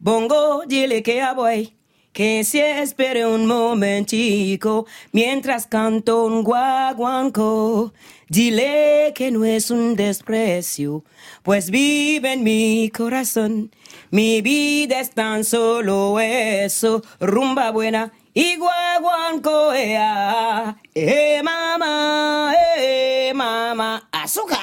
Bongo, 0.00 0.62
dile 0.66 1.02
que 1.02 1.16
ya 1.16 1.32
voy, 1.34 1.72
que 2.12 2.42
se 2.44 2.80
espere 2.82 3.26
un 3.26 3.46
momentico 3.46 4.86
mientras 5.12 5.66
canto 5.66 6.24
un 6.24 6.42
guaguanco. 6.42 7.92
Dile 8.28 9.12
que 9.14 9.30
no 9.30 9.44
es 9.44 9.70
un 9.70 9.94
desprecio, 9.96 11.04
pues 11.42 11.70
vive 11.70 12.32
en 12.32 12.42
mi 12.44 12.90
corazón. 12.90 13.70
Mi 14.12 14.42
vida 14.42 15.00
es 15.00 15.10
tan 15.10 15.44
solo 15.44 16.18
eso, 16.18 17.02
rumba 17.20 17.70
buena 17.70 18.10
y 18.34 18.56
guaguanco, 18.56 19.72
ea. 19.72 20.76
Eh, 20.94 21.40
mamá, 21.44 22.52
eh, 22.76 23.32
mamá, 23.34 24.08
azúcar. 24.10 24.58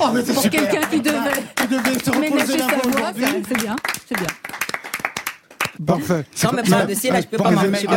Oh, 0.00 0.10
mais 0.12 0.22
c'est 0.24 0.34
Pour 0.34 0.42
quelqu'un 0.42 0.86
qui 0.90 1.00
devait 1.00 1.18
Qui 1.56 1.66
devait 1.68 1.98
se 1.98 2.10
reposer 2.10 2.58
la 2.58 2.66
voix 2.66 3.12
c'est 3.48 3.58
bien, 3.58 3.76
c'est 4.06 4.18
bien. 4.18 4.26
Parfait. 5.86 6.24
Quand 6.42 6.52
même 6.52 6.68
pas 6.68 6.84
de 6.84 6.94
Célia, 6.94 7.20
je 7.20 7.26
peux 7.26 7.36
pas 7.36 7.50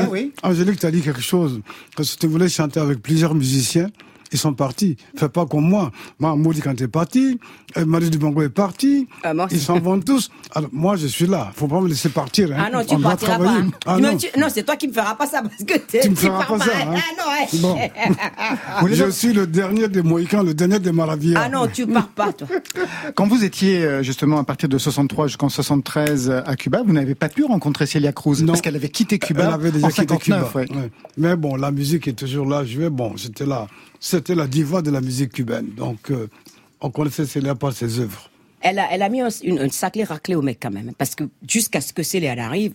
oui. 0.10 0.34
Angélique, 0.44 0.80
tu 0.80 0.86
as 0.86 0.92
dit 0.92 1.02
quelque 1.02 1.22
chose. 1.22 1.62
Que 1.96 2.04
si 2.04 2.18
tu 2.18 2.28
voulais 2.28 2.48
chanter 2.48 2.80
avec 2.80 3.02
plusieurs 3.02 3.34
musiciens, 3.34 3.90
ils 4.32 4.38
sont 4.40 4.54
partis. 4.54 4.98
Fais 5.16 5.30
pas 5.30 5.46
comme 5.46 5.68
moi. 5.68 5.92
Moi, 6.20 6.36
Maudit 6.36 6.62
quand 6.62 6.80
est 6.80 6.88
parti, 6.88 7.40
euh, 7.78 7.86
Marie 7.86 8.10
Dubongo 8.10 8.42
est 8.42 8.50
parti, 8.50 9.08
Ah, 9.24 9.34
ils 9.52 9.60
s'en 9.60 9.80
vont 9.80 10.00
tous. 10.00 10.30
Alors, 10.54 10.70
moi, 10.74 10.96
je 10.96 11.08
suis 11.08 11.28
là. 11.28 11.52
Faut 11.56 11.68
pas 11.68 11.80
me 11.82 11.88
laisser 11.88 12.10
partir. 12.10 12.52
Hein. 12.54 12.64
Ah 12.68 12.70
non, 12.72 12.84
tu 12.86 12.96
On 12.96 13.00
partiras 13.02 13.38
pas. 13.38 13.50
hein. 13.50 13.70
Ah 13.86 13.98
non. 14.00 14.18
tu- 14.18 14.28
non, 14.40 14.48
c'est 14.50 14.64
toi 14.64 14.76
qui 14.76 14.88
me 14.88 14.94
feras 14.94 15.16
pas 15.16 15.26
ça 15.28 15.42
parce 15.42 15.64
que 15.64 16.02
Tu 16.02 16.10
me 16.10 16.16
feras 16.16 16.40
pars 16.46 16.58
pas 16.58 16.66
ça, 16.66 16.72
hein. 16.82 16.96
Ah 16.96 17.02
non, 17.18 17.32
ouais. 17.32 17.60
Bon. 18.82 18.88
je 18.92 19.10
suis 19.12 19.34
le 19.34 19.48
dernier 19.48 19.88
des 19.88 20.02
Mohicans, 20.02 20.44
le 20.44 20.54
dernier 20.54 20.80
des 20.80 20.92
Maravillas. 20.92 21.42
Ah 21.44 21.50
non, 21.50 21.68
tu 21.68 21.86
pars 21.88 22.08
pas, 22.10 22.34
toi. 22.34 22.48
Quand 23.16 23.28
vous 23.28 23.44
étiez 23.44 23.84
euh, 23.84 24.04
justement 24.04 24.38
à 24.40 24.44
partir 24.44 24.70
de 24.70 24.78
63 24.78 25.28
jusqu'en 25.28 25.50
73 25.50 26.30
euh, 26.30 26.42
à 26.46 26.56
Cuba, 26.56 26.82
vous 26.86 26.94
n'avez 26.94 27.16
pas 27.16 27.30
pu 27.30 27.44
rencontrer 27.44 27.86
Celia 27.86 28.12
Cruz 28.12 28.38
Non. 28.42 28.48
parce 28.48 28.62
qu'elle 28.62 28.76
avait 28.76 28.90
quitté 28.90 29.20
Cuba 29.20 29.44
Elle 29.48 29.54
avait 29.54 29.72
déjà 29.72 29.88
en 29.88 29.90
quitté 29.90 30.08
59. 30.08 30.50
Cuba. 30.52 30.60
ouais. 30.60 30.72
Ouais. 30.72 30.92
Mais 31.18 31.36
bon, 31.36 31.56
la 31.56 31.72
musique 31.72 32.08
est 32.08 32.14
toujours 32.14 32.46
là. 32.46 32.64
Je 32.66 32.80
vais, 32.80 32.90
bon, 32.90 33.14
c'était 33.18 33.46
là. 33.46 33.68
C'était 34.04 34.34
la 34.36 34.48
diva 34.48 34.82
de 34.82 34.90
la 34.90 35.00
musique 35.00 35.32
cubaine. 35.32 35.70
Donc, 35.76 36.10
euh, 36.10 36.28
on 36.82 36.90
connaissait 36.90 37.28
Célia 37.28 37.54
par 37.54 37.72
ses 37.72 38.00
œuvres. 38.00 38.30
Elle 38.60 38.80
a, 38.80 38.88
elle 38.92 39.04
a 39.04 39.10
mis 39.10 39.22
un, 39.22 39.30
une, 39.44 39.60
un 39.60 39.70
sacré 39.70 40.04
raclé 40.04 40.34
au 40.34 40.42
mec 40.42 40.58
quand 40.60 40.72
même. 40.72 40.92
Parce 40.98 41.14
que 41.14 41.24
jusqu'à 41.48 41.82
ce 41.82 41.94
que 41.94 42.02
Célia 42.02 42.34
arrive, 42.44 42.74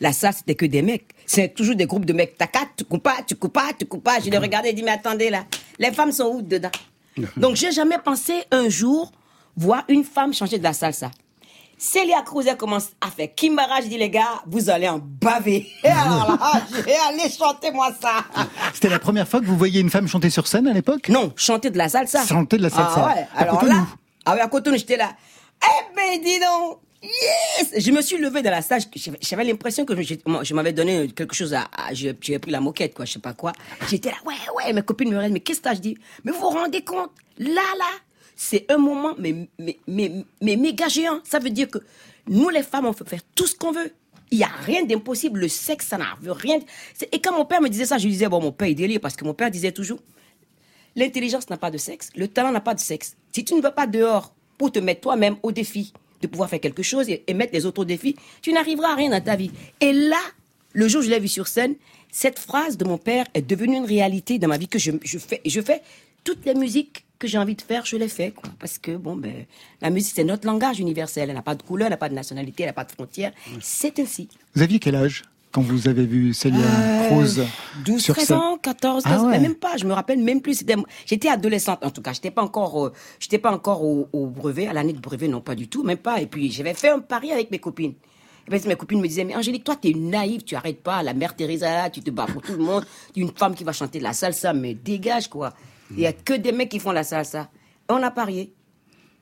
la 0.00 0.12
salle, 0.12 0.34
c'était 0.34 0.54
que 0.54 0.66
des 0.66 0.82
mecs. 0.82 1.08
C'est 1.26 1.52
toujours 1.52 1.74
des 1.74 1.86
groupes 1.86 2.04
de 2.04 2.12
mecs. 2.12 2.38
Tacat, 2.38 2.68
tu 2.76 2.84
coupes 2.84 3.02
pas, 3.02 3.16
tu 3.26 3.34
coupes 3.34 3.52
pas, 3.52 3.72
tu 3.76 3.86
coupes 3.86 4.04
pas. 4.04 4.20
Je 4.20 4.30
les 4.30 4.38
regardais 4.38 4.70
et 4.70 4.72
dit, 4.72 4.84
mais 4.84 4.92
attendez 4.92 5.30
là, 5.30 5.44
les 5.80 5.90
femmes 5.90 6.12
sont 6.12 6.26
où 6.36 6.42
dedans? 6.42 6.70
Donc, 7.36 7.56
j'ai 7.56 7.72
jamais 7.72 7.98
pensé 7.98 8.32
un 8.52 8.68
jour 8.68 9.10
voir 9.56 9.84
une 9.88 10.04
femme 10.04 10.32
changer 10.32 10.58
de 10.58 10.62
la 10.62 10.72
salsa. 10.72 11.10
Célia 11.78 12.22
Cruz, 12.22 12.44
elle 12.48 12.56
commence 12.56 12.88
à 13.00 13.08
faire 13.10 13.28
Kimbara. 13.36 13.80
Je 13.80 13.86
dis, 13.86 13.98
les 13.98 14.10
gars, 14.10 14.42
vous 14.46 14.68
allez 14.68 14.88
en 14.88 14.98
baver. 14.98 15.66
Et 15.84 15.88
alors 15.88 16.28
là, 16.38 16.62
j'ai 16.84 16.96
allé 17.08 17.30
chanter 17.30 17.70
moi 17.70 17.90
ça. 18.00 18.24
C'était 18.74 18.88
la 18.88 18.98
première 18.98 19.28
fois 19.28 19.40
que 19.40 19.46
vous 19.46 19.56
voyiez 19.56 19.80
une 19.80 19.90
femme 19.90 20.08
chanter 20.08 20.28
sur 20.30 20.46
scène 20.48 20.66
à 20.66 20.72
l'époque? 20.72 21.08
Non, 21.08 21.32
chanter 21.36 21.70
de 21.70 21.78
la 21.78 21.88
salsa. 21.88 22.26
Chanter 22.26 22.56
de 22.58 22.62
la 22.64 22.70
salsa. 22.70 22.94
Ah 22.96 23.06
ouais, 23.14 23.26
À 23.34 23.42
alors 23.42 23.60
Cotonou. 23.60 23.78
là, 23.78 23.86
ah 24.26 24.34
ouais, 24.34 24.40
à 24.40 24.48
Cotonou, 24.48 24.76
j'étais 24.76 24.96
là. 24.96 25.12
Eh 25.64 25.94
ben, 25.94 26.20
dis 26.22 26.38
donc, 26.40 26.78
yes 27.02 27.80
Je 27.84 27.90
me 27.92 28.02
suis 28.02 28.18
levé 28.18 28.42
de 28.42 28.48
la 28.48 28.60
salle, 28.62 28.80
j'avais- 28.96 29.18
j'avais 29.20 29.44
l'impression 29.44 29.84
que 29.84 29.94
je, 30.02 30.54
m'avais 30.54 30.72
donné 30.72 31.08
quelque 31.08 31.34
chose 31.34 31.54
à... 31.54 31.62
à- 31.76 31.94
j'ai 31.94 32.16
j'ai 32.20 32.38
pris 32.40 32.50
la 32.50 32.60
moquette, 32.60 32.94
quoi, 32.94 33.04
je 33.04 33.12
sais 33.12 33.18
pas 33.20 33.34
quoi. 33.34 33.52
J'étais 33.88 34.10
là, 34.10 34.16
ouais, 34.26 34.34
ouais, 34.56 34.72
mes 34.72 34.82
copines 34.82 35.10
me 35.10 35.16
regardent, 35.16 35.32
mais 35.32 35.40
qu'est-ce 35.40 35.58
que 35.60 35.64
t'as? 35.64 35.74
Je 35.74 35.80
dis, 35.80 35.96
mais 36.24 36.32
vous 36.32 36.40
vous 36.40 36.48
rendez 36.50 36.82
compte? 36.82 37.10
Là, 37.38 37.62
là, 37.78 37.84
c'est 38.40 38.70
un 38.70 38.78
moment, 38.78 39.14
mais, 39.18 39.48
mais, 39.58 39.78
mais, 39.88 40.24
mais 40.40 40.56
méga 40.56 40.86
géant. 40.86 41.18
Ça 41.24 41.40
veut 41.40 41.50
dire 41.50 41.68
que 41.68 41.78
nous, 42.28 42.48
les 42.50 42.62
femmes, 42.62 42.86
on 42.86 42.94
peut 42.94 43.04
faire 43.04 43.22
tout 43.34 43.48
ce 43.48 43.56
qu'on 43.56 43.72
veut. 43.72 43.92
Il 44.30 44.38
n'y 44.38 44.44
a 44.44 44.50
rien 44.64 44.84
d'impossible. 44.84 45.40
Le 45.40 45.48
sexe, 45.48 45.88
ça 45.88 45.98
n'a 45.98 46.16
rien. 46.22 46.60
Et 47.10 47.20
quand 47.20 47.36
mon 47.36 47.44
père 47.44 47.60
me 47.60 47.68
disait 47.68 47.86
ça, 47.86 47.98
je 47.98 48.04
lui 48.04 48.12
disais, 48.12 48.28
bon, 48.28 48.40
mon 48.40 48.52
père, 48.52 48.68
il 48.68 48.76
délire, 48.76 49.00
parce 49.00 49.16
que 49.16 49.24
mon 49.24 49.34
père 49.34 49.50
disait 49.50 49.72
toujours, 49.72 49.98
L'intelligence 50.98 51.48
n'a 51.48 51.56
pas 51.56 51.70
de 51.70 51.78
sexe, 51.78 52.10
le 52.16 52.26
talent 52.26 52.50
n'a 52.50 52.60
pas 52.60 52.74
de 52.74 52.80
sexe. 52.80 53.16
Si 53.32 53.44
tu 53.44 53.54
ne 53.54 53.60
vas 53.60 53.70
pas 53.70 53.86
dehors 53.86 54.32
pour 54.56 54.72
te 54.72 54.80
mettre 54.80 55.00
toi-même 55.02 55.36
au 55.44 55.52
défi 55.52 55.92
de 56.20 56.26
pouvoir 56.26 56.50
faire 56.50 56.60
quelque 56.60 56.82
chose 56.82 57.08
et, 57.08 57.22
et 57.26 57.34
mettre 57.34 57.52
les 57.52 57.66
autres 57.66 57.82
au 57.82 57.84
défi, 57.84 58.16
tu 58.42 58.52
n'arriveras 58.52 58.92
à 58.92 58.94
rien 58.96 59.10
dans 59.10 59.20
ta 59.20 59.36
vie. 59.36 59.52
Et 59.80 59.92
là, 59.92 60.20
le 60.72 60.88
jour 60.88 61.00
où 61.00 61.04
je 61.04 61.10
l'ai 61.10 61.20
vu 61.20 61.28
sur 61.28 61.46
scène, 61.46 61.76
cette 62.10 62.38
phrase 62.38 62.76
de 62.76 62.84
mon 62.84 62.98
père 62.98 63.26
est 63.34 63.42
devenue 63.42 63.76
une 63.76 63.84
réalité 63.84 64.38
dans 64.38 64.48
ma 64.48 64.58
vie 64.58 64.66
que 64.66 64.78
je, 64.78 64.90
je 65.04 65.18
fais. 65.18 65.40
Je 65.44 65.60
fais 65.60 65.82
toutes 66.28 66.44
les 66.44 66.54
musiques 66.54 67.06
que 67.18 67.26
j'ai 67.26 67.38
envie 67.38 67.54
de 67.54 67.62
faire, 67.62 67.86
je 67.86 67.96
les 67.96 68.08
fais. 68.08 68.32
Quoi. 68.32 68.50
Parce 68.58 68.76
que 68.76 68.94
bon, 68.98 69.16
ben, 69.16 69.46
la 69.80 69.88
musique, 69.88 70.12
c'est 70.14 70.24
notre 70.24 70.46
langage 70.46 70.78
universel. 70.78 71.30
Elle 71.30 71.36
n'a 71.36 71.42
pas 71.42 71.54
de 71.54 71.62
couleur, 71.62 71.86
elle 71.86 71.92
n'a 71.92 71.96
pas 71.96 72.10
de 72.10 72.14
nationalité, 72.14 72.64
elle 72.64 72.68
n'a 72.68 72.74
pas 72.74 72.84
de 72.84 72.92
frontières. 72.92 73.32
C'est 73.62 73.98
ainsi. 73.98 74.28
Vous 74.54 74.60
aviez 74.60 74.78
quel 74.78 74.94
âge 74.94 75.22
quand 75.50 75.62
vous 75.62 75.88
avez 75.88 76.04
vu 76.04 76.34
Célia 76.34 76.60
euh, 76.60 77.08
Cruz 77.08 77.42
12, 77.86 78.04
13 78.04 78.32
ans, 78.32 78.58
14, 78.58 79.04
15, 79.04 79.22
ah 79.24 79.38
même 79.38 79.54
pas, 79.54 79.78
je 79.78 79.86
me 79.86 79.94
rappelle 79.94 80.18
même 80.18 80.42
plus. 80.42 80.62
J'étais 81.06 81.30
adolescente 81.30 81.82
en 81.82 81.90
tout 81.90 82.02
cas, 82.02 82.12
j'étais 82.12 82.30
pas 82.30 82.42
encore, 82.42 82.84
euh, 82.84 82.92
j'étais 83.18 83.38
pas 83.38 83.50
encore 83.50 83.82
au, 83.82 84.10
au 84.12 84.26
brevet, 84.26 84.66
à 84.66 84.74
l'année 84.74 84.92
de 84.92 85.00
brevet, 85.00 85.26
non 85.26 85.40
pas 85.40 85.54
du 85.54 85.66
tout, 85.66 85.82
même 85.82 85.96
pas. 85.96 86.20
Et 86.20 86.26
puis 86.26 86.52
j'avais 86.52 86.74
fait 86.74 86.90
un 86.90 86.98
pari 86.98 87.32
avec 87.32 87.50
mes 87.50 87.58
copines. 87.58 87.94
Et 88.50 88.68
mes 88.68 88.76
copines 88.76 89.00
me 89.00 89.08
disaient, 89.08 89.24
mais 89.24 89.36
Angélique, 89.36 89.64
toi, 89.64 89.76
t'es 89.76 89.92
naïve, 89.92 90.42
tu 90.42 90.54
arrêtes 90.54 90.82
pas, 90.82 91.02
la 91.02 91.12
mère 91.14 91.36
Teresa, 91.36 91.90
tu 91.90 92.00
te 92.00 92.10
bats 92.10 92.26
pour 92.26 92.42
tout 92.42 92.52
le 92.52 92.64
monde, 92.64 92.84
une 93.16 93.30
femme 93.30 93.54
qui 93.54 93.64
va 93.64 93.72
chanter 93.72 94.00
la 94.00 94.12
salsa, 94.12 94.52
mais 94.52 94.74
dégage, 94.74 95.28
quoi. 95.28 95.52
Il 95.92 96.00
y 96.00 96.06
a 96.06 96.12
que 96.12 96.34
des 96.34 96.52
mecs 96.52 96.68
qui 96.68 96.78
font 96.78 96.92
la 96.92 97.04
salsa. 97.04 97.50
Et 97.88 97.92
on 97.92 98.02
a 98.02 98.10
parié. 98.10 98.52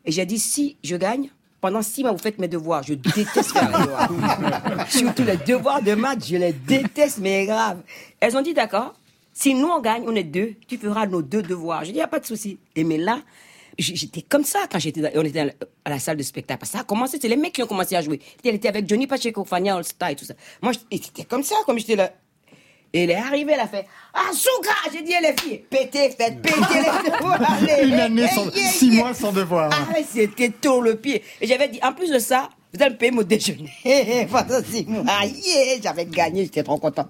Et 0.04 0.12
j'ai 0.12 0.26
dit, 0.26 0.38
si 0.38 0.76
je 0.82 0.96
gagne, 0.96 1.30
pendant 1.60 1.82
six 1.82 2.02
mois, 2.02 2.12
vous 2.12 2.18
faites 2.18 2.38
mes 2.38 2.48
devoirs. 2.48 2.82
Je 2.82 2.94
déteste 2.94 3.52
faire 3.52 3.68
les 3.68 3.84
devoirs. 3.84 4.88
Surtout 4.90 5.24
les 5.24 5.36
devoirs 5.36 5.82
de 5.82 5.94
maths, 5.94 6.26
je 6.26 6.36
les 6.36 6.52
déteste, 6.52 7.18
mais 7.18 7.46
grave. 7.46 7.82
Elles 8.20 8.36
ont 8.36 8.42
dit, 8.42 8.54
d'accord, 8.54 8.94
si 9.32 9.54
nous 9.54 9.68
on 9.68 9.80
gagne, 9.80 10.04
on 10.06 10.14
est 10.14 10.24
deux, 10.24 10.54
tu 10.66 10.78
feras 10.78 11.06
nos 11.06 11.22
deux 11.22 11.42
devoirs. 11.42 11.80
Je 11.80 11.86
dis, 11.86 11.92
il 11.92 11.96
n'y 11.96 12.02
a 12.02 12.08
pas 12.08 12.20
de 12.20 12.26
souci. 12.26 12.58
Et 12.74 12.84
mais 12.84 12.98
là, 12.98 13.20
j'étais 13.78 14.22
comme 14.22 14.44
ça 14.44 14.60
quand 14.70 14.78
j'étais 14.78 15.12
on 15.16 15.22
était 15.22 15.54
à 15.84 15.90
la 15.90 15.98
salle 15.98 16.16
de 16.16 16.22
spectacle. 16.22 16.66
Ça 16.66 16.80
a 16.80 16.84
commencé, 16.84 17.18
c'est 17.20 17.28
les 17.28 17.36
mecs 17.36 17.52
qui 17.52 17.62
ont 17.62 17.66
commencé 17.66 17.96
à 17.96 18.02
jouer. 18.02 18.20
Elle 18.44 18.54
était 18.54 18.68
avec 18.68 18.88
Johnny 18.88 19.06
Pacheco, 19.06 19.44
Fania 19.44 19.76
All 19.76 19.84
Star 19.84 20.10
et 20.10 20.16
tout 20.16 20.24
ça. 20.24 20.34
Moi, 20.62 20.72
j'étais 20.90 21.24
comme 21.24 21.42
ça, 21.42 21.56
comme 21.66 21.78
j'étais 21.78 21.96
là. 21.96 22.12
Et 22.92 23.04
elle 23.04 23.10
est 23.10 23.14
arrivée, 23.14 23.52
elle 23.52 23.60
a 23.60 23.66
fait 23.66 23.86
Ah, 24.14 24.32
Souka 24.32 24.70
J'ai 24.92 25.02
dit, 25.02 25.12
les 25.22 25.34
filles, 25.40 25.62
pétez, 25.68 26.10
faites 26.10 26.40
péter 26.40 26.56
les 26.74 27.10
devoirs. 27.10 27.40
Une 27.82 27.94
année, 27.94 28.28
sans, 28.28 28.50
six 28.52 28.90
mois 28.90 29.14
sans 29.14 29.32
devoir. 29.32 29.70
Ah, 29.72 29.94
c'était 30.08 30.50
tout 30.50 30.80
le 30.80 30.96
pied. 30.96 31.22
Et 31.40 31.46
j'avais 31.46 31.68
dit, 31.68 31.78
en 31.82 31.92
plus 31.92 32.10
de 32.10 32.18
ça, 32.18 32.48
vous 32.72 32.82
allez 32.82 32.92
me 32.92 32.98
payer 32.98 33.12
mon 33.12 33.22
déjeuner 33.22 33.70
pendant 34.30 34.62
six 34.62 34.84
mois. 34.86 35.04
Yeah, 35.24 35.80
j'avais 35.82 36.04
gagné, 36.06 36.44
j'étais 36.44 36.62
trop 36.62 36.78
contente. 36.78 37.08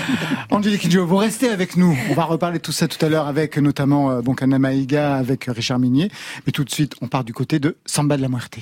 Angélique 0.50 0.82
Kidjo, 0.82 1.06
vous 1.06 1.16
restez 1.16 1.50
avec 1.50 1.76
nous. 1.76 1.96
On 2.10 2.14
va 2.14 2.24
reparler 2.24 2.58
de 2.58 2.62
tout 2.62 2.72
ça 2.72 2.88
tout 2.88 3.04
à 3.04 3.08
l'heure 3.08 3.26
avec 3.26 3.56
notamment 3.58 4.10
euh, 4.10 4.22
bon, 4.22 4.34
Maïga, 4.58 5.14
avec 5.16 5.44
Richard 5.44 5.78
Minier. 5.78 6.10
Mais 6.46 6.52
tout 6.52 6.64
de 6.64 6.70
suite, 6.70 6.94
on 7.00 7.08
part 7.08 7.24
du 7.24 7.32
côté 7.32 7.58
de 7.58 7.76
Samba 7.86 8.16
de 8.16 8.22
la 8.22 8.28
Muerte. 8.28 8.58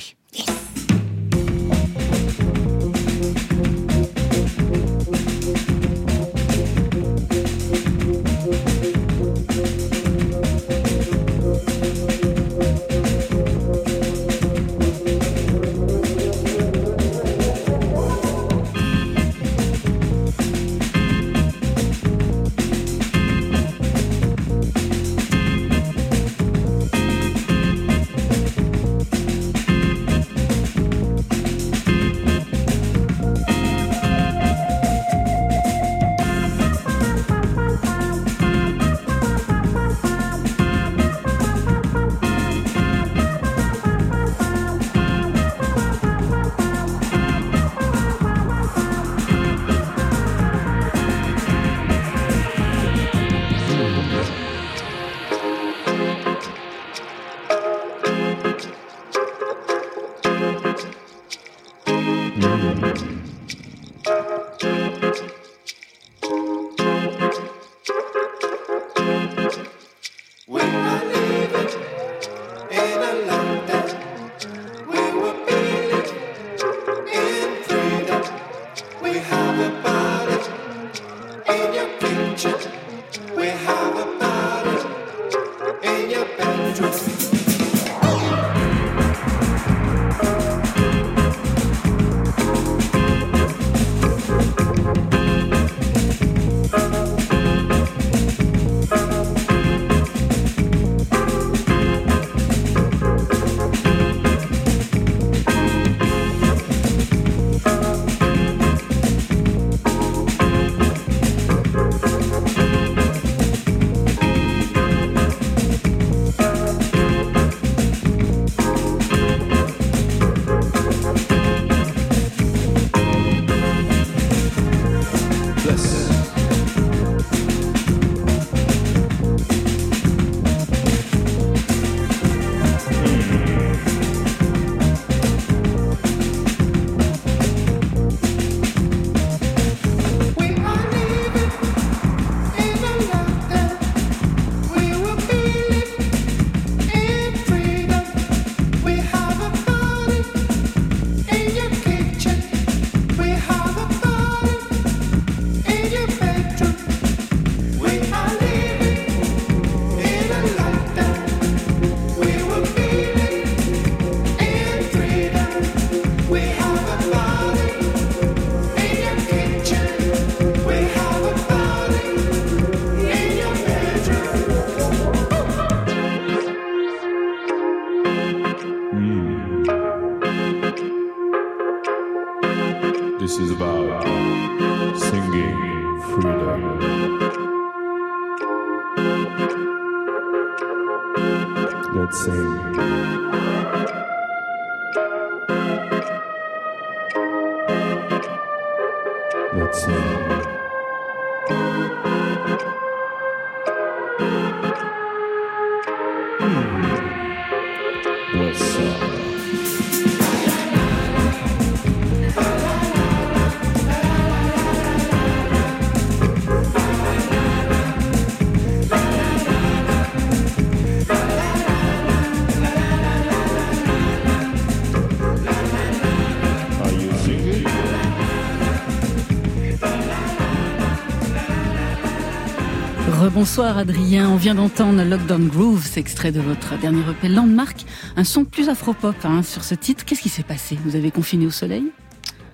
Bonsoir 233.43 233.77
Adrien. 233.77 234.31
On 234.31 234.37
vient 234.37 234.55
d'entendre 234.55 235.03
Lockdown 235.03 235.49
Groove, 235.49 235.85
c'est 235.85 235.99
extrait 235.99 236.31
de 236.31 236.39
votre 236.39 236.79
dernier 236.79 237.01
EP 237.11 237.29
Landmark. 237.29 237.85
Un 238.15 238.23
son 238.23 238.45
plus 238.45 238.69
afro-pop 238.69 239.17
hein, 239.25 239.43
sur 239.43 239.65
ce 239.65 239.75
titre. 239.75 240.05
Qu'est-ce 240.05 240.23
qui 240.23 240.29
s'est 240.29 240.45
passé? 240.45 240.79
Vous 240.85 240.95
avez 240.95 241.11
confiné 241.11 241.45
au 241.45 241.51
soleil? 241.51 241.83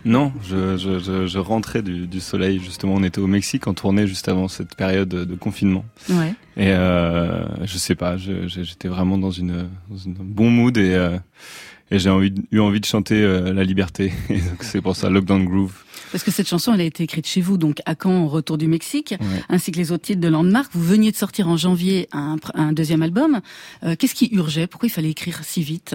Non, 0.06 0.32
je, 0.42 1.36
rentrais 1.38 1.82
du, 1.82 2.20
soleil. 2.20 2.58
Justement, 2.58 2.94
on 2.94 3.02
était 3.02 3.20
au 3.20 3.26
Mexique 3.26 3.66
en 3.66 3.74
tournée 3.74 4.06
juste 4.06 4.28
avant 4.28 4.48
cette 4.48 4.76
période 4.76 5.10
de 5.10 5.34
confinement. 5.34 5.84
Ouais. 6.08 6.32
Et 6.56 6.72
euh, 6.72 7.44
je 7.66 7.76
sais 7.76 7.94
pas, 7.94 8.16
j'étais 8.16 8.88
vraiment 8.88 9.18
dans 9.18 9.30
une, 9.30 9.68
un 9.90 10.24
bon 10.24 10.48
mood 10.48 10.78
et, 10.78 10.94
euh, 10.94 11.18
et 11.90 11.98
j'ai 11.98 12.10
eu 12.52 12.60
envie 12.60 12.80
de 12.80 12.84
chanter 12.84 13.22
euh, 13.22 13.52
la 13.52 13.64
liberté. 13.64 14.12
c'est 14.60 14.80
pour 14.80 14.96
ça 14.96 15.10
Lockdown 15.10 15.44
Groove. 15.44 15.74
Parce 16.12 16.24
que 16.24 16.30
cette 16.30 16.48
chanson, 16.48 16.72
elle 16.72 16.80
a 16.80 16.84
été 16.84 17.02
écrite 17.02 17.26
chez 17.26 17.40
vous, 17.40 17.58
donc 17.58 17.80
à 17.84 17.94
Caen, 18.00 18.24
au 18.24 18.28
retour 18.28 18.56
du 18.56 18.66
Mexique, 18.66 19.14
ainsi 19.50 19.72
que 19.72 19.76
les 19.76 19.92
autres 19.92 20.04
titres 20.04 20.20
de 20.20 20.28
Landmark. 20.28 20.70
Vous 20.72 20.82
veniez 20.82 21.10
de 21.10 21.16
sortir 21.16 21.48
en 21.48 21.58
janvier 21.58 22.08
un, 22.12 22.36
un 22.54 22.72
deuxième 22.72 23.02
album. 23.02 23.40
Euh, 23.82 23.94
qu'est-ce 23.94 24.14
qui 24.14 24.30
urgeait? 24.32 24.66
Pourquoi 24.66 24.86
il 24.86 24.90
fallait 24.90 25.10
écrire 25.10 25.40
si 25.44 25.62
vite? 25.62 25.94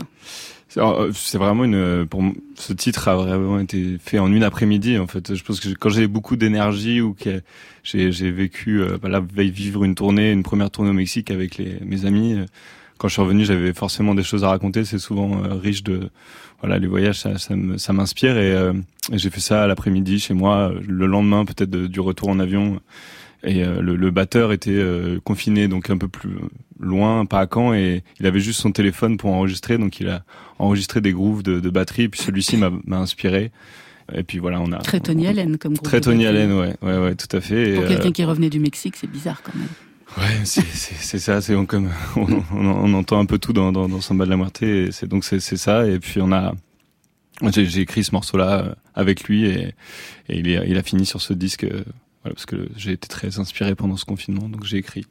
Euh, 0.78 1.12
c'est 1.14 1.38
vraiment 1.38 1.64
une. 1.64 2.06
Pour 2.08 2.24
ce 2.56 2.74
titre 2.74 3.08
a 3.08 3.16
vraiment 3.16 3.60
été 3.60 3.98
fait 4.04 4.20
en 4.20 4.32
une 4.32 4.44
après-midi. 4.44 4.98
En 4.98 5.08
fait, 5.08 5.36
je 5.36 5.44
pense 5.44 5.60
que 5.60 5.70
quand 5.70 5.90
j'ai 5.90 6.08
beaucoup 6.08 6.36
d'énergie 6.36 7.02
ou 7.02 7.14
que 7.14 7.42
j'ai 7.84 8.32
vécu, 8.32 8.82
euh, 8.82 8.98
bah 9.02 9.10
vivre 9.38 9.84
une 9.84 9.96
tournée, 9.96 10.32
une 10.32 10.44
première 10.44 10.72
tournée 10.72 10.90
au 10.90 10.94
Mexique 10.94 11.32
avec 11.32 11.58
les, 11.58 11.80
mes 11.86 12.06
amis. 12.06 12.38
Quand 12.98 13.08
je 13.08 13.14
suis 13.14 13.22
revenu, 13.22 13.46
j'avais 13.46 13.74
forcément 13.74 14.16
des 14.16 14.24
choses 14.24 14.44
à 14.44 14.50
raconter. 14.50 14.86
C'est 14.86 15.00
souvent 15.00 15.42
riche 15.62 15.84
de 15.84 16.10
voilà, 16.64 16.80
les 16.80 16.88
voyages, 16.88 17.20
ça, 17.20 17.32
ça 17.38 17.94
m'inspire 17.94 18.38
et, 18.38 18.54
euh, 18.54 18.72
j'ai 19.12 19.30
fait 19.30 19.42
ça 19.42 19.68
l'après-midi 19.68 20.18
chez 20.20 20.34
moi, 20.34 20.72
le 20.88 21.08
lendemain 21.08 21.44
peut-être 21.44 21.70
du 21.70 22.00
retour 22.00 22.30
en 22.30 22.40
avion. 22.40 22.80
Et 23.44 23.66
euh, 23.66 23.82
le, 23.82 24.12
batteur 24.12 24.54
était 24.54 24.72
euh, 24.72 25.20
confiné 25.26 25.68
donc 25.68 25.90
un 25.90 25.98
peu 25.98 26.08
plus 26.08 26.38
loin, 26.80 27.26
pas 27.26 27.42
à 27.42 27.48
Caen, 27.54 27.74
et 27.74 28.04
il 28.22 28.26
avait 28.26 28.40
juste 28.40 28.62
son 28.62 28.72
téléphone 28.72 29.18
pour 29.18 29.32
enregistrer, 29.34 29.78
donc 29.78 30.00
il 30.00 30.08
a 30.08 30.24
enregistré 30.58 31.02
des 31.02 31.12
grooves 31.12 31.44
de, 31.44 31.60
de 31.60 31.70
batterie, 31.70 32.08
puis 32.08 32.22
celui-ci 32.22 32.56
m'a 32.56 32.98
inspiré. 32.98 33.52
Et 34.14 34.24
puis 34.24 34.40
voilà, 34.40 34.62
on 34.62 34.72
a 34.72 34.78
très 34.78 35.02
Tony 35.02 35.28
Allen 35.28 35.58
comme 35.58 35.74
groupe. 35.74 35.86
Très 35.86 36.00
Tony 36.00 36.26
Allen, 36.26 36.54
ouais, 36.54 36.76
ouais, 36.82 36.98
ouais, 36.98 37.16
tout 37.16 37.36
à 37.36 37.42
fait. 37.42 37.76
Pour 37.76 37.88
quelqu'un 37.88 38.12
qui 38.12 38.24
revenait 38.24 38.50
du 38.50 38.62
Mexique, 38.62 38.96
c'est 38.96 39.12
bizarre 39.12 39.42
quand 39.44 39.56
même. 39.56 39.68
Ouais, 40.18 40.46
c'est 40.46 41.20
ça, 41.20 41.42
c'est 41.42 41.66
comme 41.66 41.90
on, 42.16 42.44
on, 42.52 42.94
entend 42.94 43.20
un 43.20 43.26
peu 43.26 43.38
tout 43.40 43.54
dans, 43.54 43.72
dans, 43.72 43.88
dans 43.90 44.02
Samba 44.02 44.26
de 44.26 44.30
la 44.30 44.38
Moitié, 44.38 44.92
c'est 44.92 45.08
donc 45.08 45.24
c'est 45.24 45.40
ça. 45.40 45.88
Et 45.88 46.00
puis 46.00 46.22
on 46.22 46.32
a, 46.32 46.54
j'ai 47.52 47.82
écrit 47.82 48.04
ce 48.04 48.12
morceau-là 48.12 48.60
euh, 48.60 48.76
avec 48.94 49.24
lui 49.24 49.46
et, 49.46 49.74
et 50.30 50.38
il, 50.40 50.48
il, 50.48 50.78
a 50.78 50.84
fini 50.84 51.06
sur 51.06 51.22
ce 51.22 51.34
disque, 51.34 51.64
euh, 51.64 51.84
voilà, 52.22 52.36
parce 52.36 52.46
que 52.46 52.70
j'ai 52.76 52.92
été 52.92 53.08
très 53.08 53.40
inspiré 53.40 53.76
pendant 53.76 53.98
ce 53.98 54.06
confinement, 54.06 54.48
donc 54.50 54.66
j'ai 54.66 54.78
écrit. 54.78 55.06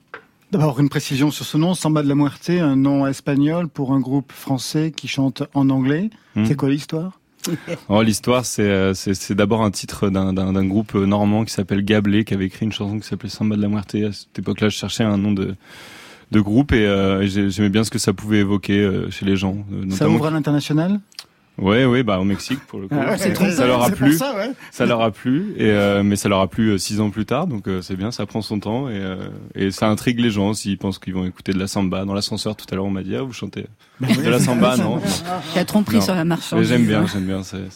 D'abord 0.52 0.78
une 0.80 0.90
précision 0.90 1.30
sur 1.30 1.46
ce 1.46 1.56
nom, 1.56 1.74
Samba 1.74 2.02
de 2.02 2.08
la 2.08 2.14
Muerte, 2.14 2.50
un 2.50 2.76
nom 2.76 3.06
espagnol 3.06 3.68
pour 3.68 3.92
un 3.92 4.00
groupe 4.00 4.32
français 4.32 4.92
qui 4.94 5.08
chante 5.08 5.42
en 5.54 5.70
anglais. 5.70 6.10
Hmm. 6.36 6.44
C'est 6.44 6.56
quoi 6.56 6.68
l'histoire? 6.68 7.21
oh, 7.88 8.02
L'histoire, 8.02 8.44
euh, 8.58 8.94
c'est 8.94 9.34
d'abord 9.34 9.62
un 9.62 9.70
titre 9.70 10.10
d'un 10.10 10.66
groupe 10.66 10.94
normand 10.94 11.44
qui 11.44 11.52
s'appelle 11.52 11.84
Gablé, 11.84 12.24
qui 12.24 12.34
avait 12.34 12.46
écrit 12.46 12.66
une 12.66 12.72
chanson 12.72 12.98
qui 12.98 13.06
s'appelait 13.06 13.28
Samba 13.28 13.56
de 13.56 13.62
la 13.62 13.68
Muerte. 13.68 13.94
À 13.94 14.12
cette 14.12 14.38
époque-là, 14.38 14.68
je 14.68 14.76
cherchais 14.76 15.04
un 15.04 15.18
nom 15.18 15.32
de, 15.32 15.54
de 16.30 16.40
groupe 16.40 16.72
et 16.72 16.86
euh, 16.86 17.26
j'aimais 17.26 17.68
bien 17.68 17.84
ce 17.84 17.90
que 17.90 17.98
ça 17.98 18.12
pouvait 18.12 18.38
évoquer 18.38 18.80
euh, 18.80 19.10
chez 19.10 19.24
les 19.24 19.36
gens. 19.36 19.58
Ça 19.90 20.08
ouvre 20.08 20.26
à 20.26 20.30
l'international? 20.30 21.00
Ouais, 21.58 21.84
ouais, 21.84 22.02
bah 22.02 22.18
au 22.18 22.24
Mexique 22.24 22.60
pour 22.66 22.80
le 22.80 22.88
coup. 22.88 22.96
Ah 22.98 23.16
ça, 23.18 23.66
leur 23.66 23.82
a 23.82 23.90
plu. 23.90 24.14
Ça, 24.14 24.34
ouais. 24.34 24.52
ça, 24.70 24.86
leur 24.86 25.02
a 25.02 25.10
plu, 25.10 25.52
et 25.58 25.70
euh, 25.70 26.02
mais 26.02 26.16
ça 26.16 26.28
leur 26.28 26.40
a 26.40 26.48
plu 26.48 26.70
euh, 26.70 26.78
six 26.78 27.00
ans 27.00 27.10
plus 27.10 27.26
tard, 27.26 27.46
donc 27.46 27.68
euh, 27.68 27.82
c'est 27.82 27.94
bien, 27.94 28.10
ça 28.10 28.24
prend 28.24 28.40
son 28.40 28.58
temps 28.58 28.88
et, 28.88 29.02
et 29.54 29.70
ça 29.70 29.88
intrigue 29.88 30.18
les 30.18 30.30
gens 30.30 30.54
s'ils 30.54 30.78
pensent 30.78 30.98
qu'ils 30.98 31.14
vont 31.14 31.26
écouter 31.26 31.52
de 31.52 31.58
la 31.58 31.66
samba. 31.66 32.04
Dans 32.04 32.14
l'ascenseur 32.14 32.56
tout 32.56 32.66
à 32.70 32.74
l'heure, 32.74 32.86
on 32.86 32.90
m'a 32.90 33.02
dit 33.02 33.14
ah 33.16 33.22
vous 33.22 33.32
chantez 33.32 33.66
bah 34.00 34.08
de 34.08 34.30
la 34.30 34.40
samba, 34.40 34.76
non 34.78 35.00
Il 35.54 35.58
a 35.58 35.64
tromperie 35.64 36.00
sur 36.00 36.14
la 36.14 36.24
marche. 36.24 36.54
J'aime 36.62 36.86
bien, 36.86 37.06
j'aime 37.06 37.26
bien, 37.26 37.42
c'est 37.42 37.58
bien 37.58 37.70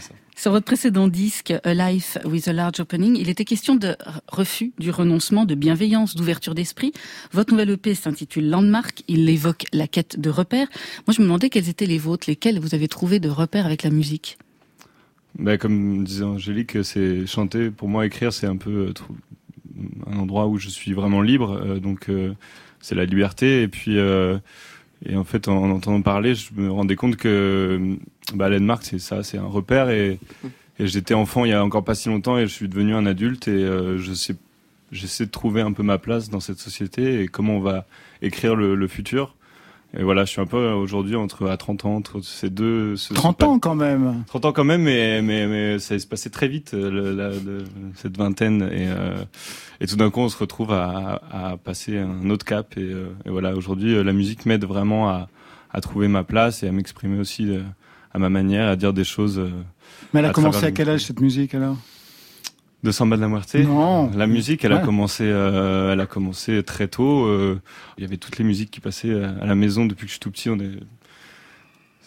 ça. 0.00 0.14
Sur 0.38 0.52
votre 0.52 0.66
précédent 0.66 1.08
disque, 1.08 1.52
A 1.64 1.74
Life 1.74 2.16
with 2.24 2.46
a 2.46 2.52
Large 2.52 2.78
Opening, 2.78 3.16
il 3.16 3.28
était 3.28 3.44
question 3.44 3.74
de 3.74 3.96
refus, 4.28 4.72
du 4.78 4.92
renoncement, 4.92 5.44
de 5.44 5.56
bienveillance, 5.56 6.14
d'ouverture 6.14 6.54
d'esprit. 6.54 6.92
Votre 7.32 7.50
nouvelle 7.50 7.70
EP 7.70 7.92
s'intitule 7.96 8.48
Landmark. 8.48 9.02
Il 9.08 9.28
évoque 9.28 9.64
la 9.72 9.88
quête 9.88 10.20
de 10.20 10.30
repères. 10.30 10.68
Moi, 11.08 11.12
je 11.12 11.22
me 11.22 11.26
demandais 11.26 11.50
quels 11.50 11.68
étaient 11.68 11.86
les 11.86 11.98
vôtres, 11.98 12.30
lesquels 12.30 12.60
vous 12.60 12.76
avez 12.76 12.86
trouvé 12.86 13.18
de 13.18 13.28
repères 13.28 13.66
avec 13.66 13.82
la 13.82 13.90
musique. 13.90 14.38
Ben, 15.36 15.58
comme 15.58 16.04
disait 16.04 16.22
Angélique, 16.22 16.84
c'est 16.84 17.26
chanter. 17.26 17.72
Pour 17.72 17.88
moi, 17.88 18.06
écrire, 18.06 18.32
c'est 18.32 18.46
un 18.46 18.56
peu 18.56 18.70
euh, 18.70 19.96
un 20.06 20.18
endroit 20.18 20.46
où 20.46 20.56
je 20.56 20.68
suis 20.68 20.92
vraiment 20.92 21.20
libre. 21.20 21.60
Euh, 21.60 21.80
donc, 21.80 22.08
euh, 22.10 22.32
c'est 22.80 22.94
la 22.94 23.06
liberté. 23.06 23.62
Et 23.62 23.68
puis, 23.68 23.96
et 25.04 25.16
en 25.16 25.24
fait, 25.24 25.48
en, 25.48 25.70
entendant 25.70 26.00
parler, 26.00 26.36
je 26.36 26.52
me 26.54 26.70
rendais 26.70 26.94
compte 26.94 27.16
que 27.16 27.98
bah, 28.34 28.48
Landmark, 28.48 28.82
c'est 28.84 28.98
ça, 28.98 29.22
c'est 29.22 29.38
un 29.38 29.46
repère. 29.46 29.90
Et, 29.90 30.18
et 30.78 30.86
j'étais 30.86 31.14
enfant 31.14 31.44
il 31.44 31.50
y 31.50 31.54
a 31.54 31.64
encore 31.64 31.84
pas 31.84 31.94
si 31.94 32.08
longtemps 32.08 32.38
et 32.38 32.42
je 32.42 32.52
suis 32.52 32.68
devenu 32.68 32.94
un 32.94 33.06
adulte 33.06 33.48
et 33.48 33.50
euh, 33.50 33.98
je 33.98 34.12
sais, 34.12 34.36
j'essaie 34.92 35.26
de 35.26 35.30
trouver 35.30 35.60
un 35.60 35.72
peu 35.72 35.82
ma 35.82 35.98
place 35.98 36.30
dans 36.30 36.40
cette 36.40 36.58
société 36.58 37.22
et 37.22 37.28
comment 37.28 37.54
on 37.54 37.60
va 37.60 37.86
écrire 38.22 38.54
le, 38.54 38.74
le 38.74 38.88
futur. 38.88 39.34
Et 39.96 40.02
voilà, 40.02 40.26
je 40.26 40.30
suis 40.30 40.40
un 40.40 40.46
peu 40.46 40.70
aujourd'hui 40.72 41.16
entre 41.16 41.48
à 41.48 41.56
30 41.56 41.86
ans 41.86 41.96
entre 41.96 42.20
ces 42.20 42.50
deux. 42.50 42.94
30 43.14 43.42
ans 43.44 43.58
quand 43.58 43.74
même. 43.74 44.22
30 44.26 44.44
ans 44.44 44.52
quand 44.52 44.64
même, 44.64 44.82
mais 44.82 45.22
mais 45.22 45.46
mais 45.46 45.78
ça 45.78 45.98
s'est 45.98 46.06
passé 46.06 46.28
très 46.28 46.46
vite 46.46 46.72
le, 46.74 47.14
la, 47.14 47.30
cette 47.94 48.18
vingtaine 48.18 48.62
et 48.70 48.88
euh, 48.88 49.16
et 49.80 49.86
tout 49.86 49.96
d'un 49.96 50.10
coup 50.10 50.20
on 50.20 50.28
se 50.28 50.36
retrouve 50.36 50.72
à, 50.72 51.22
à 51.30 51.56
passer 51.56 51.96
un 51.96 52.28
autre 52.28 52.44
cap 52.44 52.76
et, 52.76 52.82
euh, 52.82 53.08
et 53.24 53.30
voilà 53.30 53.54
aujourd'hui 53.54 53.94
euh, 53.94 54.04
la 54.04 54.12
musique 54.12 54.44
m'aide 54.44 54.66
vraiment 54.66 55.08
à 55.08 55.28
à 55.70 55.80
trouver 55.80 56.08
ma 56.08 56.22
place 56.22 56.62
et 56.62 56.68
à 56.68 56.72
m'exprimer 56.72 57.18
aussi 57.18 57.58
à 58.18 58.20
ma 58.20 58.28
manière, 58.28 58.68
à 58.68 58.76
dire 58.76 58.92
des 58.92 59.04
choses. 59.04 59.40
mais 60.12 60.20
elle 60.20 60.26
a 60.26 60.30
commencé 60.30 60.66
à 60.66 60.72
quel 60.72 60.90
âge 60.90 61.04
cette 61.04 61.20
musique 61.20 61.54
alors? 61.54 61.76
De 62.82 62.92
Samba 62.92 63.16
de 63.16 63.22
la 63.22 63.28
Muerte? 63.28 63.56
Non. 63.56 64.10
La 64.16 64.28
musique, 64.28 64.64
elle 64.64 64.72
a 64.72 64.78
commencé, 64.78 65.24
euh, 65.24 65.92
elle 65.92 66.00
a 66.00 66.06
commencé 66.06 66.62
très 66.62 66.86
tôt. 66.86 67.26
Euh, 67.26 67.60
il 67.96 68.02
y 68.02 68.04
avait 68.04 68.18
toutes 68.18 68.38
les 68.38 68.44
musiques 68.44 68.70
qui 68.70 68.80
passaient 68.80 69.20
à 69.20 69.46
la 69.46 69.54
maison 69.56 69.84
depuis 69.84 70.02
que 70.02 70.08
je 70.08 70.12
suis 70.12 70.20
tout 70.20 70.30
petit. 70.30 70.48
On 70.48 70.58
est... 70.60 70.78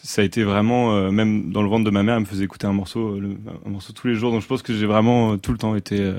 Ça 0.02 0.22
a 0.22 0.26
été 0.26 0.44
vraiment, 0.44 0.94
euh, 0.96 1.12
même 1.12 1.52
dans 1.52 1.62
le 1.62 1.70
ventre 1.70 1.84
de 1.84 1.92
ma 1.92 2.04
mère, 2.04 2.16
elle 2.16 2.22
me 2.22 2.26
faisait 2.26 2.46
écouter 2.46 2.68
un 2.68 2.74
morceau, 2.74 3.20
un 3.66 3.70
morceau 3.70 3.92
tous 3.92 4.08
les 4.08 4.16
jours. 4.16 4.32
Donc 4.32 4.42
je 4.42 4.48
pense 4.48 4.62
que 4.62 4.74
j'ai 4.74 4.86
vraiment 4.86 5.38
tout 5.38 5.52
le 5.52 5.58
temps 5.58 5.76
été 5.76 6.14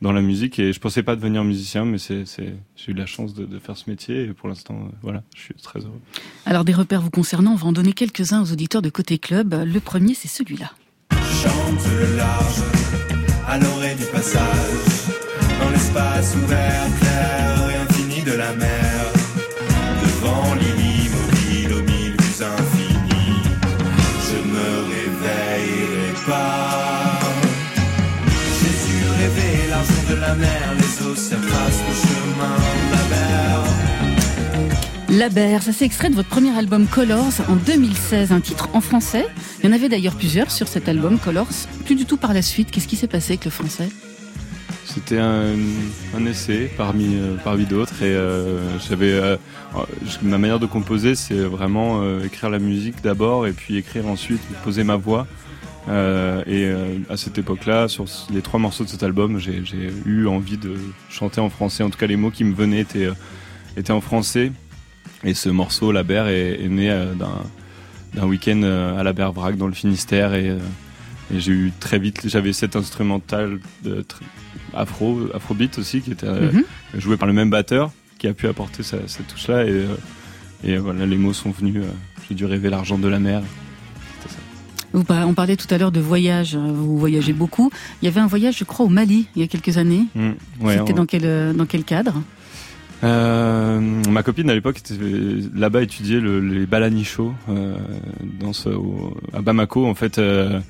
dans 0.00 0.12
la 0.12 0.22
musique 0.22 0.58
et 0.58 0.72
je 0.72 0.80
pensais 0.80 1.02
pas 1.02 1.16
devenir 1.16 1.44
musicien, 1.44 1.84
mais 1.84 1.98
c'est, 1.98 2.24
j'ai 2.26 2.92
eu 2.92 2.94
la 2.94 3.06
chance 3.06 3.34
de, 3.34 3.44
de, 3.44 3.58
faire 3.58 3.76
ce 3.76 3.88
métier 3.90 4.24
et 4.24 4.32
pour 4.32 4.48
l'instant, 4.48 4.88
voilà, 5.02 5.22
je 5.36 5.42
suis 5.42 5.54
très 5.54 5.80
heureux. 5.80 6.00
Alors 6.46 6.64
des 6.64 6.72
repères 6.72 7.02
vous 7.02 7.10
concernant, 7.10 7.52
on 7.52 7.56
va 7.56 7.66
en 7.66 7.72
donner 7.72 7.92
quelques-uns 7.92 8.42
aux 8.42 8.52
auditeurs 8.52 8.82
de 8.82 8.90
Côté 8.90 9.18
Club. 9.18 9.54
Le 9.66 9.80
premier, 9.80 10.14
c'est 10.14 10.28
celui-là. 10.28 10.72
Chante 11.12 11.86
le 11.98 12.16
large 12.16 12.62
à 13.46 13.58
l'orée 13.58 13.94
du 13.96 14.04
passage, 14.04 14.40
dans 15.60 15.70
l'espace 15.70 16.36
ouvert, 16.36 16.86
clair 17.00 17.70
et 17.70 17.76
infini 17.76 18.22
de 18.22 18.32
la 18.32 18.54
mer, 18.54 18.79
la 30.20 30.34
mer, 30.34 30.74
les 30.76 31.06
océans 31.06 31.40
tracent 31.40 31.82
le 31.88 31.94
chemin 31.94 32.56
de 32.56 32.92
la 32.92 33.02
mer. 33.08 33.64
La 35.18 35.28
Berre, 35.28 35.62
ça 35.62 35.72
c'est 35.72 35.84
extrait 35.84 36.10
de 36.10 36.14
votre 36.14 36.28
premier 36.28 36.56
album 36.56 36.86
Colors 36.86 37.40
en 37.48 37.56
2016, 37.56 38.30
un 38.30 38.40
titre 38.40 38.68
en 38.74 38.80
français. 38.80 39.26
Il 39.58 39.66
y 39.66 39.68
en 39.68 39.72
avait 39.72 39.88
d'ailleurs 39.88 40.14
plusieurs 40.14 40.50
sur 40.50 40.68
cet 40.68 40.88
album 40.88 41.18
Colors, 41.18 41.48
plus 41.84 41.94
du 41.94 42.04
tout 42.04 42.16
par 42.16 42.32
la 42.32 42.42
suite. 42.42 42.70
Qu'est-ce 42.70 42.86
qui 42.86 42.96
s'est 42.96 43.08
passé 43.08 43.32
avec 43.32 43.44
le 43.44 43.50
français? 43.50 43.88
C'était 44.84 45.18
un, 45.18 45.56
essai 46.26 46.70
parmi, 46.76 47.14
euh, 47.14 47.36
parmi 47.42 47.64
d'autres 47.64 48.02
et 48.02 48.14
euh, 48.14 48.58
j'avais 48.78 49.12
euh, 49.12 49.36
ma 50.20 50.36
manière 50.36 50.58
de 50.58 50.66
composer, 50.66 51.14
c'est 51.14 51.34
vraiment 51.34 52.02
écrire 52.24 52.50
la 52.50 52.58
musique 52.58 52.96
d'abord 53.02 53.46
et 53.46 53.52
puis 53.52 53.76
écrire 53.76 54.06
ensuite, 54.06 54.40
poser 54.64 54.84
ma 54.84 54.96
voix. 54.96 55.26
Et 55.88 56.72
à 57.08 57.16
cette 57.16 57.38
époque-là, 57.38 57.88
sur 57.88 58.04
les 58.32 58.42
trois 58.42 58.60
morceaux 58.60 58.84
de 58.84 58.88
cet 58.88 59.02
album, 59.02 59.38
j'ai 59.38 59.62
eu 60.06 60.26
envie 60.26 60.56
de 60.56 60.74
chanter 61.08 61.40
en 61.40 61.50
français. 61.50 61.82
En 61.82 61.90
tout 61.90 61.98
cas, 61.98 62.06
les 62.06 62.16
mots 62.16 62.30
qui 62.30 62.44
me 62.44 62.54
venaient 62.54 62.80
étaient, 62.80 63.08
étaient 63.76 63.92
en 63.92 64.00
français. 64.00 64.52
Et 65.24 65.34
ce 65.34 65.48
morceau, 65.48 65.92
La 65.92 66.02
Berre, 66.02 66.28
est, 66.28 66.66
né 66.68 66.90
euh, 66.90 67.14
d'un 68.14 68.26
week-end 68.26 68.60
euh, 68.62 68.98
à 68.98 69.02
la 69.02 69.12
Berre-Vrac 69.12 69.56
dans 69.56 69.66
le 69.66 69.74
Finistère 69.74 70.34
et, 70.34 70.48
euh, 70.48 70.58
et 71.32 71.40
j'ai 71.40 71.52
eu 71.52 71.72
très 71.78 71.98
vite, 71.98 72.22
j'avais 72.24 72.52
cet 72.52 72.74
instrumental 72.74 73.60
de 73.84 74.04
afro, 74.74 75.28
afrobeat 75.34 75.78
aussi 75.78 76.00
qui 76.00 76.12
était 76.12 76.26
mhm. 76.26 76.64
joué 76.94 77.16
par 77.16 77.28
le 77.28 77.34
même 77.34 77.50
batteur 77.50 77.92
qui 78.18 78.26
a 78.26 78.32
pu 78.32 78.48
apporter 78.48 78.82
cette 78.82 79.26
touche-là 79.28 79.64
et, 79.64 79.84
et 80.64 80.76
voilà, 80.76 81.06
les 81.06 81.16
mots 81.16 81.32
sont 81.32 81.50
venus. 81.50 81.82
j'ai 82.28 82.34
dû 82.34 82.46
rêver 82.46 82.68
l'argent 82.68 82.98
de 82.98 83.08
la 83.08 83.20
mer. 83.20 83.42
On 84.94 85.34
parlait 85.34 85.56
tout 85.56 85.72
à 85.72 85.78
l'heure 85.78 85.92
de 85.92 86.00
voyage. 86.00 86.56
Vous 86.56 86.98
voyagez 86.98 87.32
beaucoup. 87.32 87.70
Il 88.02 88.06
y 88.06 88.08
avait 88.08 88.20
un 88.20 88.26
voyage, 88.26 88.58
je 88.58 88.64
crois, 88.64 88.86
au 88.86 88.88
Mali 88.88 89.26
il 89.36 89.42
y 89.42 89.44
a 89.44 89.48
quelques 89.48 89.78
années. 89.78 90.06
Mmh, 90.14 90.30
C'était 90.68 90.92
dans 90.92 91.06
quel 91.06 91.54
dans 91.54 91.66
quel 91.66 91.84
cadre? 91.84 92.14
Euh, 93.02 93.80
ma 94.10 94.22
copine 94.22 94.50
à 94.50 94.54
l'époque 94.54 94.78
était 94.78 94.94
là-bas 95.54 95.82
étudier 95.82 96.20
le, 96.20 96.38
les 96.40 96.66
balanichos 96.66 97.32
euh, 97.48 97.74
dans 98.38 98.52
ce, 98.52 98.68
à 99.32 99.40
Bamako 99.40 99.86
en 99.86 99.94
fait 99.94 100.18
euh, 100.18 100.60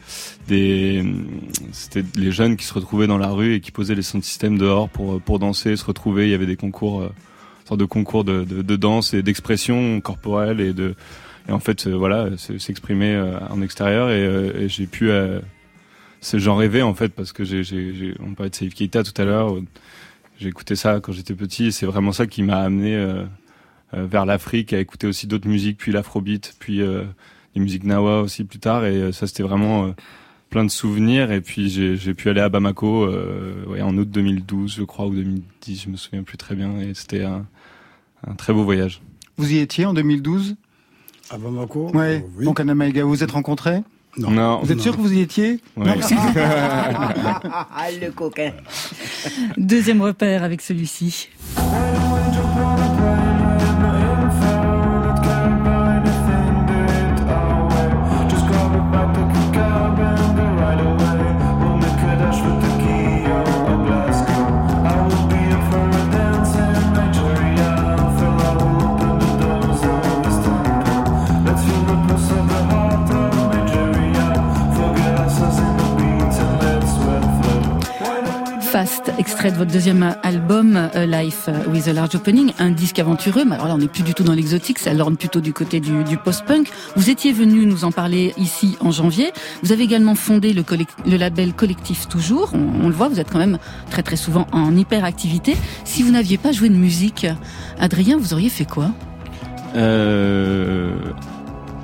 des 0.47 1.05
c'était 1.73 2.05
les 2.15 2.31
jeunes 2.31 2.57
qui 2.57 2.65
se 2.67 2.73
retrouvaient 2.73 3.09
dans 3.09 3.19
la 3.19 3.31
rue 3.31 3.55
et 3.55 3.61
qui 3.61 3.73
posaient 3.73 3.97
les 3.97 4.03
sound 4.03 4.23
systèmes 4.23 4.59
dehors 4.59 4.89
pour 4.89 5.21
pour 5.21 5.41
danser 5.41 5.75
se 5.75 5.85
retrouver 5.85 6.29
il 6.29 6.31
y 6.31 6.35
avait 6.35 6.47
des 6.47 6.55
concours 6.55 7.01
euh, 7.01 7.13
sorte 7.67 7.81
de 7.81 7.85
concours 7.85 8.23
de, 8.23 8.45
de, 8.45 8.63
de 8.63 8.77
danse 8.77 9.13
et 9.13 9.25
d'expression 9.25 10.01
corporelle 10.01 10.61
et 10.61 10.73
de 10.73 10.95
et 11.51 11.53
en 11.53 11.61
fait 11.61 11.87
euh, 11.87 11.93
voilà 11.93 12.31
s'exprimer 12.39 13.15
euh, 13.15 13.39
en 13.51 13.61
extérieur 13.61 14.11
et, 14.11 14.69
j'ai 14.69 14.87
pu 14.87 15.11
j'en 16.35 16.57
rêvais 16.57 16.83
en 16.83 16.95
fait 16.95 17.11
parce 17.11 17.33
que 17.33 17.45
j'ai 17.45 18.15
on 18.21 18.33
parlait 18.35 18.51
de 18.51 18.55
Saïf 18.55 18.75
Keita 18.75 19.03
tout 19.03 19.21
à 19.21 19.25
l'heure 19.27 19.57
j'ai 20.41 20.49
écouté 20.49 20.75
ça 20.75 21.01
quand 21.01 21.13
j'étais 21.13 21.35
petit 21.35 21.67
et 21.67 21.71
c'est 21.71 21.85
vraiment 21.85 22.13
ça 22.13 22.27
qui 22.27 22.43
m'a 22.43 22.63
amené 22.63 22.97
euh, 22.97 23.25
euh, 23.93 24.07
vers 24.07 24.25
l'Afrique, 24.25 24.73
à 24.73 24.81
écouter 24.81 25.07
aussi 25.07 25.27
d'autres 25.27 25.47
musiques, 25.47 25.77
puis 25.77 25.93
l'afrobeat, 25.93 26.57
puis 26.59 26.81
euh, 26.81 27.05
les 27.55 27.61
musiques 27.61 27.85
nawa 27.85 28.23
aussi 28.23 28.45
plus 28.45 28.59
tard. 28.59 28.87
Et 28.87 29.13
ça, 29.13 29.27
c'était 29.27 29.43
vraiment 29.43 29.95
plein 30.49 30.65
de 30.65 30.71
souvenirs. 30.71 31.31
Et 31.31 31.43
puis 31.43 31.69
j'ai 31.69 32.15
pu 32.15 32.31
aller 32.31 32.41
à 32.41 32.49
Bamako 32.49 33.07
en 33.07 33.99
août 33.99 34.09
2012, 34.09 34.77
je 34.77 34.83
crois, 34.85 35.07
ou 35.07 35.15
2010, 35.15 35.83
je 35.83 35.89
me 35.91 35.97
souviens 35.97 36.23
plus 36.23 36.39
très 36.39 36.55
bien. 36.55 36.79
Et 36.81 36.95
c'était 36.95 37.25
un, 37.25 37.45
très 38.39 38.55
beau 38.55 38.65
voyage. 38.65 39.03
Vous 39.37 39.53
y 39.53 39.59
étiez 39.59 39.85
en 39.85 39.93
2012 39.93 40.57
À 41.31 41.39
Bamako 41.39 41.93
ouais. 41.95 42.27
Oui. 42.37 42.45
Donc 42.45 42.59
à 42.59 42.65
Namaïga, 42.65 43.05
vous 43.05 43.11
vous 43.11 43.23
êtes 43.23 43.31
rencontrés 43.31 43.83
non. 44.19 44.59
Vous 44.61 44.73
êtes 44.73 44.81
sûr 44.81 44.97
que 44.97 45.01
vous 45.01 45.13
y 45.13 45.21
étiez 45.21 45.61
ouais. 45.77 45.95
Le 48.01 48.11
coquin. 48.15 48.51
Deuxième 49.57 50.03
repère 50.03 50.43
avec 50.43 50.63
celui-ci. 50.63 51.29
Extrait 79.41 79.53
de 79.53 79.57
votre 79.57 79.73
deuxième 79.73 80.15
album 80.23 80.91
Life 80.95 81.49
with 81.73 81.89
a 81.89 81.95
Large 81.95 82.15
Opening, 82.15 82.53
un 82.59 82.71
disque 82.71 82.99
aventureux. 82.99 83.47
Mais 83.47 83.55
alors 83.55 83.69
là, 83.69 83.75
on 83.75 83.79
n'est 83.79 83.89
plus 83.89 84.03
du 84.03 84.13
tout 84.13 84.23
dans 84.23 84.35
l'exotique, 84.35 84.79
ça 84.79 84.93
l'orne 84.93 85.17
plutôt 85.17 85.41
du 85.41 85.55
côté 85.55 85.81
du, 85.81 86.05
du 86.05 86.19
post-punk. 86.19 86.69
Vous 86.95 87.09
étiez 87.09 87.33
venu 87.33 87.65
nous 87.65 87.87
en 87.87 87.91
parler 87.91 88.35
ici 88.37 88.77
en 88.81 88.91
janvier. 88.91 89.33
Vous 89.63 89.73
avez 89.73 89.83
également 89.83 90.15
fondé 90.15 90.53
le, 90.53 90.63
le 91.07 91.17
label 91.17 91.55
Collectif 91.55 92.07
Toujours. 92.07 92.51
On, 92.53 92.85
on, 92.85 92.89
le 92.89 92.95
voit, 92.95 93.09
vous 93.09 93.19
êtes 93.19 93.31
quand 93.31 93.39
même 93.39 93.57
très 93.91 94.03
très 94.03 94.17
souvent 94.17 94.47
en 94.53 94.77
hyperactivité. 94.77 95.57
Si 95.85 96.03
vous 96.03 96.11
n'aviez 96.11 96.37
pas 96.37 96.53
joué 96.53 96.69
de 96.69 96.77
musique, 96.77 97.27
Adrien, 97.79 98.19
vous 98.19 98.35
auriez 98.35 98.51
fait 98.51 98.67
quoi? 98.67 98.91
Euh... 99.75 100.97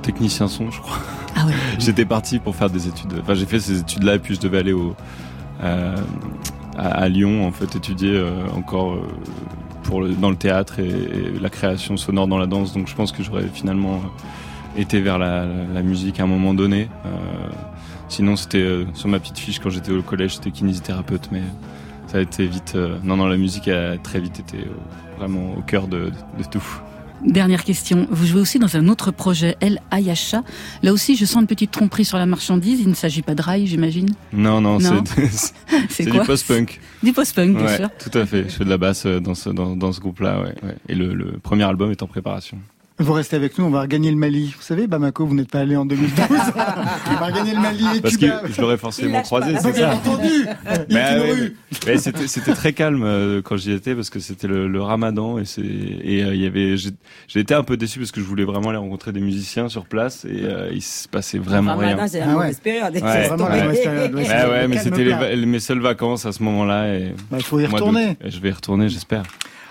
Technicien 0.03 0.47
son, 0.47 0.69
je 0.69 0.79
crois. 0.79 0.99
Ah 1.35 1.47
ouais. 1.47 1.53
J'étais 1.79 2.05
parti 2.05 2.37
pour 2.37 2.55
faire 2.55 2.69
des 2.69 2.87
études. 2.87 3.15
Enfin, 3.19 3.33
j'ai 3.33 3.47
fait 3.47 3.59
ces 3.59 3.79
études-là 3.79 4.15
et 4.15 4.19
puis 4.19 4.35
je 4.35 4.41
devais 4.41 4.59
aller 4.59 4.73
au 4.73 4.95
euh, 5.63 5.95
à, 6.77 7.09
Lyon 7.09 7.47
en 7.47 7.51
fait 7.51 7.75
étudier 7.75 8.15
euh, 8.15 8.45
encore 8.55 8.95
euh, 8.95 10.13
dans 10.19 10.29
le 10.29 10.35
théâtre 10.35 10.79
et, 10.79 11.39
la 11.39 11.49
création 11.49 11.97
sonore 11.97 12.27
dans 12.27 12.37
la 12.37 12.45
danse. 12.45 12.73
Donc 12.73 12.87
je 12.87 12.95
pense 12.95 13.11
que 13.11 13.23
j'aurais 13.23 13.47
finalement 13.47 14.01
été 14.77 15.01
vers 15.01 15.17
la, 15.17 15.45
musique 15.81 16.19
à 16.19 16.23
un 16.23 16.27
moment 16.27 16.53
donné. 16.53 16.89
sinon 18.09 18.35
c'était 18.35 18.85
sur 18.93 19.07
ma 19.07 19.19
petite 19.19 19.39
fiche 19.39 19.59
quand 19.59 19.69
j'étais 19.69 19.91
au 19.91 20.03
collège, 20.03 20.35
c'était 20.35 20.51
kinésithérapeute, 20.51 21.29
mais 21.31 21.41
ça 22.07 22.17
a 22.17 22.21
été 22.21 22.45
vite. 22.45 22.77
non 23.03 23.17
non 23.17 23.27
la 23.27 23.37
musique 23.37 23.69
a 23.69 23.97
très 23.97 24.19
vite 24.19 24.39
été 24.39 24.57
vraiment 25.17 25.53
au 25.57 25.61
cœur 25.61 25.87
de 25.87 26.11
tout. 26.51 26.81
Dernière 27.25 27.63
question. 27.63 28.07
Vous 28.11 28.25
jouez 28.25 28.41
aussi 28.41 28.59
dans 28.59 28.75
un 28.77 28.87
autre 28.87 29.11
projet, 29.11 29.55
El 29.59 29.81
Ayasha. 29.91 30.43
Là 30.83 30.93
aussi, 30.93 31.15
je 31.15 31.25
sens 31.25 31.41
une 31.41 31.47
petite 31.47 31.71
tromperie 31.71 32.05
sur 32.05 32.17
la 32.17 32.25
marchandise. 32.25 32.79
Il 32.79 32.89
ne 32.89 32.93
s'agit 32.93 33.21
pas 33.21 33.35
de 33.35 33.41
rail, 33.41 33.67
j'imagine 33.67 34.09
Non, 34.33 34.61
non, 34.61 34.79
non. 34.79 35.03
c'est 35.89 36.05
du 36.09 36.19
post-punk. 36.19 36.79
Du 37.03 37.13
post-punk, 37.13 37.55
bien 37.57 37.65
ouais, 37.65 37.77
sûr. 37.77 37.89
Tout 37.99 38.17
à 38.17 38.25
fait. 38.25 38.43
Je 38.43 38.55
fais 38.55 38.65
de 38.65 38.69
la 38.69 38.77
basse 38.77 39.05
dans 39.05 39.35
ce, 39.35 39.49
dans, 39.49 39.75
dans 39.75 39.91
ce 39.91 39.99
groupe-là. 39.99 40.41
Ouais, 40.41 40.55
ouais. 40.63 40.75
Et 40.89 40.95
le, 40.95 41.13
le 41.13 41.37
premier 41.37 41.63
album 41.63 41.91
est 41.91 42.01
en 42.01 42.07
préparation. 42.07 42.57
Vous 42.99 43.13
restez 43.13 43.35
avec 43.35 43.59
nous, 43.59 43.65
on 43.65 43.69
va 43.69 43.81
regagner 43.81 44.09
le 44.09 44.17
Mali. 44.17 44.55
Vous 44.57 44.63
savez, 44.63 44.87
Bamako, 44.87 45.27
vous 45.27 45.35
n'êtes 45.35 45.51
pas 45.51 45.59
allé 45.59 45.75
en 45.75 45.85
2012. 45.85 46.11
on 47.11 47.13
va 47.19 47.25
regagner 47.27 47.53
le 47.53 47.59
Mali 47.61 47.85
et 47.95 48.01
Parce 48.01 48.17
Cuba. 48.17 48.39
que 48.39 48.51
je 48.51 48.59
l'aurais 48.59 48.77
forcément 48.77 49.21
croisé, 49.21 49.55
c'est 49.61 49.73
ça. 49.73 49.93
entendu. 49.93 50.47
Mais, 50.89 51.19
ouais, 51.19 51.53
mais 51.85 51.97
c'était, 51.99 52.27
c'était 52.27 52.53
très 52.53 52.73
calme 52.73 53.03
euh, 53.03 53.43
quand 53.43 53.55
j'y 53.55 53.71
étais 53.71 53.93
parce 53.93 54.09
que 54.09 54.19
c'était 54.19 54.47
le, 54.47 54.67
le, 54.67 54.81
Ramadan 54.81 55.37
et 55.37 55.45
c'est 55.45 55.61
et 55.61 56.23
euh, 56.23 56.33
il 56.33 56.41
y 56.41 56.47
avait 56.47 56.75
j'ai, 56.75 56.89
j'ai 57.27 57.39
été 57.39 57.53
un 57.53 57.63
peu 57.63 57.77
déçu 57.77 57.99
parce 57.99 58.11
que 58.11 58.19
je 58.19 58.25
voulais 58.25 58.45
vraiment 58.45 58.69
aller 58.69 58.79
rencontrer 58.79 59.11
des 59.11 59.19
musiciens 59.19 59.69
sur 59.69 59.85
place 59.85 60.25
et 60.25 60.45
euh, 60.45 60.71
il 60.73 60.81
se 60.81 61.07
passait 61.07 61.37
vraiment 61.37 61.75
le 61.75 61.79
Ramadan, 61.81 61.97
rien. 61.97 62.07
C'est 62.07 62.19
la 62.19 62.31
ah 62.31 62.37
ouais. 62.37 62.51
période. 62.63 62.93
Ouais, 62.93 62.99
c'est 63.01 63.27
vraiment 63.27 63.49
la 63.49 63.73
période. 63.73 64.15
Ouais, 64.15 64.27
ouais, 64.27 64.49
ouais 64.49 64.67
mais 64.67 64.77
c'était 64.79 65.03
les, 65.03 65.45
mes 65.45 65.59
seules 65.59 65.81
vacances 65.81 66.25
à 66.25 66.31
ce 66.31 66.41
moment-là 66.41 66.95
et 66.95 67.13
bah, 67.29 67.37
il 67.37 67.43
faut 67.43 67.59
y 67.59 67.67
retourner. 67.67 68.17
Je 68.25 68.39
vais 68.39 68.49
y 68.49 68.53
retourner, 68.53 68.89
j'espère. 68.89 69.23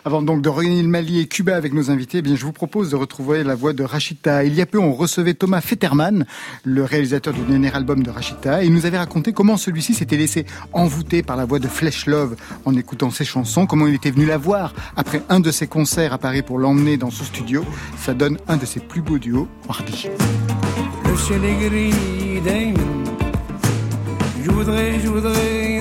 Avant 0.07 0.23
donc 0.23 0.40
de 0.40 0.49
regagner 0.49 0.83
le 0.83 0.88
Mali 0.88 1.19
et 1.19 1.27
Cuba 1.27 1.57
avec 1.57 1.73
nos 1.73 1.90
invités, 1.90 2.19
eh 2.19 2.23
bien 2.23 2.37
je 2.37 2.45
vous 2.45 2.53
propose 2.53 2.90
de 2.90 2.95
retrouver 2.95 3.42
la 3.42 3.57
voix 3.57 3.73
de 3.73 3.83
Rachita. 3.83 4.45
Il 4.45 4.55
y 4.55 4.61
a 4.61 4.66
peu, 4.66 4.79
on 4.79 4.92
recevait 4.92 5.35
Thomas 5.35 5.61
Fetterman, 5.61 6.27
le 6.62 6.85
réalisateur 6.85 7.35
du 7.35 7.40
dernier 7.40 7.75
album 7.75 8.05
de 8.05 8.11
Rachita, 8.11 8.62
et 8.62 8.66
il 8.66 8.73
nous 8.73 8.87
avait 8.87 8.99
raconté 8.99 9.33
comment 9.33 9.57
celui-ci 9.57 9.95
s'était 9.95 10.16
laissé 10.16 10.47
envoûter 10.73 11.25
par 11.25 11.35
la 11.35 11.45
voix 11.45 11.59
de 11.59 11.66
Flesh 11.66 12.07
Love 12.07 12.37
en 12.64 12.77
écoutant 12.77 13.11
ses 13.11 13.25
chansons, 13.25 13.66
comment 13.66 13.88
il 13.88 13.95
était 13.95 14.12
venu 14.12 14.27
la 14.27 14.38
voir 14.38 14.75
après 14.95 15.23
un 15.29 15.40
de 15.40 15.51
ses 15.51 15.66
concerts 15.66 16.12
à 16.12 16.19
Paris 16.19 16.42
pour 16.42 16.61
l'emmener 16.61 16.97
dans 16.97 17.11
son 17.11 17.25
studio. 17.25 17.64
Ça 17.99 18.14
donne 18.14 18.38
un 18.47 18.59
de 18.59 18.64
ses 18.64 18.79
plus 18.79 19.03
beaux 19.03 19.19
duos, 19.19 19.49
Hardy. 19.69 20.09
Je 24.45 24.51
voudrais, 24.53 25.01
je 25.01 25.09
voudrais 25.09 25.76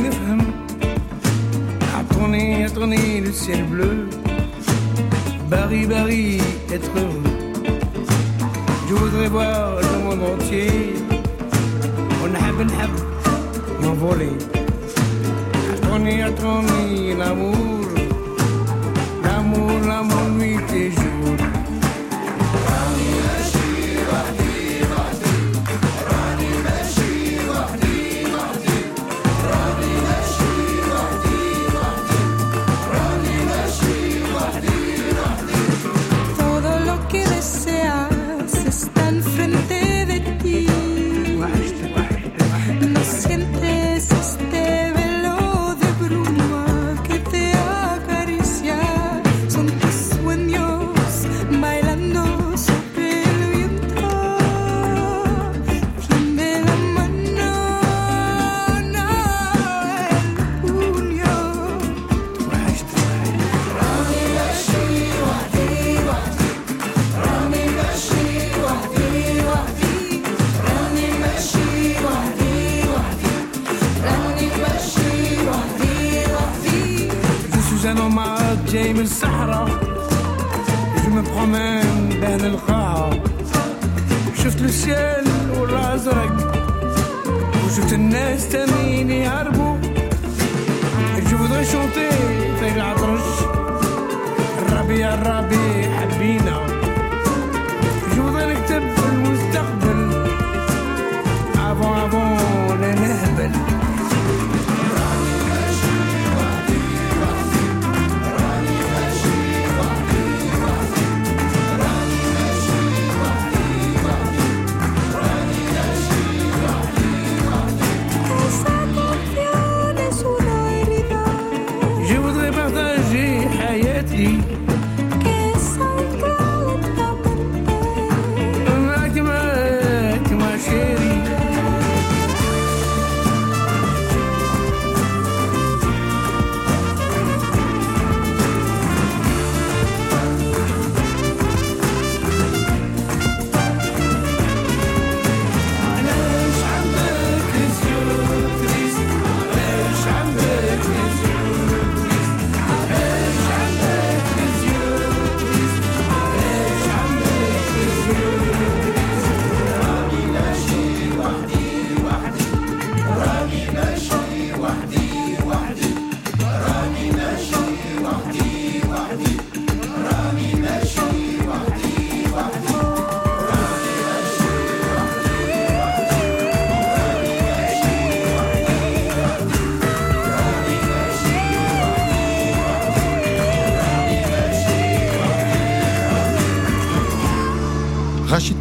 tourner, 2.26 2.66
à 2.66 3.22
le 3.22 3.32
ciel 3.32 3.64
bleu. 3.66 4.10
Barry, 5.50 5.86
Barry, 5.86 6.42
être 6.72 6.90
heureux. 6.98 7.22
Je 8.88 8.94
voudrais 8.94 9.28
voir 9.28 9.80
le 9.82 10.04
monde 10.04 10.24
entier. 10.34 10.94
On 12.24 12.34
hab, 12.34 12.60
hab, 12.82 12.94
m'envoler. 13.82 14.38
À 15.72 15.88
tourner, 15.88 16.24
à 16.24 16.32
tourner 16.32 17.16
l'amour. 17.16 17.86
L'amour, 19.24 19.72
l'amour, 19.88 20.30
nuit 20.38 20.58
et 20.74 20.92
jour. 20.92 21.16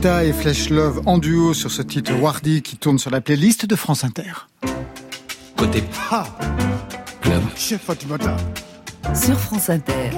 Et 0.06 0.34
Flesh 0.34 0.68
Love 0.68 1.00
en 1.06 1.16
duo 1.16 1.54
sur 1.54 1.70
ce 1.70 1.80
titre 1.80 2.12
Wardy 2.12 2.60
qui 2.60 2.76
tourne 2.76 2.98
sur 2.98 3.10
la 3.10 3.22
playlist 3.22 3.64
de 3.64 3.74
France 3.74 4.04
Inter. 4.04 4.32
Côté 5.56 5.82
Ah 6.10 6.26
Chef 7.56 7.80
Fatimata. 7.80 8.36
Sur 9.14 9.38
France 9.38 9.70
Inter. 9.70 10.10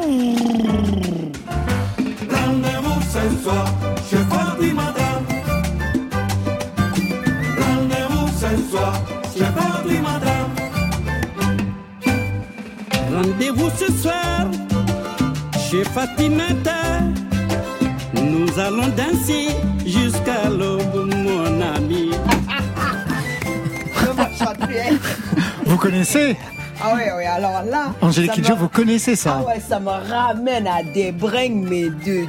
Rendez-vous 2.32 3.00
ce 3.00 3.42
soir 3.44 3.74
chez 4.10 4.16
Fatimata. 4.16 5.22
Rendez-vous 7.60 8.28
ce 8.40 8.68
soir 8.68 9.00
chez 9.32 9.44
Fatimata. 9.44 10.36
Rendez-vous 13.12 13.70
ce 13.78 13.92
soir 14.02 14.50
chez 15.70 15.84
Fatimata. 15.84 16.72
Nous 18.14 18.58
allons 18.58 18.88
danser 18.88 19.75
jusqu'à 19.86 20.48
l'aube, 20.48 21.10
mon 21.14 21.60
ami. 21.74 22.10
Vous 25.64 25.76
connaissez 25.76 26.36
Ah 26.82 26.94
ouais, 26.94 27.12
ouais, 27.12 27.26
alors 27.26 27.62
là. 27.64 27.92
Angélique 28.00 28.32
Kidjo, 28.32 28.56
vous 28.56 28.68
connaissez 28.68 29.16
ça 29.16 29.38
Ah 29.40 29.46
ouais, 29.48 29.60
ça 29.60 29.80
me 29.80 29.88
ramène 29.90 30.66
à 30.66 30.82
des 30.82 31.12
brings, 31.12 31.66
mais 31.68 31.84
de 31.88 32.26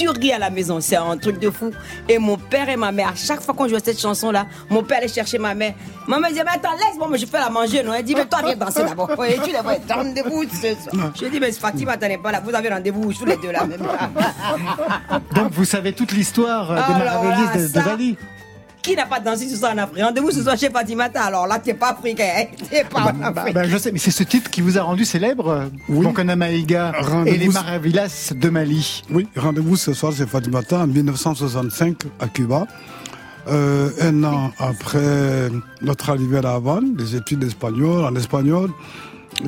tuerie 0.00 0.32
à 0.32 0.38
la 0.38 0.50
maison. 0.50 0.80
C'est 0.80 0.96
un 0.96 1.16
truc 1.16 1.38
de 1.38 1.50
fou. 1.50 1.70
Et 2.08 2.18
mon 2.18 2.36
père 2.36 2.68
et 2.68 2.76
ma 2.76 2.92
mère, 2.92 3.08
à 3.08 3.14
chaque 3.14 3.40
fois 3.40 3.54
qu'on 3.54 3.68
jouait 3.68 3.80
cette 3.84 4.00
chanson-là, 4.00 4.46
mon 4.68 4.82
père 4.82 4.98
allait 4.98 5.08
chercher 5.08 5.38
ma 5.38 5.54
mère. 5.54 5.74
Maman 6.06 6.28
disait, 6.28 6.44
mais 6.44 6.52
attends, 6.52 6.72
laisse-moi, 6.72 7.08
moi 7.08 7.16
je 7.16 7.26
fais 7.26 7.38
la 7.38 7.50
manger. 7.50 7.82
Non, 7.82 7.94
elle 7.94 8.04
dit, 8.04 8.14
mais 8.14 8.26
toi, 8.26 8.40
viens 8.44 8.56
danser 8.56 8.84
d'abord. 8.84 9.10
Et 9.24 9.38
tu 9.44 9.52
les 9.52 9.60
vois, 9.60 9.74
rendez-vous 9.94 10.44
ce 10.44 10.74
soir. 10.74 11.12
Je 11.20 11.26
dis, 11.26 11.40
mais 11.40 11.52
Fatima, 11.52 11.96
t'en 11.96 12.06
es 12.06 12.18
pas 12.18 12.32
là. 12.32 12.40
Vous 12.40 12.54
avez 12.54 12.68
rendez-vous 12.68 13.12
tous 13.12 13.24
les 13.24 13.36
deux 13.36 13.52
là, 13.52 13.64
même 13.64 13.82
là. 13.82 14.10
Donc 15.34 15.52
vous 15.52 15.64
savez 15.64 15.92
toute 15.92 16.12
l'histoire 16.12 16.70
euh, 16.70 16.76
Alors 16.76 17.24
Maravillis 17.24 17.72
là, 17.74 17.82
de, 17.82 18.14
de 18.14 18.16
Qui 18.82 18.96
n'a 18.96 19.04
pas 19.06 19.20
dansé 19.20 19.46
ce 19.48 19.56
soir 19.56 19.72
en 19.74 19.78
Afrique? 19.78 20.02
Rendez-vous 20.02 20.30
ce 20.30 20.42
soir 20.42 20.56
chez 20.56 20.70
Fatimata. 20.70 21.22
Alors 21.24 21.46
là, 21.46 21.58
t'es 21.58 21.74
pas 21.74 21.90
africain. 21.90 22.24
hein. 22.38 22.44
T'es 22.70 22.84
pas 22.84 23.12
en 23.12 23.30
Bah, 23.30 23.40
Afrique. 23.42 23.54
bah, 23.54 23.64
je 23.68 23.76
sais, 23.76 23.92
mais 23.92 23.98
c'est 23.98 24.10
ce 24.10 24.22
titre 24.22 24.50
qui 24.50 24.62
vous 24.62 24.78
a 24.78 24.82
rendu 24.82 25.04
célèbre 25.04 25.70
Bonkana 25.88 26.34
Maïga 26.36 26.92
et 27.26 27.36
les 27.36 27.48
Maravillas 27.48 28.32
de 28.34 28.48
Mali. 28.48 29.02
Oui, 29.10 29.28
rendez-vous 29.36 29.76
ce 29.76 29.92
soir 29.92 30.12
chez 30.14 30.26
Fatimata 30.26 30.78
en 30.80 30.86
1965 30.86 31.96
à 32.20 32.28
Cuba. 32.28 32.66
Euh, 33.48 33.90
un 34.00 34.22
an 34.24 34.50
après 34.58 35.48
notre 35.82 36.10
arrivée 36.10 36.38
à 36.38 36.42
La 36.42 36.52
Havane, 36.54 36.94
les 36.98 37.16
études 37.16 37.40
d'espagnol, 37.40 38.04
en 38.04 38.14
espagnol, 38.14 38.70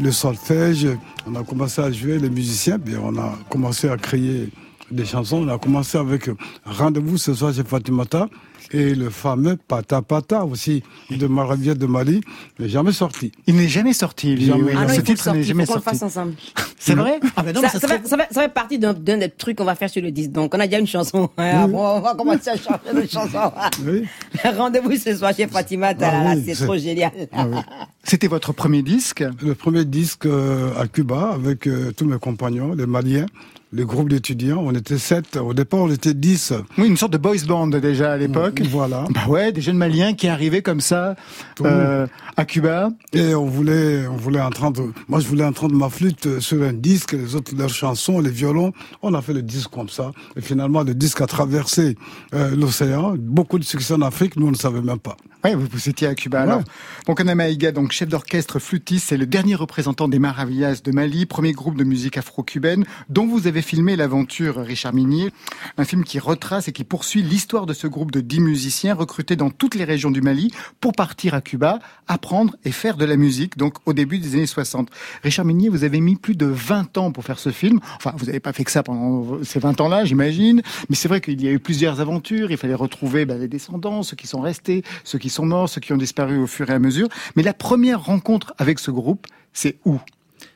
le 0.00 0.10
solfège, 0.10 0.88
on 1.26 1.34
a 1.38 1.42
commencé 1.44 1.80
à 1.82 1.90
jouer 1.92 2.18
les 2.18 2.30
musiciens, 2.30 2.78
puis 2.78 2.94
on 3.02 3.16
a 3.18 3.34
commencé 3.50 3.88
à 3.90 3.96
créer 3.96 4.48
des 4.92 5.04
chansons. 5.04 5.46
On 5.46 5.48
a 5.48 5.58
commencé 5.58 5.98
avec 5.98 6.30
Rendez-vous 6.64 7.18
ce 7.18 7.34
soir 7.34 7.52
chez 7.54 7.64
Fatimata 7.64 8.28
et 8.70 8.94
le 8.94 9.10
fameux 9.10 9.56
Pata 9.56 10.00
Pata 10.02 10.44
aussi 10.44 10.82
de 11.10 11.26
Maravilla 11.26 11.74
de 11.74 11.84
Mali, 11.84 12.20
n'est 12.58 12.68
jamais 12.70 12.92
sorti. 12.92 13.30
Il 13.46 13.56
n'est 13.56 13.68
jamais 13.68 13.92
sorti, 13.92 14.34
lui. 14.34 14.46
Jamais. 14.46 14.72
Ah 14.74 14.82
non, 14.82 14.88
ce 14.88 14.94
il 14.94 15.02
titre 15.02 15.30
n'est 15.32 15.42
jamais 15.42 15.66
faut 15.66 15.72
qu'on 15.74 15.78
le 15.80 15.82
sorti. 15.84 15.98
fasse 15.98 16.02
ensemble. 16.08 16.34
C'est 16.78 16.94
vrai 16.94 17.20
Ah 17.36 17.42
ben 17.42 17.54
non, 17.54 17.60
ça, 17.60 17.68
ça 17.68 17.80
ça 17.80 17.86
serait- 17.88 17.98
fait, 18.00 18.08
ça, 18.08 18.16
fait, 18.16 18.32
ça 18.32 18.40
fait 18.42 18.48
partie 18.48 18.78
d'un 18.78 18.92
d'un 18.94 19.18
des 19.18 19.28
trucs 19.30 19.58
qu'on 19.58 19.64
va 19.64 19.74
faire 19.74 19.90
sur 19.90 20.00
le 20.02 20.10
disque. 20.10 20.30
Donc, 20.32 20.54
on 20.54 20.58
a 20.60 20.66
déjà 20.66 20.78
une 20.78 20.86
chanson. 20.86 21.28
hein. 21.36 21.68
Bon, 21.68 21.78
on 21.96 22.00
va 22.00 22.14
commencer 22.14 22.48
à 22.50 22.56
chanter 22.56 22.90
une 22.94 23.08
chanson. 23.08 23.52
Oui. 23.84 24.04
Rendez-vous 24.56 24.96
ce 24.96 25.14
soir 25.16 25.32
chez 25.36 25.46
Fatima. 25.48 25.92
Là, 25.92 26.10
Ah 26.12 26.24
là, 26.24 26.34
oui, 26.36 26.42
c'est 26.46 26.54
c'est- 26.54 26.64
trop 26.64 26.76
génial. 26.76 27.10
Ah 27.32 27.46
oui. 27.48 27.58
C'était 28.04 28.26
votre 28.26 28.52
premier 28.52 28.82
disque? 28.82 29.22
Le 29.42 29.54
premier 29.54 29.84
disque 29.84 30.26
euh, 30.26 30.70
à 30.80 30.88
Cuba 30.88 31.30
avec 31.34 31.66
euh, 31.68 31.92
tous 31.96 32.04
mes 32.06 32.18
compagnons, 32.18 32.72
les 32.74 32.86
Maliens, 32.86 33.26
le 33.72 33.84
groupe 33.86 34.08
d'étudiants. 34.08 34.62
On 34.64 34.72
était 34.74 34.98
sept. 34.98 35.36
Au 35.36 35.54
départ, 35.54 35.80
on 35.80 35.90
était 35.90 36.14
dix. 36.14 36.52
Oui, 36.78 36.86
une 36.86 36.96
sorte 36.96 37.12
de 37.12 37.18
boys 37.18 37.36
band 37.46 37.68
déjà 37.68 38.12
à 38.12 38.16
l'époque. 38.16 38.60
Voilà. 38.70 39.06
Bah 39.10 39.22
ouais, 39.28 39.50
des 39.52 39.60
jeunes 39.60 39.78
Maliens 39.78 40.12
qui 40.12 40.28
arrivaient 40.28 40.62
comme 40.62 40.80
ça 40.80 41.16
euh, 41.62 42.06
à 42.36 42.44
Cuba. 42.44 42.90
Et 43.12 43.34
on 43.34 43.46
voulait, 43.46 44.06
on 44.06 44.16
voulait 44.16 44.40
entendre. 44.40 44.92
Moi, 45.08 45.20
je 45.20 45.26
voulais 45.26 45.44
entendre 45.44 45.74
ma 45.74 45.88
flûte 45.88 46.40
sur 46.40 46.62
un 46.62 46.72
disque, 46.72 47.12
les 47.12 47.34
autres 47.34 47.52
leurs 47.56 47.70
chansons, 47.70 48.20
les 48.20 48.30
violons. 48.30 48.72
On 49.00 49.14
a 49.14 49.22
fait 49.22 49.32
le 49.32 49.42
disque 49.42 49.70
comme 49.70 49.88
ça. 49.88 50.12
Et 50.36 50.42
finalement, 50.42 50.82
le 50.82 50.94
disque 50.94 51.20
a 51.22 51.26
traversé 51.26 51.96
euh, 52.34 52.54
l'océan. 52.54 53.14
Beaucoup 53.18 53.58
de 53.58 53.64
succès 53.64 53.94
en 53.94 54.02
Afrique, 54.02 54.36
nous 54.36 54.46
on 54.46 54.52
ne 54.52 54.56
savait 54.56 54.82
même 54.82 54.98
pas. 54.98 55.16
Oui, 55.44 55.54
vous, 55.54 55.66
vous 55.70 55.88
étiez 55.88 56.06
à 56.06 56.14
Cuba. 56.14 56.44
Ouais. 56.44 56.50
Alors, 56.50 56.62
Bonkana 57.06 57.34
Maïga, 57.34 57.72
donc 57.72 57.92
chef 57.92 58.08
d'orchestre 58.08 58.58
flûtiste, 58.58 59.08
c'est 59.08 59.16
le 59.16 59.26
dernier 59.26 59.54
représentant 59.54 60.06
des 60.06 60.18
Maravillas 60.18 60.82
de 60.84 60.92
Mali, 60.92 61.26
premier 61.26 61.52
groupe 61.52 61.76
de 61.76 61.84
musique 61.84 62.16
afro-cubaine, 62.16 62.84
dont 63.08 63.26
vous 63.26 63.46
avez 63.46 63.61
filmé 63.62 63.96
l'aventure 63.96 64.56
Richard 64.56 64.92
Minier, 64.92 65.30
un 65.78 65.84
film 65.84 66.04
qui 66.04 66.18
retrace 66.18 66.68
et 66.68 66.72
qui 66.72 66.84
poursuit 66.84 67.22
l'histoire 67.22 67.66
de 67.66 67.72
ce 67.72 67.86
groupe 67.86 68.10
de 68.10 68.20
dix 68.20 68.40
musiciens 68.40 68.94
recrutés 68.94 69.36
dans 69.36 69.50
toutes 69.50 69.74
les 69.74 69.84
régions 69.84 70.10
du 70.10 70.20
Mali 70.20 70.52
pour 70.80 70.92
partir 70.92 71.34
à 71.34 71.40
Cuba, 71.40 71.78
apprendre 72.08 72.56
et 72.64 72.72
faire 72.72 72.96
de 72.96 73.04
la 73.04 73.16
musique, 73.16 73.56
donc 73.56 73.76
au 73.86 73.92
début 73.92 74.18
des 74.18 74.34
années 74.34 74.46
60. 74.46 74.90
Richard 75.22 75.44
Minier, 75.44 75.68
vous 75.68 75.84
avez 75.84 76.00
mis 76.00 76.16
plus 76.16 76.36
de 76.36 76.46
20 76.46 76.98
ans 76.98 77.12
pour 77.12 77.24
faire 77.24 77.38
ce 77.38 77.50
film. 77.50 77.80
Enfin, 77.96 78.12
vous 78.16 78.26
n'avez 78.26 78.40
pas 78.40 78.52
fait 78.52 78.64
que 78.64 78.70
ça 78.70 78.82
pendant 78.82 79.42
ces 79.44 79.58
20 79.58 79.80
ans-là, 79.80 80.04
j'imagine, 80.04 80.62
mais 80.88 80.96
c'est 80.96 81.08
vrai 81.08 81.20
qu'il 81.20 81.42
y 81.42 81.48
a 81.48 81.52
eu 81.52 81.58
plusieurs 81.58 82.00
aventures, 82.00 82.50
il 82.50 82.56
fallait 82.56 82.74
retrouver 82.74 83.24
ben, 83.24 83.38
les 83.38 83.48
descendants, 83.48 84.02
ceux 84.02 84.16
qui 84.16 84.26
sont 84.26 84.40
restés, 84.40 84.82
ceux 85.04 85.18
qui 85.18 85.30
sont 85.30 85.46
morts, 85.46 85.68
ceux 85.68 85.80
qui 85.80 85.92
ont 85.92 85.96
disparu 85.96 86.38
au 86.38 86.46
fur 86.46 86.68
et 86.70 86.74
à 86.74 86.78
mesure. 86.78 87.08
Mais 87.36 87.42
la 87.42 87.54
première 87.54 88.04
rencontre 88.04 88.54
avec 88.58 88.78
ce 88.78 88.90
groupe, 88.90 89.26
c'est 89.52 89.76
où? 89.84 90.00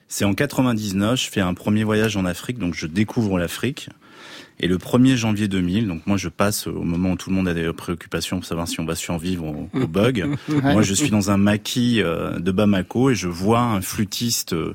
C'est 0.09 0.24
en 0.24 0.34
99, 0.34 1.20
je 1.20 1.30
fais 1.30 1.40
un 1.40 1.54
premier 1.54 1.84
voyage 1.84 2.16
en 2.16 2.24
Afrique, 2.24 2.59
donc 2.59 2.74
je 2.74 2.86
découvre 2.86 3.38
l'Afrique. 3.38 3.88
Et 4.59 4.68
le 4.68 4.78
1er 4.78 5.16
janvier 5.16 5.48
2000, 5.48 5.86
donc 5.86 6.07
moi 6.07 6.16
je 6.16 6.30
passe 6.30 6.66
au 6.66 6.82
moment 6.82 7.11
où 7.11 7.16
tout 7.16 7.28
le 7.28 7.36
monde 7.36 7.46
a 7.48 7.52
des 7.52 7.70
préoccupations 7.74 8.38
pour 8.38 8.46
savoir 8.46 8.66
si 8.66 8.80
on 8.80 8.86
va 8.86 8.94
survivre 8.94 9.44
au, 9.44 9.68
au 9.74 9.86
bug. 9.86 10.26
Moi 10.62 10.80
je 10.80 10.94
suis 10.94 11.11
dans 11.11 11.30
un 11.30 11.36
maquis 11.36 12.00
euh, 12.00 12.38
de 12.38 12.50
Bamako 12.52 13.11
et 13.11 13.14
je 13.14 13.28
vois 13.28 13.61
un 13.61 13.82
flûtiste 13.82 14.54
euh, 14.54 14.74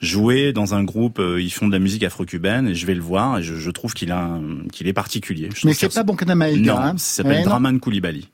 jouer 0.00 0.54
dans 0.54 0.74
un 0.74 0.84
groupe, 0.84 1.18
euh, 1.18 1.38
ils 1.38 1.50
font 1.50 1.66
de 1.68 1.72
la 1.72 1.78
musique 1.78 2.02
afro-cubaine 2.02 2.68
et 2.68 2.74
je 2.74 2.86
vais 2.86 2.94
le 2.94 3.02
voir 3.02 3.38
et 3.38 3.42
je, 3.42 3.56
je 3.56 3.70
trouve 3.70 3.92
qu'il 3.92 4.10
a 4.10 4.38
qu'il 4.72 4.88
est 4.88 4.94
particulier. 4.94 5.50
Je 5.54 5.66
Mais 5.66 5.74
c'est 5.74 5.92
pas 5.92 6.02
Bonkana 6.02 6.34
Maïga. 6.34 6.72
non, 6.72 6.78
hein 6.78 6.94
ça 6.96 7.16
s'appelle 7.16 7.38
Ouais, 7.38 7.44
Draman 7.44 7.78
Koulibaly. 7.78 8.26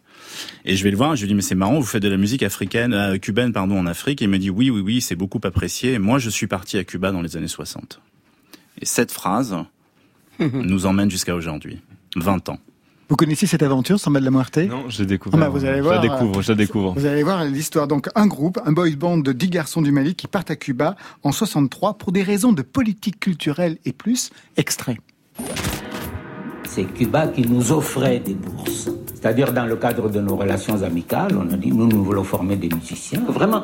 Et 0.65 0.77
je 0.77 0.85
vais 0.85 0.91
le 0.91 0.97
voir, 0.97 1.17
je 1.17 1.23
lui 1.23 1.29
dis 1.29 1.35
mais 1.35 1.43
c'est 1.43 1.55
marrant, 1.55 1.79
vous 1.79 1.87
faites 1.87 2.03
de 2.03 2.09
la 2.09 2.17
musique 2.17 2.43
africaine, 2.43 2.93
euh, 2.93 3.19
cubaine 3.19 3.53
pardon 3.53 3.79
en 3.79 3.87
Afrique. 3.87 4.23
Et 4.23 4.25
il 4.25 4.31
me 4.31 4.39
dit 4.39 4.51
oui 4.51 4.71
oui 4.71 4.81
oui, 4.81 5.01
c'est 5.01 5.17
beaucoup 5.17 5.41
apprécié. 5.45 5.95
Et 5.95 5.99
moi 5.99 6.19
je 6.19 6.31
suis 6.31 6.47
parti 6.47 6.79
à 6.79 6.85
Cuba 6.85 7.13
dans 7.13 7.23
les 7.23 7.37
années 7.37 7.49
60. 7.49 8.01
Et 8.81 8.87
cette 8.87 9.13
phrase 9.13 9.57
nous 10.39 10.87
emmène 10.87 11.11
jusqu'à 11.11 11.35
aujourd'hui, 11.35 11.81
20 12.17 12.49
ans. 12.51 12.59
Vous 13.09 13.15
connaissez 13.15 13.47
cette 13.47 13.63
aventure, 13.63 14.01
Samba 14.01 14.19
de 14.19 14.25
la 14.25 14.33
Muerte? 14.33 14.59
Non, 14.59 14.91
je 14.91 14.99
l'ai 14.99 15.07
découvert. 15.07 15.39
Ah 15.41 15.45
bah, 15.45 15.49
vous 15.49 15.65
allez 15.65 15.81
voir, 15.81 16.03
je 16.03 16.09
la 16.09 16.17
découvre, 16.17 16.43
je 16.43 16.53
la 16.53 16.57
découvre. 16.57 16.93
Vous 16.95 17.07
allez 17.07 17.23
voir 17.23 17.45
l'histoire. 17.45 17.87
Donc, 17.87 18.09
un 18.17 18.27
groupe, 18.27 18.59
un 18.65 18.73
boys 18.73 18.97
band 18.99 19.19
de 19.19 19.33
10 19.33 19.49
garçons 19.49 19.81
du 19.81 19.93
Mali 19.93 20.17
qui 20.17 20.27
partent 20.27 20.51
à 20.51 20.57
Cuba 20.57 20.97
en 21.23 21.31
63 21.31 21.99
pour 21.99 22.11
des 22.11 22.25
raisons 22.25 22.53
de 22.53 22.63
politique 22.63 23.21
culturelle 23.21 23.79
et 23.85 23.93
plus. 23.93 24.31
Extrait. 24.57 24.99
C'est 26.77 26.85
Cuba 26.93 27.29
qui 27.29 27.41
nous 27.41 27.73
offrait 27.73 28.19
des 28.19 28.35
bourses. 28.35 28.91
C'est-à-dire, 29.15 29.51
dans 29.51 29.65
le 29.65 29.77
cadre 29.77 30.11
de 30.11 30.21
nos 30.21 30.37
relations 30.37 30.83
amicales, 30.83 31.35
on 31.35 31.51
a 31.51 31.57
dit, 31.57 31.73
nous, 31.73 31.87
nous 31.87 32.05
voulons 32.05 32.23
former 32.23 32.57
des 32.57 32.69
musiciens. 32.69 33.23
Vraiment, 33.31 33.63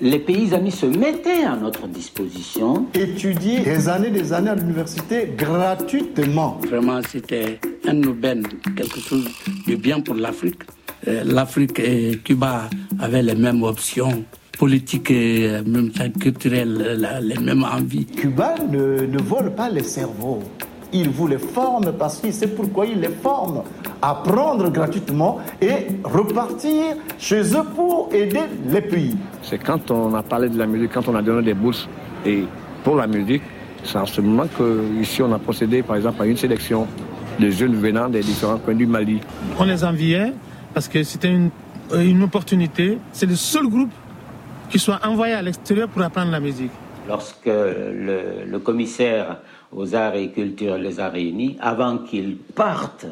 les 0.00 0.20
pays 0.20 0.54
amis 0.54 0.70
se 0.70 0.86
mettaient 0.86 1.42
à 1.42 1.56
notre 1.56 1.88
disposition. 1.88 2.86
Étudier 2.94 3.58
des 3.58 3.88
années, 3.88 4.10
des 4.10 4.32
années 4.32 4.50
à 4.50 4.54
l'université 4.54 5.34
gratuitement. 5.36 6.60
Vraiment, 6.68 7.00
c'était 7.02 7.58
un 7.88 8.00
aubaine, 8.04 8.46
quelque 8.76 9.00
chose 9.00 9.28
de 9.66 9.74
bien 9.74 9.98
pour 9.98 10.14
l'Afrique. 10.14 10.62
Euh, 11.08 11.24
L'Afrique 11.24 11.80
et 11.80 12.20
Cuba 12.22 12.70
avaient 13.00 13.24
les 13.24 13.34
mêmes 13.34 13.64
options 13.64 14.24
politiques 14.56 15.10
et 15.10 15.48
euh, 15.48 15.64
même 15.64 15.90
temps 15.90 16.08
culturelles, 16.20 17.04
les 17.20 17.36
mêmes 17.36 17.64
envies. 17.64 18.06
Cuba 18.06 18.54
ne, 18.70 19.06
ne 19.06 19.18
vole 19.20 19.52
pas 19.56 19.68
les 19.68 19.82
cerveaux. 19.82 20.40
Il 20.96 21.10
vous 21.10 21.26
les 21.26 21.38
forme 21.38 21.92
parce 21.98 22.20
qu'il 22.20 22.32
sait 22.32 22.46
pourquoi 22.46 22.86
il 22.86 23.00
les 23.00 23.08
forme. 23.08 23.64
Apprendre 24.00 24.70
gratuitement 24.70 25.40
et 25.60 25.88
repartir 26.04 26.94
chez 27.18 27.42
eux 27.56 27.64
pour 27.74 28.08
aider 28.12 28.42
les 28.68 28.80
pays. 28.80 29.16
C'est 29.42 29.58
quand 29.58 29.90
on 29.90 30.14
a 30.14 30.22
parlé 30.22 30.48
de 30.48 30.56
la 30.56 30.66
musique, 30.66 30.92
quand 30.94 31.08
on 31.08 31.16
a 31.16 31.22
donné 31.22 31.42
des 31.42 31.54
bourses 31.54 31.88
et 32.24 32.44
pour 32.84 32.94
la 32.94 33.08
musique, 33.08 33.42
c'est 33.82 33.98
en 33.98 34.06
ce 34.06 34.20
moment 34.20 34.46
qu'ici 34.46 35.20
on 35.20 35.32
a 35.32 35.38
procédé 35.40 35.82
par 35.82 35.96
exemple 35.96 36.22
à 36.22 36.26
une 36.26 36.36
sélection 36.36 36.86
de 37.40 37.50
jeunes 37.50 37.74
venant 37.74 38.08
des 38.08 38.20
différents 38.20 38.58
coins 38.58 38.74
du 38.74 38.86
Mali. 38.86 39.20
On 39.58 39.64
les 39.64 39.82
enviait 39.82 40.32
parce 40.74 40.86
que 40.86 41.02
c'était 41.02 41.32
une, 41.32 41.50
une 41.92 42.22
opportunité. 42.22 42.98
C'est 43.12 43.26
le 43.26 43.34
seul 43.34 43.66
groupe 43.66 43.90
qui 44.70 44.78
soit 44.78 45.00
envoyé 45.04 45.34
à 45.34 45.42
l'extérieur 45.42 45.88
pour 45.88 46.02
apprendre 46.02 46.30
la 46.30 46.38
musique. 46.38 46.70
Lorsque 47.08 47.46
le, 47.46 48.44
le 48.46 48.58
commissaire 48.58 49.38
aux 49.72 49.94
arts 49.94 50.14
et 50.14 50.30
culture 50.30 50.78
les 50.78 51.00
a 51.00 51.08
réunis, 51.08 51.56
avant 51.60 51.98
qu'ils 51.98 52.36
partent 52.36 53.06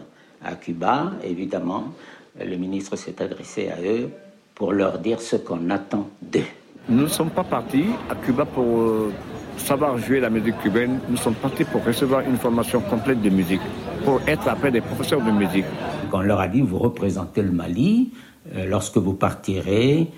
à 0.45 0.55
Cuba, 0.55 1.13
évidemment, 1.25 1.93
le 2.41 2.57
ministre 2.57 2.97
s'est 2.97 3.21
adressé 3.23 3.69
à 3.69 3.81
eux 3.83 4.09
pour 4.55 4.73
leur 4.73 4.99
dire 4.99 5.21
ce 5.21 5.37
qu'on 5.37 5.71
attend 5.71 6.09
d'eux. 6.21 6.41
Nous 6.89 7.03
ne 7.03 7.09
sommes 7.09 7.31
pas 7.31 7.45
partis 7.45 7.87
à 8.11 8.15
Cuba 8.15 8.45
pour 8.45 8.81
euh, 8.81 9.13
savoir 9.57 9.99
jouer 9.99 10.21
la 10.21 10.31
musique 10.31 10.59
cubaine, 10.61 10.99
nous 11.09 11.17
sommes 11.17 11.35
partis 11.35 11.65
pour 11.65 11.85
recevoir 11.85 12.23
une 12.23 12.37
formation 12.37 12.81
complète 12.81 13.23
de 13.23 13.31
musique, 13.31 13.61
pour 14.05 14.21
être 14.27 14.49
après 14.49 14.71
des 14.71 14.81
professeurs 14.81 15.23
de 15.23 15.31
musique. 15.31 15.67
On 16.13 16.21
leur 16.21 16.41
a 16.41 16.49
dit, 16.49 16.61
vous 16.61 16.79
représentez 16.79 17.43
le 17.43 17.53
Mali, 17.53 18.11
euh, 18.57 18.67
lorsque 18.67 18.97
vous 18.97 19.15
partirez, 19.15 20.09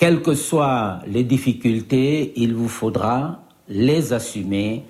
quelles 0.00 0.22
que 0.22 0.34
soient 0.34 1.00
les 1.06 1.24
difficultés, 1.24 2.32
il 2.36 2.54
vous 2.54 2.70
faudra 2.70 3.42
les 3.68 4.14
assumer. 4.14 4.82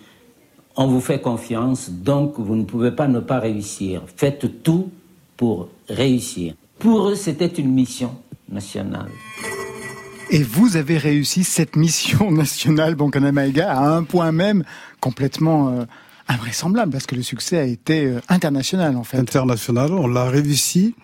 On 0.76 0.86
vous 0.86 1.00
fait 1.00 1.20
confiance, 1.20 1.90
donc 1.90 2.38
vous 2.38 2.54
ne 2.54 2.62
pouvez 2.62 2.92
pas 2.92 3.08
ne 3.08 3.18
pas 3.18 3.40
réussir. 3.40 4.02
Faites 4.16 4.62
tout 4.62 4.88
pour 5.36 5.68
réussir. 5.88 6.54
Pour 6.78 7.08
eux, 7.08 7.16
c'était 7.16 7.48
une 7.48 7.72
mission 7.72 8.14
nationale. 8.48 9.10
Et 10.30 10.44
vous 10.44 10.76
avez 10.76 10.96
réussi 10.96 11.42
cette 11.42 11.74
mission 11.74 12.30
nationale 12.30 12.94
Bankana 12.94 13.32
Maïga 13.32 13.68
à 13.68 13.88
un 13.96 14.04
point 14.04 14.30
même 14.30 14.62
complètement 15.00 15.70
euh, 15.70 15.84
invraisemblable 16.28 16.92
parce 16.92 17.06
que 17.06 17.16
le 17.16 17.24
succès 17.24 17.58
a 17.58 17.64
été 17.64 18.04
euh, 18.04 18.20
international 18.28 18.96
en 18.96 19.02
fait. 19.02 19.18
International, 19.18 19.92
on 19.92 20.06
l'a 20.06 20.30
réussi 20.30 20.94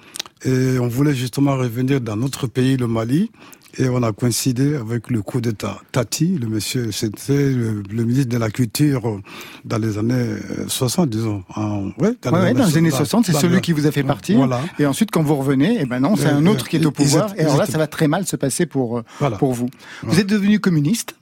et 0.45 0.79
on 0.79 0.87
voulait 0.87 1.15
justement 1.15 1.57
revenir 1.57 2.01
dans 2.01 2.17
notre 2.17 2.47
pays, 2.47 2.77
le 2.77 2.87
Mali. 2.87 3.33
Et 3.79 3.89
on 3.91 4.03
a 4.03 4.13
coïncidé 4.13 4.75
avec 4.75 5.11
le 5.11 5.21
coup 5.21 5.41
d'État. 5.43 5.79
Tati, 5.93 6.39
le 6.39 6.47
monsieur, 6.49 6.91
c'était 6.93 7.51
le, 7.51 7.83
le 7.91 8.05
ministre 8.05 8.31
de 8.31 8.39
la 8.39 8.49
Culture 8.49 9.07
euh, 9.07 9.21
dans 9.67 9.77
les 9.77 9.99
années 9.99 10.15
euh, 10.15 10.65
60, 10.67 11.11
disons. 11.11 11.43
En, 11.55 11.89
ouais, 11.99 12.13
Ouais, 12.25 12.31
ouais, 12.33 12.55
dans 12.55 12.65
les 12.67 12.77
années 12.79 12.91
60, 12.91 13.27
c'est 13.27 13.33
dans 13.33 13.41
celui 13.41 13.57
le- 13.57 13.61
qui 13.61 13.73
vous 13.73 13.87
a 13.87 13.93
fait 13.93 14.03
partir. 14.03 14.39
Voilà. 14.39 14.61
Et 14.79 14.87
ensuite, 14.87 15.11
quand 15.11 15.23
vous 15.23 15.37
revenez, 15.37 15.79
eh 15.81 15.85
ben 15.85 16.01
non, 16.01 16.17
c'est 16.17 16.27
un 16.29 16.47
autre 16.47 16.65
ouais. 16.65 16.71
qui 16.71 16.77
est 16.77 16.87
au 16.87 16.91
pouvoir. 16.91 17.35
Et 17.37 17.43
alors 17.43 17.59
là, 17.59 17.67
ça 17.67 17.77
va 17.77 17.87
très 17.87 18.09
mal 18.09 18.27
se 18.27 18.37
passer 18.37 18.65
pour, 18.65 18.99
euh, 18.99 19.03
Voilà. 19.19 19.37
pour 19.37 19.53
vous. 19.53 19.69
Vous 20.03 20.21
êtes 20.21 20.27
devenu 20.27 20.59
communiste 20.59 21.16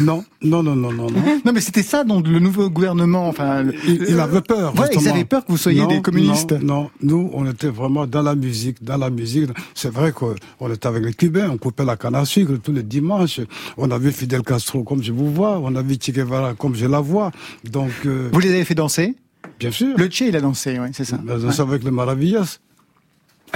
Non, 0.00 0.24
non, 0.42 0.62
non, 0.62 0.74
non, 0.74 0.92
non, 0.92 1.10
non. 1.10 1.22
Non, 1.44 1.52
mais 1.52 1.60
c'était 1.60 1.82
ça, 1.82 2.04
donc 2.04 2.26
le 2.26 2.38
nouveau 2.38 2.70
gouvernement. 2.70 3.28
Enfin, 3.28 3.64
Il, 3.86 4.04
il 4.08 4.18
avait 4.18 4.40
peur. 4.40 4.74
Ouais, 4.78 4.88
ils 4.92 5.08
avaient 5.08 5.24
peur 5.26 5.44
que 5.44 5.52
vous 5.52 5.58
soyez 5.58 5.82
Non, 5.82 5.88
des 5.88 6.00
communistes. 6.00 6.52
Non, 6.52 6.84
non, 6.84 6.90
nous, 7.02 7.30
on 7.34 7.48
était 7.50 7.68
vraiment 7.68 8.06
dans 8.06 8.22
la 8.22 8.34
musique, 8.34 8.82
dans 8.82 8.96
la 8.96 9.10
musique. 9.10 9.50
C'est 9.74 9.90
vrai 9.92 10.12
qu'on 10.12 10.34
était 10.72 10.86
avec 10.88 11.04
les 11.04 11.12
Cubains, 11.12 11.50
on 11.50 11.58
coupait 11.58 11.84
la 11.84 11.96
canne 11.96 12.14
à 12.14 12.24
sucre 12.24 12.52
tous 12.62 12.72
les 12.72 12.82
dimanches. 12.82 13.40
On 13.76 13.90
a 13.90 13.98
vu 13.98 14.10
Fidel 14.10 14.42
Castro 14.42 14.82
comme 14.84 15.02
je 15.02 15.12
vous 15.12 15.30
vois, 15.32 15.58
on 15.62 15.74
a 15.76 15.82
vu 15.82 15.96
Che 16.00 16.10
Guevara 16.12 16.54
comme 16.54 16.74
je 16.74 16.86
la 16.86 17.00
vois. 17.00 17.30
Donc, 17.70 17.90
euh, 18.06 18.30
Vous 18.32 18.40
les 18.40 18.50
avez 18.50 18.64
fait 18.64 18.74
danser? 18.74 19.14
Bien 19.60 19.70
sûr, 19.70 19.96
Le 19.98 20.08
Che, 20.10 20.22
il 20.22 20.34
a 20.36 20.40
dansé, 20.40 20.78
ouais, 20.78 20.90
c'est 20.92 21.04
ça. 21.04 21.18
on 21.24 21.30
a 21.30 21.36
dansé 21.38 21.60
avec 21.60 21.84
les 21.84 21.90
Maravillas. 21.90 22.58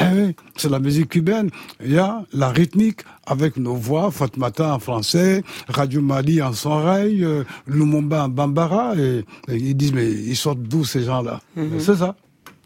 Eh 0.00 0.04
oui, 0.14 0.36
c'est 0.56 0.70
la 0.70 0.78
musique 0.78 1.08
cubaine. 1.08 1.50
Il 1.84 1.92
y 1.92 1.98
a 1.98 2.24
la 2.32 2.50
rythmique 2.50 3.00
avec 3.26 3.56
nos 3.56 3.74
voix, 3.74 4.10
Fatmata 4.10 4.74
en 4.74 4.78
français, 4.78 5.42
Radio 5.68 6.00
Mali 6.00 6.40
en 6.40 6.52
sonrail, 6.52 7.24
euh, 7.24 7.44
Lumumba 7.66 8.24
en 8.24 8.28
bambara, 8.28 8.94
et, 8.96 9.24
et 9.48 9.56
ils 9.56 9.74
disent, 9.74 9.92
mais 9.92 10.08
ils 10.10 10.36
sortent 10.36 10.62
d'où 10.62 10.84
ces 10.84 11.02
gens-là? 11.02 11.40
Mhm. 11.56 11.80
C'est 11.80 11.96
ça. 11.96 12.16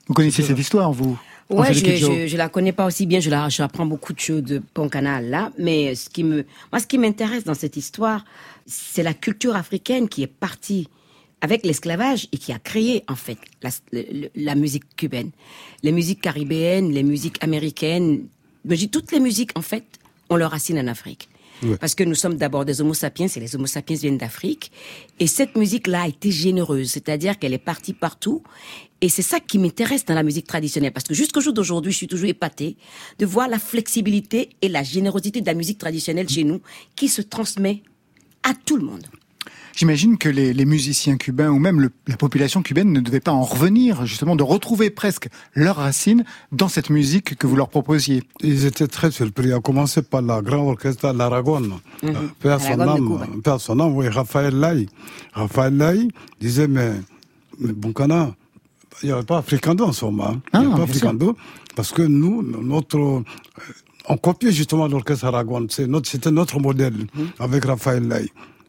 Vous 0.07 0.15
connaissez 0.15 0.43
cette 0.43 0.59
histoire, 0.59 0.93
vous? 0.93 1.19
Ouais, 1.49 1.69
Angélique 1.69 1.97
je, 1.97 2.07
je, 2.07 2.27
je 2.29 2.37
la 2.37 2.49
connais 2.49 2.73
pas 2.73 2.87
aussi 2.87 3.05
bien, 3.07 3.21
je 3.21 3.29
la, 3.29 3.49
j'apprends 3.49 3.85
beaucoup 3.85 4.13
de 4.13 4.21
choses 4.21 4.43
de 4.43 4.63
Poncana 4.73 5.21
là, 5.21 5.51
mais 5.59 5.95
ce 5.95 6.09
qui 6.09 6.25
me, 6.25 6.47
moi, 6.73 6.81
ce 6.81 6.87
qui 6.87 6.97
m'intéresse 6.99 7.45
dans 7.45 7.55
cette 7.55 7.77
histoire, 7.77 8.25
c'est 8.67 9.03
la 9.03 9.13
culture 9.13 9.55
africaine 9.55 10.09
qui 10.09 10.23
est 10.23 10.27
partie 10.27 10.89
avec 11.43 11.67
l'esclavage 11.67 12.29
et 12.33 12.39
qui 12.39 12.53
a 12.53 12.59
créé, 12.59 13.05
en 13.09 13.17
fait, 13.17 13.37
la, 13.63 13.71
la 14.35 14.55
musique 14.55 14.85
cubaine. 14.97 15.33
Les 15.83 15.93
musiques 15.93 16.23
caribéennes, 16.23 16.91
les 16.93 17.03
musiques 17.03 17.43
américaines, 17.43 18.27
mais 18.65 18.77
toutes 18.87 19.13
les 19.13 19.21
musiques, 19.21 19.51
en 19.57 19.63
fait, 19.63 19.85
ont 20.31 20.37
leur 20.37 20.53
racine 20.53 20.79
en 20.79 20.87
Afrique. 20.87 21.29
Ouais. 21.63 21.77
Parce 21.77 21.95
que 21.95 22.05
nous 22.05 22.15
sommes 22.15 22.37
d'abord 22.37 22.65
des 22.65 22.81
homo 22.81 22.95
sapiens 22.95 23.27
et 23.27 23.41
les 23.41 23.55
homo 23.55 23.67
sapiens 23.67 23.97
viennent 23.97 24.19
d'Afrique. 24.19 24.73
Et 25.21 25.27
cette 25.27 25.57
musique-là 25.57 26.03
a 26.03 26.09
été 26.09 26.31
généreuse, 26.31 26.91
c'est-à-dire 26.91 27.39
qu'elle 27.39 27.55
est 27.55 27.59
partie 27.59 27.93
partout. 27.93 28.43
Et 29.01 29.09
c'est 29.09 29.23
ça 29.23 29.41
qui 29.41 29.59
m'intéresse 29.59 30.05
dans 30.05 30.15
la 30.15 30.23
musique 30.23 30.47
traditionnelle. 30.47 30.93
Parce 30.93 31.07
que 31.07 31.15
jusqu'au 31.15 31.41
jour 31.41 31.53
d'aujourd'hui, 31.53 31.93
je 31.93 31.99
suis 31.99 32.09
toujours 32.09 32.29
épatée 32.29 32.77
de 33.19 33.27
voir 33.27 33.49
la 33.49 33.59
flexibilité 33.59 34.51
et 34.61 34.69
la 34.69 34.83
générosité 34.83 35.41
de 35.41 35.47
la 35.47 35.55
musique 35.55 35.79
traditionnelle 35.79 36.29
chez 36.29 36.45
nous 36.45 36.61
qui 36.97 37.09
se 37.09 37.23
transmet 37.23 37.83
à 38.45 38.55
tout 38.55 38.77
le 38.77 38.85
monde. 38.85 39.07
J'imagine 39.75 40.19
que 40.19 40.29
les, 40.29 40.53
les 40.53 40.65
musiciens 40.65 41.17
cubains 41.17 41.49
ou 41.51 41.59
même 41.59 41.81
le- 41.81 41.91
la 42.07 42.17
population 42.17 42.63
cubaine 42.63 42.93
ne 42.93 43.01
devait 43.01 43.21
pas 43.21 43.33
en 43.33 43.43
revenir, 43.43 44.05
justement, 44.07 44.37
de 44.37 44.43
retrouver 44.43 44.91
presque 44.91 45.29
leurs 45.55 45.77
racines 45.77 46.25
dans 46.53 46.69
cette 46.69 46.91
musique 46.91 47.37
que 47.37 47.47
vous 47.47 47.57
leur 47.57 47.69
proposiez. 47.69 48.23
Ils 48.43 48.67
étaient 48.67 48.87
très 48.89 49.11
surpris, 49.11 49.53
à 49.53 49.61
commencer 49.61 50.03
par 50.03 50.23
la 50.23 50.43
grande 50.43 50.69
orchestre 50.69 51.13
l'Aragon. 51.13 51.81
Père 52.41 52.61
son 52.61 52.79
Aragon 52.81 52.85
de 52.85 53.15
âme, 53.21 53.27
Cuba. 53.31 53.41
père 53.43 53.61
son 53.61 53.81
âme, 53.81 53.95
oui, 53.97 54.09
Raphaël 54.09 54.59
Lai. 54.59 54.87
Raphaël 55.33 55.77
Lai 55.77 56.09
disait, 56.41 56.69
mais, 56.69 56.93
mais 57.59 57.73
Boncana, 57.73 58.35
il 59.03 59.07
n'y 59.07 59.13
avait 59.13 59.23
pas 59.25 59.39
Africando 59.39 59.85
en 59.87 59.93
ce 59.93 60.05
moment. 60.05 60.29
hein. 60.29 60.41
Il 60.55 60.61
n'y 60.61 60.67
Ah, 60.67 60.69
avait 60.69 60.77
pas. 60.77 60.83
Africando, 60.83 61.37
parce 61.75 61.93
que 61.93 62.03
nous, 62.03 62.43
notre, 62.43 62.99
euh, 62.99 63.25
on 64.09 64.17
copiait 64.19 64.53
justement 64.53 64.87
l'orchestre 64.87 65.25
Aragon. 65.25 65.67
C'est 65.71 65.87
notre, 65.87 66.09
c'était 66.11 66.31
notre 66.31 66.61
modèle 66.61 67.07
Mhm. 67.15 67.29
avec 67.39 67.65
Raphaël 67.65 68.07
Lai. 68.07 68.29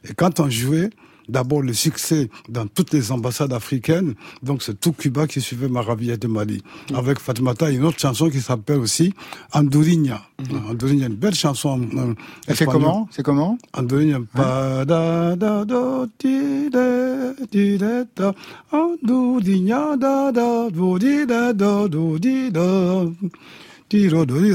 Et 0.09 0.13
quand 0.13 0.39
on 0.39 0.49
jouait, 0.49 0.89
d'abord 1.29 1.61
le 1.61 1.71
succès 1.73 2.29
dans 2.49 2.67
toutes 2.67 2.91
les 2.91 3.11
ambassades 3.13 3.53
africaines, 3.53 4.13
donc 4.41 4.61
c'est 4.61 4.77
tout 4.77 4.91
Cuba 4.91 5.25
qui 5.25 5.39
suivait 5.39 5.69
Maravilla 5.69 6.17
de 6.17 6.27
Mali. 6.27 6.61
Mhm. 6.91 6.97
Avec 6.97 7.19
Fatmata, 7.19 7.69
une 7.71 7.85
autre 7.85 7.99
chanson 7.99 8.29
qui 8.29 8.41
s'appelle 8.41 8.79
aussi 8.79 9.13
Andorinha. 9.53 10.21
Andorinha, 10.69 11.07
une 11.07 11.15
belle 11.15 11.33
chanson. 11.35 11.79
euh, 11.95 12.13
fait 12.45 12.51
espagnole. 12.51 12.73
comment? 12.81 13.07
C'est 13.11 13.23
comment? 13.23 13.57
Andorinha. 13.73 14.19
Pa 14.33 14.83
da 14.85 15.35
da 15.37 15.63
do 15.63 16.07
ti 16.17 16.69
de 16.69 17.35
ti 17.49 17.77
de 17.77 18.05
da. 18.15 18.33
Andorinha 18.71 19.95
da 19.97 20.31
da 20.31 20.69
do 20.69 20.99
di 20.99 21.25
da 21.25 21.53
do 21.53 21.87
do 21.87 22.19
di 22.19 22.51
da. 22.51 23.05
Ti 23.87 24.09
ro 24.09 24.25
do 24.25 24.41
di 24.41 24.51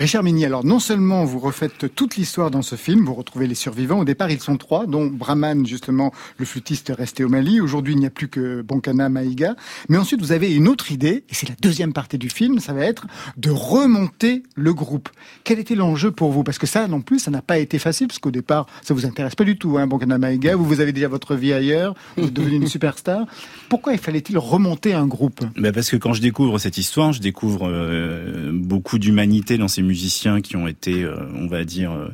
Richard 0.00 0.22
Mini, 0.22 0.44
alors 0.44 0.64
non 0.64 0.78
seulement 0.78 1.24
vous 1.24 1.38
refaites 1.38 1.94
toute 1.94 2.16
l'histoire 2.16 2.50
dans 2.50 2.62
ce 2.62 2.76
film, 2.76 3.04
vous 3.04 3.14
retrouvez 3.14 3.46
les 3.46 3.54
survivants. 3.54 3.98
Au 3.98 4.04
départ, 4.04 4.30
ils 4.30 4.40
sont 4.40 4.56
trois, 4.56 4.86
dont 4.86 5.06
Brahman, 5.06 5.66
justement, 5.66 6.12
le 6.38 6.44
flûtiste 6.46 6.92
resté 6.96 7.22
au 7.24 7.28
Mali. 7.28 7.60
Aujourd'hui, 7.60 7.94
il 7.94 7.98
n'y 7.98 8.06
a 8.06 8.10
plus 8.10 8.28
que 8.28 8.62
Bonkana 8.62 9.08
Maïga. 9.08 9.56
Mais 9.88 9.98
ensuite, 9.98 10.20
vous 10.20 10.32
avez 10.32 10.54
une 10.54 10.68
autre 10.68 10.90
idée, 10.90 11.24
et 11.28 11.34
c'est 11.34 11.48
la 11.48 11.54
deuxième 11.60 11.92
partie 11.92 12.18
du 12.18 12.30
film, 12.30 12.60
ça 12.60 12.72
va 12.72 12.84
être 12.84 13.06
de 13.36 13.50
remonter 13.50 14.42
le 14.54 14.72
groupe. 14.72 15.08
Quel 15.44 15.58
était 15.58 15.74
l'enjeu 15.74 16.10
pour 16.10 16.32
vous? 16.32 16.42
Parce 16.42 16.58
que 16.58 16.66
ça, 16.66 16.88
non 16.88 17.00
plus, 17.00 17.18
ça 17.18 17.30
n'a 17.30 17.42
pas 17.42 17.58
été 17.58 17.78
facile, 17.78 18.06
parce 18.06 18.18
qu'au 18.18 18.30
départ, 18.30 18.66
ça 18.82 18.94
vous 18.94 19.04
intéresse 19.06 19.34
pas 19.34 19.44
du 19.44 19.58
tout, 19.58 19.76
hein, 19.76 19.86
Bonkana 19.86 20.18
Maïga. 20.18 20.56
Vous, 20.56 20.80
avez 20.80 20.92
déjà 20.92 21.08
votre 21.08 21.34
vie 21.34 21.52
ailleurs, 21.52 21.94
vous 22.16 22.24
êtes 22.24 22.32
devenu 22.32 22.56
une 22.56 22.66
superstar. 22.66 23.26
Pourquoi 23.68 23.92
il 23.92 23.98
fallait-il 23.98 24.38
remonter 24.38 24.94
un 24.94 25.06
groupe? 25.06 25.40
Parce 25.74 25.90
que 25.90 25.96
quand 25.96 26.14
je 26.14 26.22
découvre 26.22 26.58
cette 26.58 26.78
histoire, 26.78 27.12
je 27.12 27.20
découvre 27.20 27.68
euh, 27.68 28.50
beaucoup 28.52 28.93
d'humanité 28.98 29.58
dans 29.58 29.68
ces 29.68 29.82
musiciens 29.82 30.40
qui 30.40 30.56
ont 30.56 30.66
été, 30.66 31.02
euh, 31.02 31.16
on 31.34 31.46
va 31.46 31.64
dire, 31.64 31.92
euh, 31.92 32.08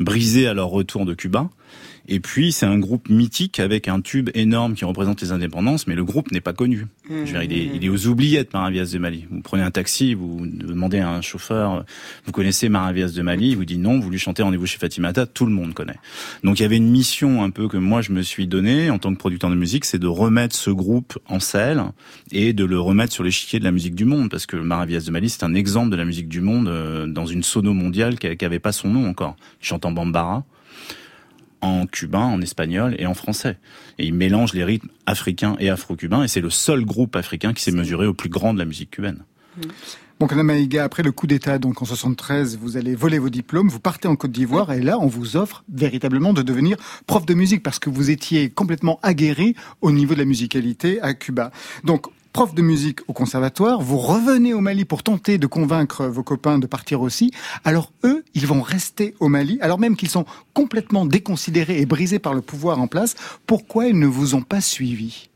brisés 0.00 0.46
à 0.46 0.54
leur 0.54 0.68
retour 0.68 1.04
de 1.04 1.14
Cuba. 1.14 1.48
Et 2.08 2.20
puis 2.20 2.52
c'est 2.52 2.66
un 2.66 2.78
groupe 2.78 3.08
mythique 3.08 3.60
avec 3.60 3.88
un 3.88 4.00
tube 4.00 4.30
énorme 4.34 4.74
qui 4.74 4.84
représente 4.84 5.20
les 5.20 5.32
indépendances, 5.32 5.86
mais 5.86 5.94
le 5.94 6.04
groupe 6.04 6.32
n'est 6.32 6.40
pas 6.40 6.52
connu. 6.52 6.86
Je 7.08 7.14
veux 7.14 7.24
dire, 7.24 7.42
il, 7.42 7.52
est, 7.52 7.70
il 7.76 7.84
est 7.84 7.88
aux 7.88 8.06
oubliettes 8.06 8.52
Maravias 8.52 8.90
de 8.92 8.98
Mali. 8.98 9.26
Vous 9.30 9.40
prenez 9.40 9.62
un 9.62 9.70
taxi, 9.70 10.14
vous 10.14 10.46
demandez 10.46 10.98
à 10.98 11.10
un 11.10 11.20
chauffeur, 11.20 11.84
vous 12.26 12.32
connaissez 12.32 12.68
Maravias 12.68 13.12
de 13.12 13.22
Mali, 13.22 13.50
il 13.50 13.56
vous 13.56 13.64
dit 13.64 13.78
non, 13.78 14.00
vous 14.00 14.10
lui 14.10 14.18
chantez 14.18 14.42
Rendez-vous 14.42 14.66
chez 14.66 14.78
Fatimata, 14.78 15.26
tout 15.26 15.46
le 15.46 15.52
monde 15.52 15.74
connaît. 15.74 15.98
Donc 16.42 16.58
il 16.58 16.62
y 16.62 16.66
avait 16.66 16.76
une 16.76 16.90
mission 16.90 17.44
un 17.44 17.50
peu 17.50 17.68
que 17.68 17.76
moi 17.76 18.02
je 18.02 18.12
me 18.12 18.22
suis 18.22 18.48
donnée 18.48 18.90
en 18.90 18.98
tant 18.98 19.12
que 19.12 19.18
producteur 19.18 19.50
de 19.50 19.54
musique, 19.54 19.84
c'est 19.84 20.00
de 20.00 20.08
remettre 20.08 20.56
ce 20.56 20.70
groupe 20.70 21.18
en 21.28 21.38
selle 21.38 21.84
et 22.32 22.52
de 22.52 22.64
le 22.64 22.80
remettre 22.80 23.12
sur 23.12 23.22
l'échiquier 23.22 23.60
de 23.60 23.64
la 23.64 23.72
musique 23.72 23.94
du 23.94 24.04
monde, 24.04 24.30
parce 24.30 24.46
que 24.46 24.56
Maravias 24.56 25.04
de 25.06 25.10
Mali 25.12 25.30
c'est 25.30 25.44
un 25.44 25.54
exemple 25.54 25.90
de 25.90 25.96
la 25.96 26.04
musique 26.04 26.28
du 26.28 26.40
monde 26.40 26.68
euh, 26.68 27.06
dans 27.06 27.26
une 27.26 27.42
sono 27.42 27.72
mondiale 27.72 28.18
qui 28.18 28.26
n'avait 28.40 28.58
pas 28.58 28.72
son 28.72 28.88
nom 28.88 29.08
encore. 29.08 29.36
Il 29.60 29.66
chante 29.66 29.84
en 29.84 29.92
bambara 29.92 30.44
en 31.62 31.86
cubain, 31.86 32.24
en 32.24 32.42
espagnol 32.42 32.94
et 32.98 33.06
en 33.06 33.14
français. 33.14 33.56
Et 33.98 34.06
il 34.06 34.14
mélange 34.14 34.52
les 34.52 34.64
rythmes 34.64 34.88
africains 35.06 35.56
et 35.58 35.70
afro-cubains, 35.70 36.24
et 36.24 36.28
c'est 36.28 36.40
le 36.40 36.50
seul 36.50 36.84
groupe 36.84 37.16
africain 37.16 37.54
qui 37.54 37.62
s'est 37.62 37.72
mesuré 37.72 38.06
au 38.06 38.14
plus 38.14 38.28
grand 38.28 38.52
de 38.52 38.58
la 38.58 38.64
musique 38.64 38.90
cubaine. 38.90 39.24
Bon, 40.20 40.28
Maïga, 40.44 40.84
après 40.84 41.02
le 41.02 41.10
coup 41.10 41.26
d'État, 41.26 41.58
donc 41.58 41.82
en 41.82 41.84
73, 41.84 42.56
vous 42.56 42.76
allez 42.76 42.94
voler 42.94 43.18
vos 43.18 43.28
diplômes, 43.28 43.68
vous 43.68 43.80
partez 43.80 44.06
en 44.06 44.14
Côte 44.14 44.30
d'Ivoire, 44.30 44.72
et 44.72 44.80
là, 44.80 44.98
on 45.00 45.08
vous 45.08 45.36
offre 45.36 45.64
véritablement 45.72 46.32
de 46.32 46.42
devenir 46.42 46.76
prof 47.06 47.26
de 47.26 47.34
musique, 47.34 47.62
parce 47.62 47.80
que 47.80 47.90
vous 47.90 48.10
étiez 48.10 48.48
complètement 48.48 49.00
aguerri 49.02 49.56
au 49.80 49.90
niveau 49.90 50.14
de 50.14 50.20
la 50.20 50.24
musicalité 50.24 51.00
à 51.00 51.14
Cuba. 51.14 51.50
Donc, 51.82 52.06
prof 52.32 52.54
de 52.54 52.62
musique 52.62 53.00
au 53.08 53.12
conservatoire, 53.12 53.80
vous 53.82 53.98
revenez 53.98 54.54
au 54.54 54.60
Mali 54.60 54.84
pour 54.84 55.02
tenter 55.02 55.36
de 55.38 55.46
convaincre 55.46 56.06
vos 56.06 56.22
copains 56.22 56.58
de 56.58 56.66
partir 56.66 57.02
aussi. 57.02 57.30
Alors 57.64 57.92
eux, 58.04 58.24
ils 58.34 58.46
vont 58.46 58.62
rester 58.62 59.14
au 59.20 59.28
Mali, 59.28 59.58
alors 59.60 59.78
même 59.78 59.96
qu'ils 59.96 60.08
sont 60.08 60.24
complètement 60.54 61.04
déconsidérés 61.04 61.80
et 61.80 61.86
brisés 61.86 62.18
par 62.18 62.34
le 62.34 62.40
pouvoir 62.40 62.80
en 62.80 62.86
place. 62.86 63.14
Pourquoi 63.46 63.86
ils 63.86 63.98
ne 63.98 64.06
vous 64.06 64.34
ont 64.34 64.42
pas 64.42 64.60
suivi? 64.60 65.28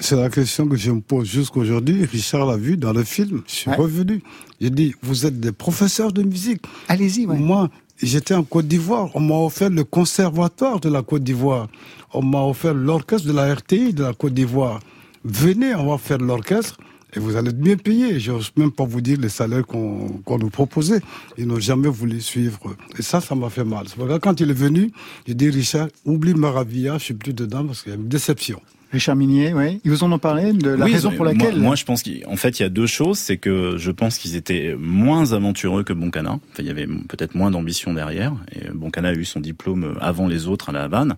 C'est 0.00 0.16
la 0.16 0.30
question 0.30 0.66
que 0.66 0.76
je 0.76 0.92
me 0.92 1.00
pose 1.00 1.28
jusqu'aujourd'hui. 1.28 2.04
Richard 2.04 2.46
l'a 2.46 2.56
vu 2.56 2.76
dans 2.76 2.92
le 2.92 3.02
film. 3.02 3.42
Je 3.46 3.52
suis 3.52 3.70
revenu. 3.70 4.22
Il 4.60 4.70
dit, 4.70 4.94
vous 5.02 5.26
êtes 5.26 5.40
des 5.40 5.52
professeurs 5.52 6.12
de 6.12 6.22
musique. 6.22 6.62
Allez-y, 6.86 7.26
Moi, 7.26 7.68
j'étais 8.00 8.34
en 8.34 8.44
Côte 8.44 8.68
d'Ivoire. 8.68 9.10
On 9.14 9.20
m'a 9.20 9.34
offert 9.34 9.70
le 9.70 9.82
conservatoire 9.82 10.78
de 10.78 10.88
la 10.88 11.02
Côte 11.02 11.24
d'Ivoire. 11.24 11.68
On 12.14 12.22
m'a 12.22 12.42
offert 12.42 12.74
l'orchestre 12.74 13.26
de 13.26 13.32
la 13.32 13.52
RTI 13.52 13.92
de 13.92 14.04
la 14.04 14.14
Côte 14.14 14.34
d'Ivoire 14.34 14.80
venez, 15.24 15.74
on 15.74 15.90
va 15.90 15.98
faire 15.98 16.18
l'orchestre 16.18 16.76
et 17.14 17.20
vous 17.20 17.36
allez 17.36 17.50
être 17.50 17.58
bien 17.58 17.76
payé. 17.76 18.20
Je 18.20 18.32
n'ose 18.32 18.52
même 18.56 18.70
pas 18.70 18.84
vous 18.84 19.00
dire 19.00 19.18
les 19.20 19.28
salaires 19.28 19.66
qu'on 19.66 20.38
nous 20.38 20.50
proposait. 20.50 21.00
Ils 21.36 21.46
n'ont 21.46 21.60
jamais 21.60 21.88
voulu 21.88 22.20
suivre. 22.20 22.76
Et 22.98 23.02
ça, 23.02 23.20
ça 23.20 23.34
m'a 23.34 23.50
fait 23.50 23.64
mal. 23.64 23.86
quand 24.20 24.40
il 24.40 24.50
est 24.50 24.54
venu, 24.54 24.92
il 25.26 25.36
dit 25.36 25.50
Richard, 25.50 25.88
oublie 26.04 26.34
Maravilla, 26.34 26.98
je 26.98 27.04
suis 27.04 27.14
plus 27.14 27.32
dedans 27.32 27.64
parce 27.64 27.82
qu'il 27.82 27.92
y 27.92 27.94
a 27.94 27.98
une 27.98 28.08
déception. 28.08 28.60
Richard 28.90 29.16
Minier, 29.16 29.52
oui. 29.52 29.80
Ils 29.84 29.90
vous 29.90 30.02
en 30.02 30.12
ont 30.12 30.18
parlé 30.18 30.52
de 30.52 30.70
la 30.70 30.86
raison 30.86 31.10
pour 31.12 31.24
laquelle 31.24 31.58
Moi, 31.58 31.76
je 31.76 31.84
pense 31.84 32.02
qu'en 32.02 32.36
fait, 32.36 32.58
il 32.58 32.62
y 32.62 32.66
a 32.66 32.70
deux 32.70 32.86
choses. 32.86 33.18
C'est 33.18 33.36
que 33.36 33.76
je 33.76 33.90
pense 33.90 34.16
qu'ils 34.16 34.34
étaient 34.34 34.74
moins 34.78 35.32
aventureux 35.32 35.84
que 35.84 35.92
Boncana. 35.92 36.38
Enfin, 36.52 36.60
il 36.60 36.66
y 36.66 36.70
avait 36.70 36.86
peut-être 36.86 37.34
moins 37.34 37.50
d'ambition 37.50 37.92
derrière. 37.92 38.32
Et 38.52 38.70
Boncana 38.70 39.10
a 39.10 39.12
eu 39.12 39.24
son 39.24 39.40
diplôme 39.40 39.96
avant 40.00 40.26
les 40.26 40.46
autres 40.46 40.70
à 40.70 40.72
la 40.72 40.84
Havane. 40.84 41.16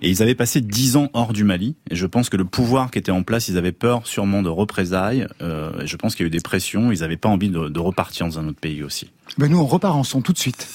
Et 0.00 0.10
ils 0.10 0.22
avaient 0.22 0.36
passé 0.36 0.60
dix 0.60 0.96
ans 0.96 1.10
hors 1.12 1.32
du 1.32 1.42
Mali. 1.42 1.74
Et 1.90 1.96
je 1.96 2.06
pense 2.06 2.28
que 2.28 2.36
le 2.36 2.44
pouvoir 2.44 2.90
qui 2.90 2.98
était 2.98 3.10
en 3.10 3.24
place, 3.24 3.48
ils 3.48 3.58
avaient 3.58 3.72
peur 3.72 4.06
sûrement 4.06 4.42
de 4.42 4.48
représailles. 4.48 5.26
Euh, 5.42 5.72
je 5.84 5.96
pense 5.96 6.14
qu'il 6.14 6.24
y 6.24 6.26
a 6.26 6.28
eu 6.28 6.30
des 6.30 6.40
pressions. 6.40 6.92
Ils 6.92 7.00
n'avaient 7.00 7.16
pas 7.16 7.28
envie 7.28 7.50
de, 7.50 7.68
de, 7.68 7.80
repartir 7.80 8.26
dans 8.26 8.38
un 8.38 8.48
autre 8.48 8.60
pays 8.60 8.82
aussi. 8.82 9.10
Ben 9.38 9.50
nous, 9.50 9.58
on 9.58 9.66
repart 9.66 9.96
en 9.96 10.04
son 10.04 10.20
tout 10.22 10.32
de 10.32 10.38
suite. 10.38 10.68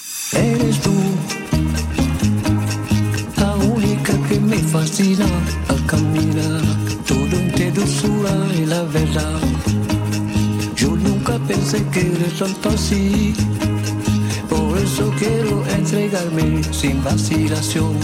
Fascina 4.74 5.26
al 5.68 5.86
caminar 5.86 6.60
todo 7.06 7.36
entre 7.38 7.70
dulzura 7.70 8.30
y 8.56 8.66
la 8.66 8.82
verdad. 8.84 9.40
Yo 10.76 10.96
nunca 10.96 11.38
pensé 11.46 11.84
que 11.92 12.00
eres 12.00 12.38
tanto 12.38 12.70
así, 12.70 13.34
por 14.48 14.78
eso 14.78 15.12
quiero 15.18 15.64
entregarme 15.66 16.62
sin 16.72 17.02
vacilación. 17.02 17.96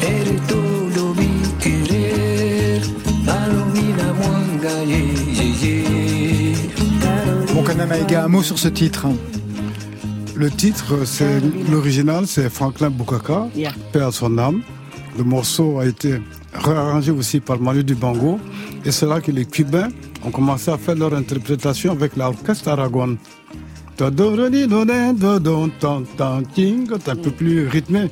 Eres 0.00 0.40
todo 0.46 1.14
mi 1.14 1.30
querer, 1.60 2.82
Palomina 3.26 4.12
Mwanga, 4.18 4.84
yeah, 4.84 4.98
yeah, 5.32 5.54
yeah. 5.62 6.56
Bon, 7.54 7.64
Kanamaïga, 7.64 8.24
un 8.24 8.28
mot 8.28 8.42
sur 8.42 8.58
ce 8.58 8.68
titre. 8.68 9.06
Le 10.34 10.50
titre, 10.50 11.04
c'est 11.04 11.40
l'original, 11.70 12.26
c'est 12.26 12.48
Franklin 12.48 12.90
Bukaka, 12.90 13.48
yeah. 13.54 13.72
Père 13.92 14.08
à 14.08 14.12
son 14.12 14.38
âme. 14.38 14.62
Le 15.16 15.24
morceau 15.24 15.78
a 15.78 15.86
été 15.86 16.20
réarrangé 16.54 17.10
aussi 17.12 17.40
par 17.40 17.60
Manu 17.60 17.84
Dubango. 17.84 18.38
Et 18.84 18.90
c'est 18.90 19.06
là 19.06 19.20
que 19.20 19.30
les 19.30 19.44
Cubains 19.44 19.88
ont 20.24 20.30
commencé 20.30 20.70
à 20.70 20.78
faire 20.78 20.94
leur 20.94 21.14
interprétation 21.14 21.92
avec 21.92 22.16
l'orchestre 22.16 22.68
Aragon. 22.68 23.16
C'est 23.98 24.04
un 27.08 27.16
peu 27.16 27.30
plus 27.30 27.68
rythmé. 27.68 28.10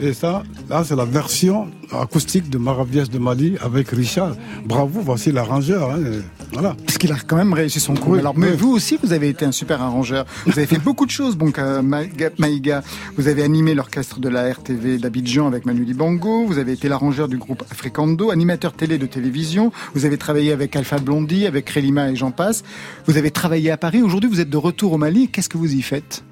Et 0.00 0.12
ça, 0.12 0.42
là, 0.68 0.84
c'est 0.84 0.94
la 0.94 1.06
version 1.06 1.68
acoustique 1.90 2.50
de 2.50 2.58
Maravias 2.58 3.06
de 3.06 3.18
Mali 3.18 3.56
avec 3.62 3.88
Richard. 3.88 4.36
Bravo, 4.66 5.00
voici 5.00 5.32
l'arrangeur. 5.32 5.90
Hein. 5.90 6.20
Voilà. 6.52 6.76
Parce 6.86 6.98
qu'il 6.98 7.12
a 7.12 7.16
quand 7.16 7.36
même 7.36 7.52
réussi 7.52 7.80
son 7.80 7.94
coup. 7.94 8.14
Alors, 8.14 8.36
mais 8.36 8.52
vous 8.52 8.70
aussi, 8.70 8.98
vous 9.02 9.12
avez 9.12 9.28
été 9.28 9.44
un 9.44 9.52
super 9.52 9.82
arrangeur. 9.82 10.24
Vous 10.46 10.58
avez 10.58 10.66
fait 10.66 10.78
beaucoup 10.78 11.06
de 11.06 11.10
choses, 11.10 11.36
bon, 11.36 11.52
Maïga. 11.82 12.82
Vous 13.16 13.28
avez 13.28 13.42
animé 13.42 13.74
l'orchestre 13.74 14.20
de 14.20 14.28
la 14.28 14.52
RTV 14.52 14.98
d'Abidjan 14.98 15.46
avec 15.46 15.66
Manu 15.66 15.84
Dibango. 15.84 16.46
Vous 16.46 16.58
avez 16.58 16.72
été 16.72 16.88
l'arrangeur 16.88 17.28
du 17.28 17.36
groupe 17.36 17.62
Africando, 17.70 18.30
animateur 18.30 18.72
télé 18.72 18.98
de 18.98 19.06
télévision. 19.06 19.72
Vous 19.94 20.04
avez 20.04 20.18
travaillé 20.18 20.52
avec 20.52 20.74
Alpha 20.76 20.98
Blondie, 20.98 21.46
avec 21.46 21.66
Krelima 21.66 22.10
et 22.10 22.16
j'en 22.16 22.30
passe. 22.30 22.62
Vous 23.06 23.16
avez 23.16 23.30
travaillé 23.30 23.70
à 23.70 23.76
Paris. 23.76 24.02
Aujourd'hui, 24.02 24.30
vous 24.30 24.40
êtes 24.40 24.50
de 24.50 24.56
retour 24.56 24.92
au 24.92 24.98
Mali. 24.98 25.28
Qu'est-ce 25.28 25.48
que 25.48 25.58
vous 25.58 25.74
y 25.74 25.82
faites? 25.82 26.24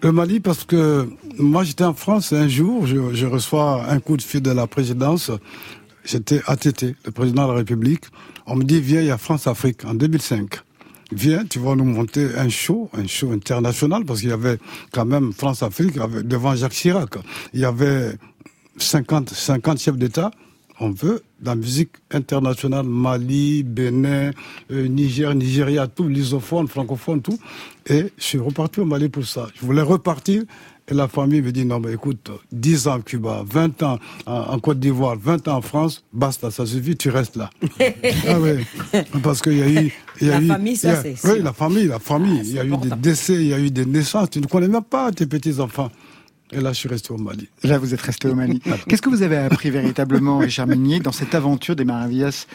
Le 0.00 0.12
Mali, 0.12 0.38
parce 0.38 0.62
que 0.62 1.08
moi 1.38 1.64
j'étais 1.64 1.82
en 1.82 1.92
France 1.92 2.32
un 2.32 2.46
jour, 2.46 2.86
je, 2.86 3.14
je, 3.14 3.26
reçois 3.26 3.84
un 3.88 3.98
coup 3.98 4.16
de 4.16 4.22
fil 4.22 4.40
de 4.40 4.52
la 4.52 4.68
présidence. 4.68 5.32
J'étais 6.10 6.40
ATT, 6.46 6.96
le 7.04 7.10
président 7.12 7.42
de 7.44 7.52
la 7.52 7.58
République. 7.58 8.04
On 8.46 8.56
me 8.56 8.64
dit, 8.64 8.80
viens, 8.80 9.02
il 9.02 9.08
y 9.08 9.10
a 9.10 9.18
France-Afrique 9.18 9.84
en 9.84 9.92
2005. 9.92 10.54
Viens, 11.12 11.44
tu 11.44 11.58
vas 11.58 11.74
nous 11.74 11.84
monter 11.84 12.28
un 12.38 12.48
show, 12.48 12.88
un 12.94 13.06
show 13.06 13.30
international, 13.32 14.06
parce 14.06 14.20
qu'il 14.20 14.30
y 14.30 14.32
avait 14.32 14.58
quand 14.90 15.04
même 15.04 15.34
France-Afrique 15.34 15.98
devant 16.24 16.54
Jacques 16.56 16.72
Chirac. 16.72 17.10
Il 17.52 17.60
y 17.60 17.66
avait 17.66 18.16
50, 18.78 19.28
50 19.28 19.78
chefs 19.78 19.98
d'État 19.98 20.30
on 20.80 20.90
veut 20.90 21.22
la 21.42 21.54
musique 21.54 21.90
internationale, 22.10 22.86
Mali, 22.86 23.62
Bénin, 23.62 24.30
euh, 24.70 24.86
Niger, 24.86 25.34
Nigeria, 25.34 25.86
tout, 25.86 26.08
l'isophone, 26.08 26.68
francophone, 26.68 27.20
tout. 27.20 27.38
Et 27.86 28.12
je 28.16 28.22
suis 28.22 28.38
reparti 28.38 28.80
au 28.80 28.84
Mali 28.84 29.08
pour 29.08 29.24
ça. 29.24 29.48
Je 29.54 29.66
voulais 29.66 29.82
repartir. 29.82 30.44
Et 30.90 30.94
la 30.94 31.06
famille 31.06 31.42
me 31.42 31.52
dit, 31.52 31.66
non, 31.66 31.80
mais 31.80 31.92
écoute, 31.92 32.30
10 32.50 32.88
ans 32.88 32.94
à 32.94 33.00
Cuba, 33.00 33.44
20 33.46 33.82
ans 33.82 33.98
en 34.26 34.58
Côte 34.58 34.80
d'Ivoire, 34.80 35.16
20 35.18 35.46
ans 35.48 35.56
en 35.56 35.60
France, 35.60 36.02
basta, 36.12 36.50
ça 36.50 36.64
suffit, 36.64 36.96
tu 36.96 37.10
restes 37.10 37.36
là. 37.36 37.50
ah 38.28 38.40
oui, 38.40 38.64
parce 39.22 39.42
qu'il 39.42 39.58
y 39.58 39.62
a 39.62 39.68
eu... 39.68 39.92
Y 40.20 40.30
a 40.30 40.40
la 40.40 40.54
famille, 40.54 40.76
ça 40.76 41.02
c'est... 41.02 41.14
Oui, 41.24 41.42
la 41.42 41.52
famille, 41.52 41.86
la 41.86 41.98
famille. 41.98 42.40
il 42.40 42.52
y 42.52 42.58
a 42.58 42.64
eu 42.64 42.76
des 42.76 42.90
décès, 42.96 43.34
il 43.34 43.48
y 43.48 43.54
a 43.54 43.58
eu 43.58 43.70
des 43.70 43.84
naissances. 43.84 44.30
Tu 44.30 44.40
ne 44.40 44.46
connais 44.46 44.68
même 44.68 44.82
pas 44.82 45.12
tes 45.12 45.26
petits-enfants. 45.26 45.90
Et 46.50 46.60
là, 46.60 46.72
je 46.72 46.78
suis 46.78 46.88
resté 46.88 47.12
au 47.12 47.18
Mali. 47.18 47.48
Là, 47.62 47.78
vous 47.78 47.92
êtes 47.92 48.00
resté 48.00 48.28
au 48.28 48.34
Mali. 48.34 48.60
Qu'est-ce 48.88 49.02
que 49.02 49.10
vous 49.10 49.22
avez 49.22 49.36
appris 49.36 49.70
véritablement, 49.70 50.38
Richard 50.38 50.66
Minier, 50.66 51.00
dans 51.00 51.12
cette 51.12 51.34
aventure 51.34 51.76
des 51.76 51.84
Maravillas 51.84 52.46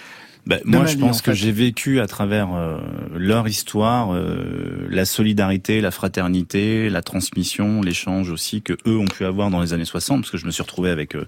De 0.45 0.59
moi, 0.65 0.85
je 0.85 0.97
pense 0.97 1.19
en 1.19 1.23
que 1.23 1.33
j'ai 1.33 1.51
vécu 1.53 1.99
à 2.01 2.07
travers 2.07 2.53
euh, 2.53 2.77
leur 3.15 3.47
histoire 3.47 4.13
euh, 4.13 4.87
la 4.89 5.05
solidarité, 5.05 5.79
la 5.79 5.91
fraternité, 5.91 6.89
la 6.89 7.01
transmission, 7.01 7.81
l'échange 7.81 8.29
aussi 8.29 8.61
que 8.61 8.73
eux 8.85 8.97
ont 8.97 9.05
pu 9.05 9.23
avoir 9.23 9.49
dans 9.49 9.61
les 9.61 9.71
années 9.73 9.85
60, 9.85 10.21
parce 10.21 10.31
que 10.31 10.37
je 10.37 10.45
me 10.45 10.51
suis 10.51 10.61
retrouvé 10.61 10.89
avec 10.89 11.15
euh, 11.15 11.25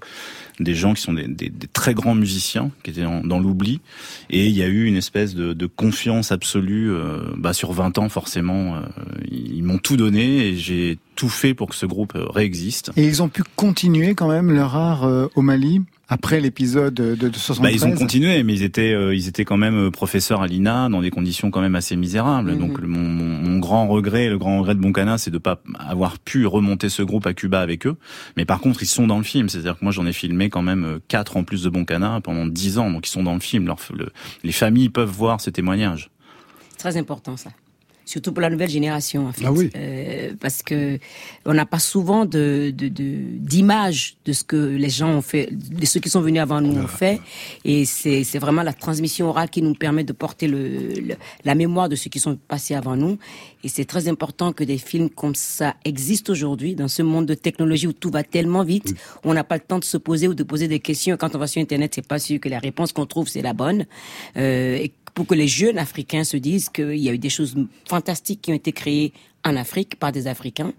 des 0.60 0.74
gens 0.74 0.92
qui 0.92 1.00
sont 1.02 1.14
des, 1.14 1.26
des- 1.28 1.48
des 1.48 1.66
très 1.66 1.94
grands 1.94 2.14
musiciens, 2.14 2.70
qui 2.82 2.90
étaient 2.90 3.06
en- 3.06 3.22
dans 3.22 3.38
l'oubli, 3.38 3.80
et 4.28 4.46
il 4.48 4.54
y 4.56 4.62
a 4.62 4.66
eu 4.66 4.84
une 4.84 4.96
espèce 4.96 5.34
de, 5.34 5.54
de 5.54 5.66
confiance 5.66 6.30
absolue. 6.30 6.90
euh, 6.90 7.22
bah, 7.38 7.54
sur 7.54 7.72
20 7.72 7.96
ans, 7.98 8.08
forcément, 8.10 8.76
euh, 8.76 8.80
ils 9.30 9.62
m'ont 9.62 9.78
tout 9.78 9.96
donné 9.96 10.48
et 10.48 10.56
j'ai 10.56 10.98
tout 11.14 11.28
fait 11.30 11.54
pour 11.54 11.70
que 11.70 11.74
ce 11.74 11.86
groupe 11.86 12.14
euh, 12.16 12.26
réexiste. 12.28 12.90
Et 12.96 13.06
ils 13.06 13.22
ont 13.22 13.28
pu 13.30 13.42
continuer 13.56 14.14
quand 14.14 14.28
même 14.28 14.52
leur 14.52 14.76
art 14.76 15.04
euh, 15.04 15.28
au 15.36 15.42
Mali 15.42 15.80
après 16.08 16.40
l'épisode 16.40 16.94
de, 16.94 17.14
de 17.16 17.30
73. 17.36 17.60
Bah, 17.60 17.70
ils 17.72 17.84
ont 17.84 17.96
continué, 17.96 18.42
mais 18.44 18.54
ils 18.54 18.62
étaient, 18.62 18.92
euh, 18.92 19.14
ils 19.14 19.26
étaient 19.28 19.44
quand 19.44 19.56
même 19.56 19.76
euh, 19.86 19.90
professeurs 19.90 20.40
à 20.42 20.46
l'INA 20.46 20.88
dans 20.88 21.00
des 21.00 21.10
conditions 21.10 21.50
quand 21.50 21.60
même 21.60 21.74
assez 21.74 21.96
misérables. 21.96 22.52
Mhm. 22.52 22.58
Donc 22.58 22.80
le- 22.80 22.86
mon, 22.86 23.58
grand 23.58 23.88
regret, 23.88 24.28
le 24.28 24.38
grand 24.38 24.58
regret 24.60 24.74
de 24.74 24.80
Boncana, 24.80 25.18
c'est 25.18 25.30
de 25.30 25.38
pas 25.38 25.60
avoir 25.78 26.18
pu 26.18 26.46
remonter 26.46 26.88
ce 26.88 27.02
groupe 27.02 27.26
à 27.26 27.34
Cuba 27.34 27.60
avec 27.60 27.86
eux. 27.86 27.96
Mais 28.36 28.44
par 28.44 28.60
contre, 28.60 28.82
ils 28.82 28.86
sont 28.86 29.06
dans 29.06 29.18
le 29.18 29.24
film. 29.24 29.48
C'est-à-dire 29.48 29.78
que 29.78 29.84
moi, 29.84 29.92
j'en 29.92 30.06
ai 30.06 30.12
filmé 30.12 30.48
quand 30.50 30.62
même 30.62 30.84
euh, 30.84 30.98
quatre 31.08 31.36
en 31.36 31.42
plus 31.44 31.62
de 31.64 31.70
Boncana 31.70 32.20
pendant 32.20 32.46
dix 32.46 32.78
ans. 32.78 32.90
Donc 32.90 33.06
ils 33.08 33.10
sont 33.10 33.22
dans 33.24 33.34
le 33.34 33.40
film. 33.40 33.66
Leur- 33.66 33.78
le- 33.92 34.10
les 34.44 34.52
familles 34.52 34.90
peuvent 34.90 35.10
voir 35.10 35.40
ces 35.40 35.50
témoignages. 35.52 36.10
Très 36.78 36.96
important 36.98 37.36
ça. 37.36 37.50
Surtout 38.08 38.30
pour 38.32 38.40
la 38.40 38.50
nouvelle 38.50 38.70
génération, 38.70 39.26
en 39.26 39.32
fait. 39.32 39.44
Ah 39.44 39.52
oui. 39.52 39.68
Euh, 39.76 40.32
parce 40.40 40.62
que 40.62 40.98
on 41.44 41.52
n'a 41.52 41.66
pas 41.66 41.80
souvent 41.80 42.24
de 42.24 42.72
de- 42.72 42.86
de- 42.86 43.36
d'images 43.50 44.16
de, 44.24 44.32
ce 44.32 44.44
que 44.44 44.56
les 44.56 44.88
gens 44.90 45.10
ont 45.10 45.22
fait, 45.22 45.48
de 45.52 45.84
ceux 45.84 45.98
qui 45.98 46.08
sont 46.08 46.20
venus 46.20 46.40
avant 46.40 46.60
nous 46.60 46.76
ont 46.80 46.86
fait. 46.86 47.18
Et 47.64 47.84
c'est 47.84 48.22
c'est 48.22 48.38
vraiment 48.38 48.62
la 48.62 48.72
transmission 48.72 49.28
orale 49.28 49.50
qui 49.50 49.60
nous 49.60 49.74
permet 49.74 50.04
de 50.04 50.12
porter 50.12 50.46
le, 50.46 50.62
le- 51.08 51.16
la 51.44 51.54
mémoire 51.56 51.88
de 51.88 51.96
ceux 51.96 52.08
qui 52.08 52.20
sont 52.20 52.36
passés 52.36 52.74
avant 52.76 52.96
nous. 52.96 53.18
Et 53.64 53.68
c'est 53.68 53.84
très 53.84 54.06
important 54.06 54.52
que 54.52 54.62
des 54.62 54.78
films 54.78 55.10
comme 55.10 55.34
ça 55.34 55.74
existent 55.84 56.30
aujourd'hui 56.32 56.76
dans 56.76 56.86
ce 56.88 57.02
monde 57.02 57.26
de 57.26 57.34
technologie 57.34 57.88
où 57.88 57.92
tout 57.92 58.10
va 58.12 58.22
tellement 58.22 58.62
vite, 58.62 58.94
où 59.24 59.30
on 59.30 59.34
n'a 59.34 59.42
pas 59.42 59.56
le 59.56 59.62
temps 59.62 59.80
de 59.80 59.84
se 59.84 59.96
poser 59.96 60.28
ou 60.28 60.34
de 60.34 60.44
poser 60.44 60.68
des 60.68 60.78
questions. 60.78 61.16
Quand 61.16 61.34
on 61.34 61.38
va 61.38 61.48
sur 61.48 61.60
Internet, 61.60 61.90
c'est 61.96 62.06
pas 62.06 62.20
sûr 62.20 62.38
que 62.38 62.48
la 62.48 62.60
réponse 62.60 62.92
qu'on 62.92 63.06
trouve 63.06 63.26
c'est 63.26 63.42
la 63.42 63.52
bonne. 63.52 63.84
Euh, 64.36 64.76
et 64.76 64.92
pour 65.16 65.26
que 65.26 65.34
les 65.34 65.48
jeunes 65.48 65.78
Africains 65.78 66.24
se 66.24 66.36
disent 66.36 66.68
qu'il 66.68 66.98
y 66.98 67.08
a 67.08 67.12
eu 67.12 67.18
des 67.18 67.30
choses 67.30 67.56
fantastiques 67.88 68.42
qui 68.42 68.52
ont 68.52 68.54
été 68.54 68.72
créées 68.72 69.14
en 69.44 69.56
Afrique 69.56 69.98
par 69.98 70.12
des 70.12 70.26
Africains. 70.26 70.74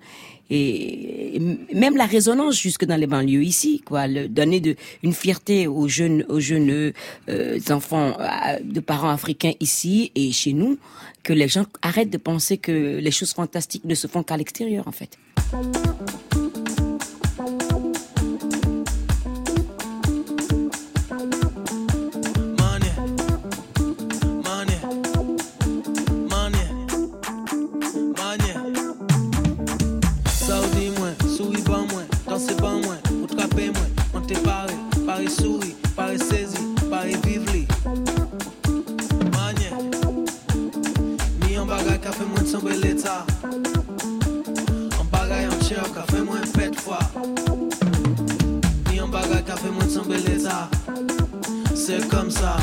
Et, 0.52 1.42
même 1.74 1.98
la 1.98 2.06
résonance 2.06 2.56
jusque 2.56 2.86
dans 2.86 2.96
les 2.96 3.08
banlieues 3.08 3.44
ici, 3.44 3.82
quoi, 3.84 4.06
le, 4.08 4.28
donner 4.28 4.60
de, 4.60 4.76
une 5.02 5.14
fierté 5.14 5.66
aux 5.66 5.88
jeunes, 5.88 6.24
aux 6.30 6.40
jeunes 6.40 6.94
euh, 7.30 7.60
enfants 7.72 8.16
euh, 8.20 8.60
de 8.64 8.80
parents 8.80 9.10
africains 9.10 9.54
ici 9.60 10.12
et 10.14 10.32
chez 10.32 10.54
nous, 10.54 10.78
que 11.24 11.34
les 11.34 11.48
gens 11.48 11.66
arrêtent 11.82 12.12
de 12.12 12.20
penser 12.20 12.60
que 12.60 13.00
les 13.00 13.12
choses 13.12 13.34
fantastiques 13.34 13.86
ne 13.86 13.96
se 13.96 14.06
font 14.06 14.22
qu'à 14.22 14.38
l'extérieur, 14.38 14.88
en 14.88 14.92
fait. 14.92 15.18
te 34.28 34.38
pare, 34.40 34.74
pare 35.06 35.30
souri, 35.30 35.74
pare 35.96 36.18
sezi, 36.18 36.58
pare 36.90 37.16
vivli. 37.24 37.66
Manye, 39.32 39.72
mi 41.40 41.56
an 41.56 41.68
bagay 41.68 42.00
ka 42.00 42.12
fe 42.12 42.26
mwen 42.26 42.44
tsembe 42.44 42.76
leta. 42.76 43.24
An 45.00 45.08
bagay 45.12 45.46
an 45.48 45.60
chev 45.64 45.88
ka 45.96 46.04
fe 46.12 46.20
mwen 46.28 46.44
pet 46.52 46.76
fwa. 46.76 47.00
Mi 48.90 49.00
an 49.00 49.12
bagay 49.12 49.44
ka 49.48 49.56
fe 49.56 49.72
mwen 49.72 49.88
tsembe 49.88 50.20
leta. 50.28 50.68
Se 51.74 52.02
kom 52.12 52.30
sa 52.30 52.58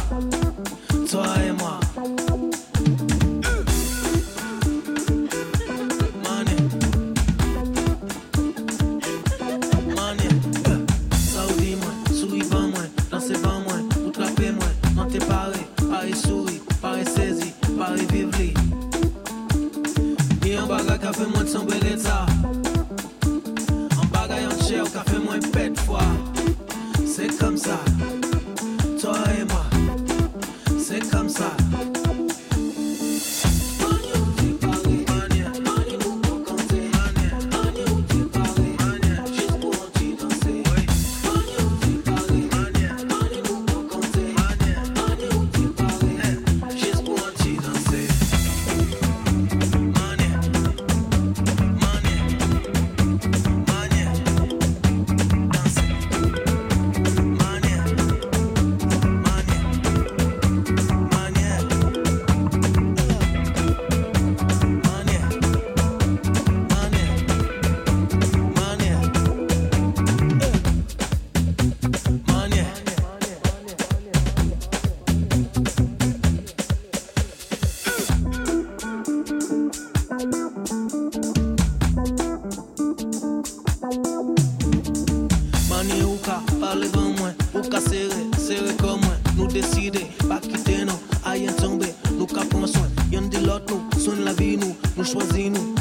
pale 86.75 86.89
ban 86.89 87.15
mwen, 87.15 87.35
ou 87.55 87.63
ka 87.71 87.79
sere, 87.81 88.25
sere 88.39 88.75
kon 88.81 88.99
mwen 88.99 89.19
Nou 89.37 89.47
deside, 89.51 90.03
pa 90.27 90.41
kite 90.43 90.81
nou, 90.89 90.99
a 91.23 91.37
yon 91.39 91.55
tombe, 91.61 91.91
nou 92.17 92.27
ka 92.31 92.43
pon 92.51 92.67
swen 92.71 92.91
Yon 93.15 93.31
di 93.31 93.43
lot 93.47 93.71
nou, 93.71 94.03
swen 94.03 94.25
la 94.27 94.35
vi 94.41 94.55
nou, 94.59 94.75
nou 94.97 95.07
chwazi 95.07 95.51
nou 95.55 95.74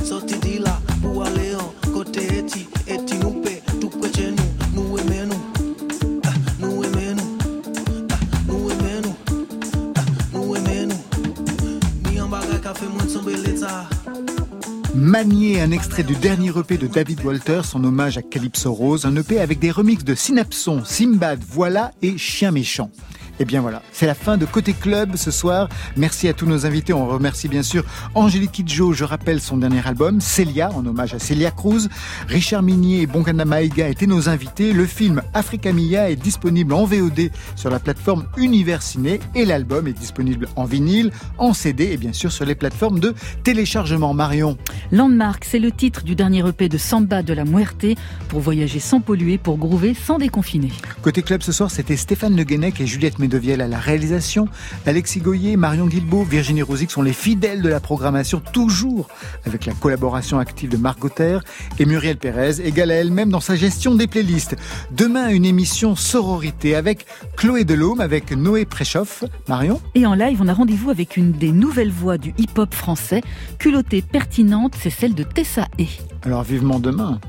Un 15.26 15.72
extrait 15.72 16.04
du 16.04 16.16
dernier 16.16 16.50
EP 16.50 16.78
de 16.78 16.86
David 16.86 17.24
Walters 17.24 17.78
en 17.78 17.84
hommage 17.86 18.18
à 18.18 18.22
Calypso 18.22 18.74
Rose, 18.74 19.06
un 19.06 19.16
EP 19.16 19.40
avec 19.40 19.58
des 19.58 19.72
remixes 19.72 20.04
de 20.04 20.16
Synapson, 20.16 20.84
Simbad, 20.84 21.40
Voilà 21.48 21.94
et 22.02 22.18
Chien 22.18 22.52
Méchant. 22.52 22.92
Et 23.40 23.46
bien 23.46 23.62
voilà, 23.62 23.82
c'est 23.92 24.06
la 24.06 24.14
fin 24.14 24.38
de 24.38 24.46
Côté 24.46 24.74
Club 24.74 25.16
ce 25.16 25.32
soir. 25.32 25.70
Merci 25.98 26.28
à 26.28 26.34
tous 26.34 26.46
nos 26.46 26.66
invités. 26.66 26.94
On 26.94 27.08
remercie 27.08 27.48
bien 27.48 27.64
sûr 27.64 27.84
Angélique 28.16 28.52
Kidjo, 28.52 28.94
je 28.94 29.04
rappelle 29.04 29.42
son 29.42 29.58
dernier 29.58 29.86
album, 29.86 30.22
Celia, 30.22 30.72
en 30.72 30.86
hommage 30.86 31.14
à 31.14 31.20
Celia 31.20 31.52
Cruz. 31.52 31.90
Richard 32.28 32.62
Minier 32.62 33.02
et 33.02 33.08
Bonkana 33.08 33.46
Maïga 33.46 33.90
étaient 33.90 34.08
nos 34.08 34.30
invités. 34.30 34.74
Le 34.74 34.86
film 34.86 35.22
Africa 35.34 35.74
Mia 35.74 36.10
est 36.10 36.16
disponible 36.16 36.74
en 36.74 36.86
VOD 36.86 37.32
sur 37.56 37.70
la 37.70 37.80
plateforme 37.80 38.26
Univers 38.38 38.82
Ciné 38.82 39.20
et 39.36 39.46
l'album 39.46 39.88
est 39.88 39.94
disponible 39.94 40.48
en 40.56 40.66
vinyle, 40.66 41.12
en 41.38 41.54
CD 41.54 41.92
et 41.92 41.98
bien 41.98 42.14
sûr 42.14 42.32
sur 42.32 42.46
les 42.46 42.56
plateformes 42.56 43.00
de 43.00 43.14
téléchargement. 43.44 44.14
Marion. 44.14 44.58
Landmark, 44.92 45.46
c'est 45.46 45.60
le 45.60 45.72
titre 45.72 46.04
du 46.04 46.16
dernier 46.16 46.48
EP 46.48 46.70
de 46.70 46.78
Samba 46.78 47.24
de 47.24 47.34
la 47.34 47.46
Muerte 47.46 47.86
pour 48.28 48.40
voyager 48.40 48.80
sans 48.80 49.02
polluer, 49.02 49.38
pour 49.38 49.58
groover 49.58 49.94
sans 49.94 50.18
déconfiner. 50.18 50.72
Côté 51.02 51.22
club 51.22 51.42
ce 51.42 51.52
soir, 51.52 51.72
c'était 51.72 51.98
Stéphane 51.98 52.36
Le 52.36 52.44
Guenec 52.44 52.80
et 52.80 52.88
Juliette 52.88 53.20
Medeviel 53.24 53.62
à 53.62 53.70
la 53.70 53.80
réalisation, 53.80 54.50
Alexis 54.86 55.22
Goyer, 55.22 55.56
Marion 55.56 55.88
Guilbault, 55.88 56.24
Virginie 56.24 56.62
Rouzic 56.62 56.92
sont 56.92 57.02
les 57.02 57.14
fidèles 57.14 57.62
de 57.62 57.70
la 57.70 57.80
programmation, 57.80 58.42
toujours 58.52 59.08
avec 59.46 59.66
la 59.66 59.72
collaboration 59.74 60.40
active 60.40 60.70
de 60.70 60.76
Marc 60.76 61.00
Gauthier 61.00 61.40
et 61.80 61.86
Muriel 61.86 62.18
Pérez, 62.18 62.60
égale 62.62 62.92
à 62.92 62.96
elle-même 62.96 63.30
dans 63.30 63.40
sa 63.40 63.56
gestion 63.56 63.96
des 63.96 64.08
playlists. 64.08 64.58
Demain, 64.92 65.30
une 65.30 65.46
émission 65.46 65.96
sororité 65.96 66.76
avec 66.76 67.06
Chloé 67.38 67.64
Delhomme, 67.64 68.02
avec 68.02 68.32
Noé 68.32 68.66
Préchoff. 68.66 69.24
Marion? 69.48 69.80
Et 69.96 70.06
en 70.06 70.16
live, 70.16 70.40
on 70.42 70.50
a 70.50 70.54
rendez-vous 70.54 70.90
avec 70.90 71.16
une 71.16 71.32
des 71.32 71.54
nouvelles 71.54 71.92
voix 71.92 72.18
du 72.18 72.34
hip-hop 72.38 72.74
français. 72.74 73.22
Culottée 73.58 74.02
pertinente, 74.02 74.76
c'est 74.78 74.90
celle 74.90 75.16
de 75.16 75.24
Tessa 75.24 75.68
E. 75.80 75.86
Alors 76.24 76.44
vivement 76.44 76.80
demain. 76.80 77.22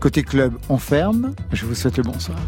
Côté 0.00 0.24
club, 0.24 0.54
on 0.68 0.78
ferme. 0.78 1.32
Je 1.52 1.64
vous 1.64 1.76
souhaite 1.76 1.96
le 1.96 2.02
bonsoir. 2.02 2.38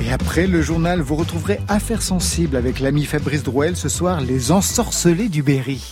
Et 0.00 0.10
après 0.10 0.46
le 0.46 0.62
journal, 0.62 1.00
vous 1.00 1.14
retrouverez 1.14 1.60
Affaires 1.68 2.02
sensibles 2.02 2.56
avec 2.56 2.80
l'ami 2.80 3.04
Fabrice 3.04 3.42
Drouel 3.42 3.76
ce 3.76 3.88
soir, 3.88 4.20
les 4.20 4.50
ensorcelés 4.50 5.28
du 5.28 5.42
Berry. 5.42 5.82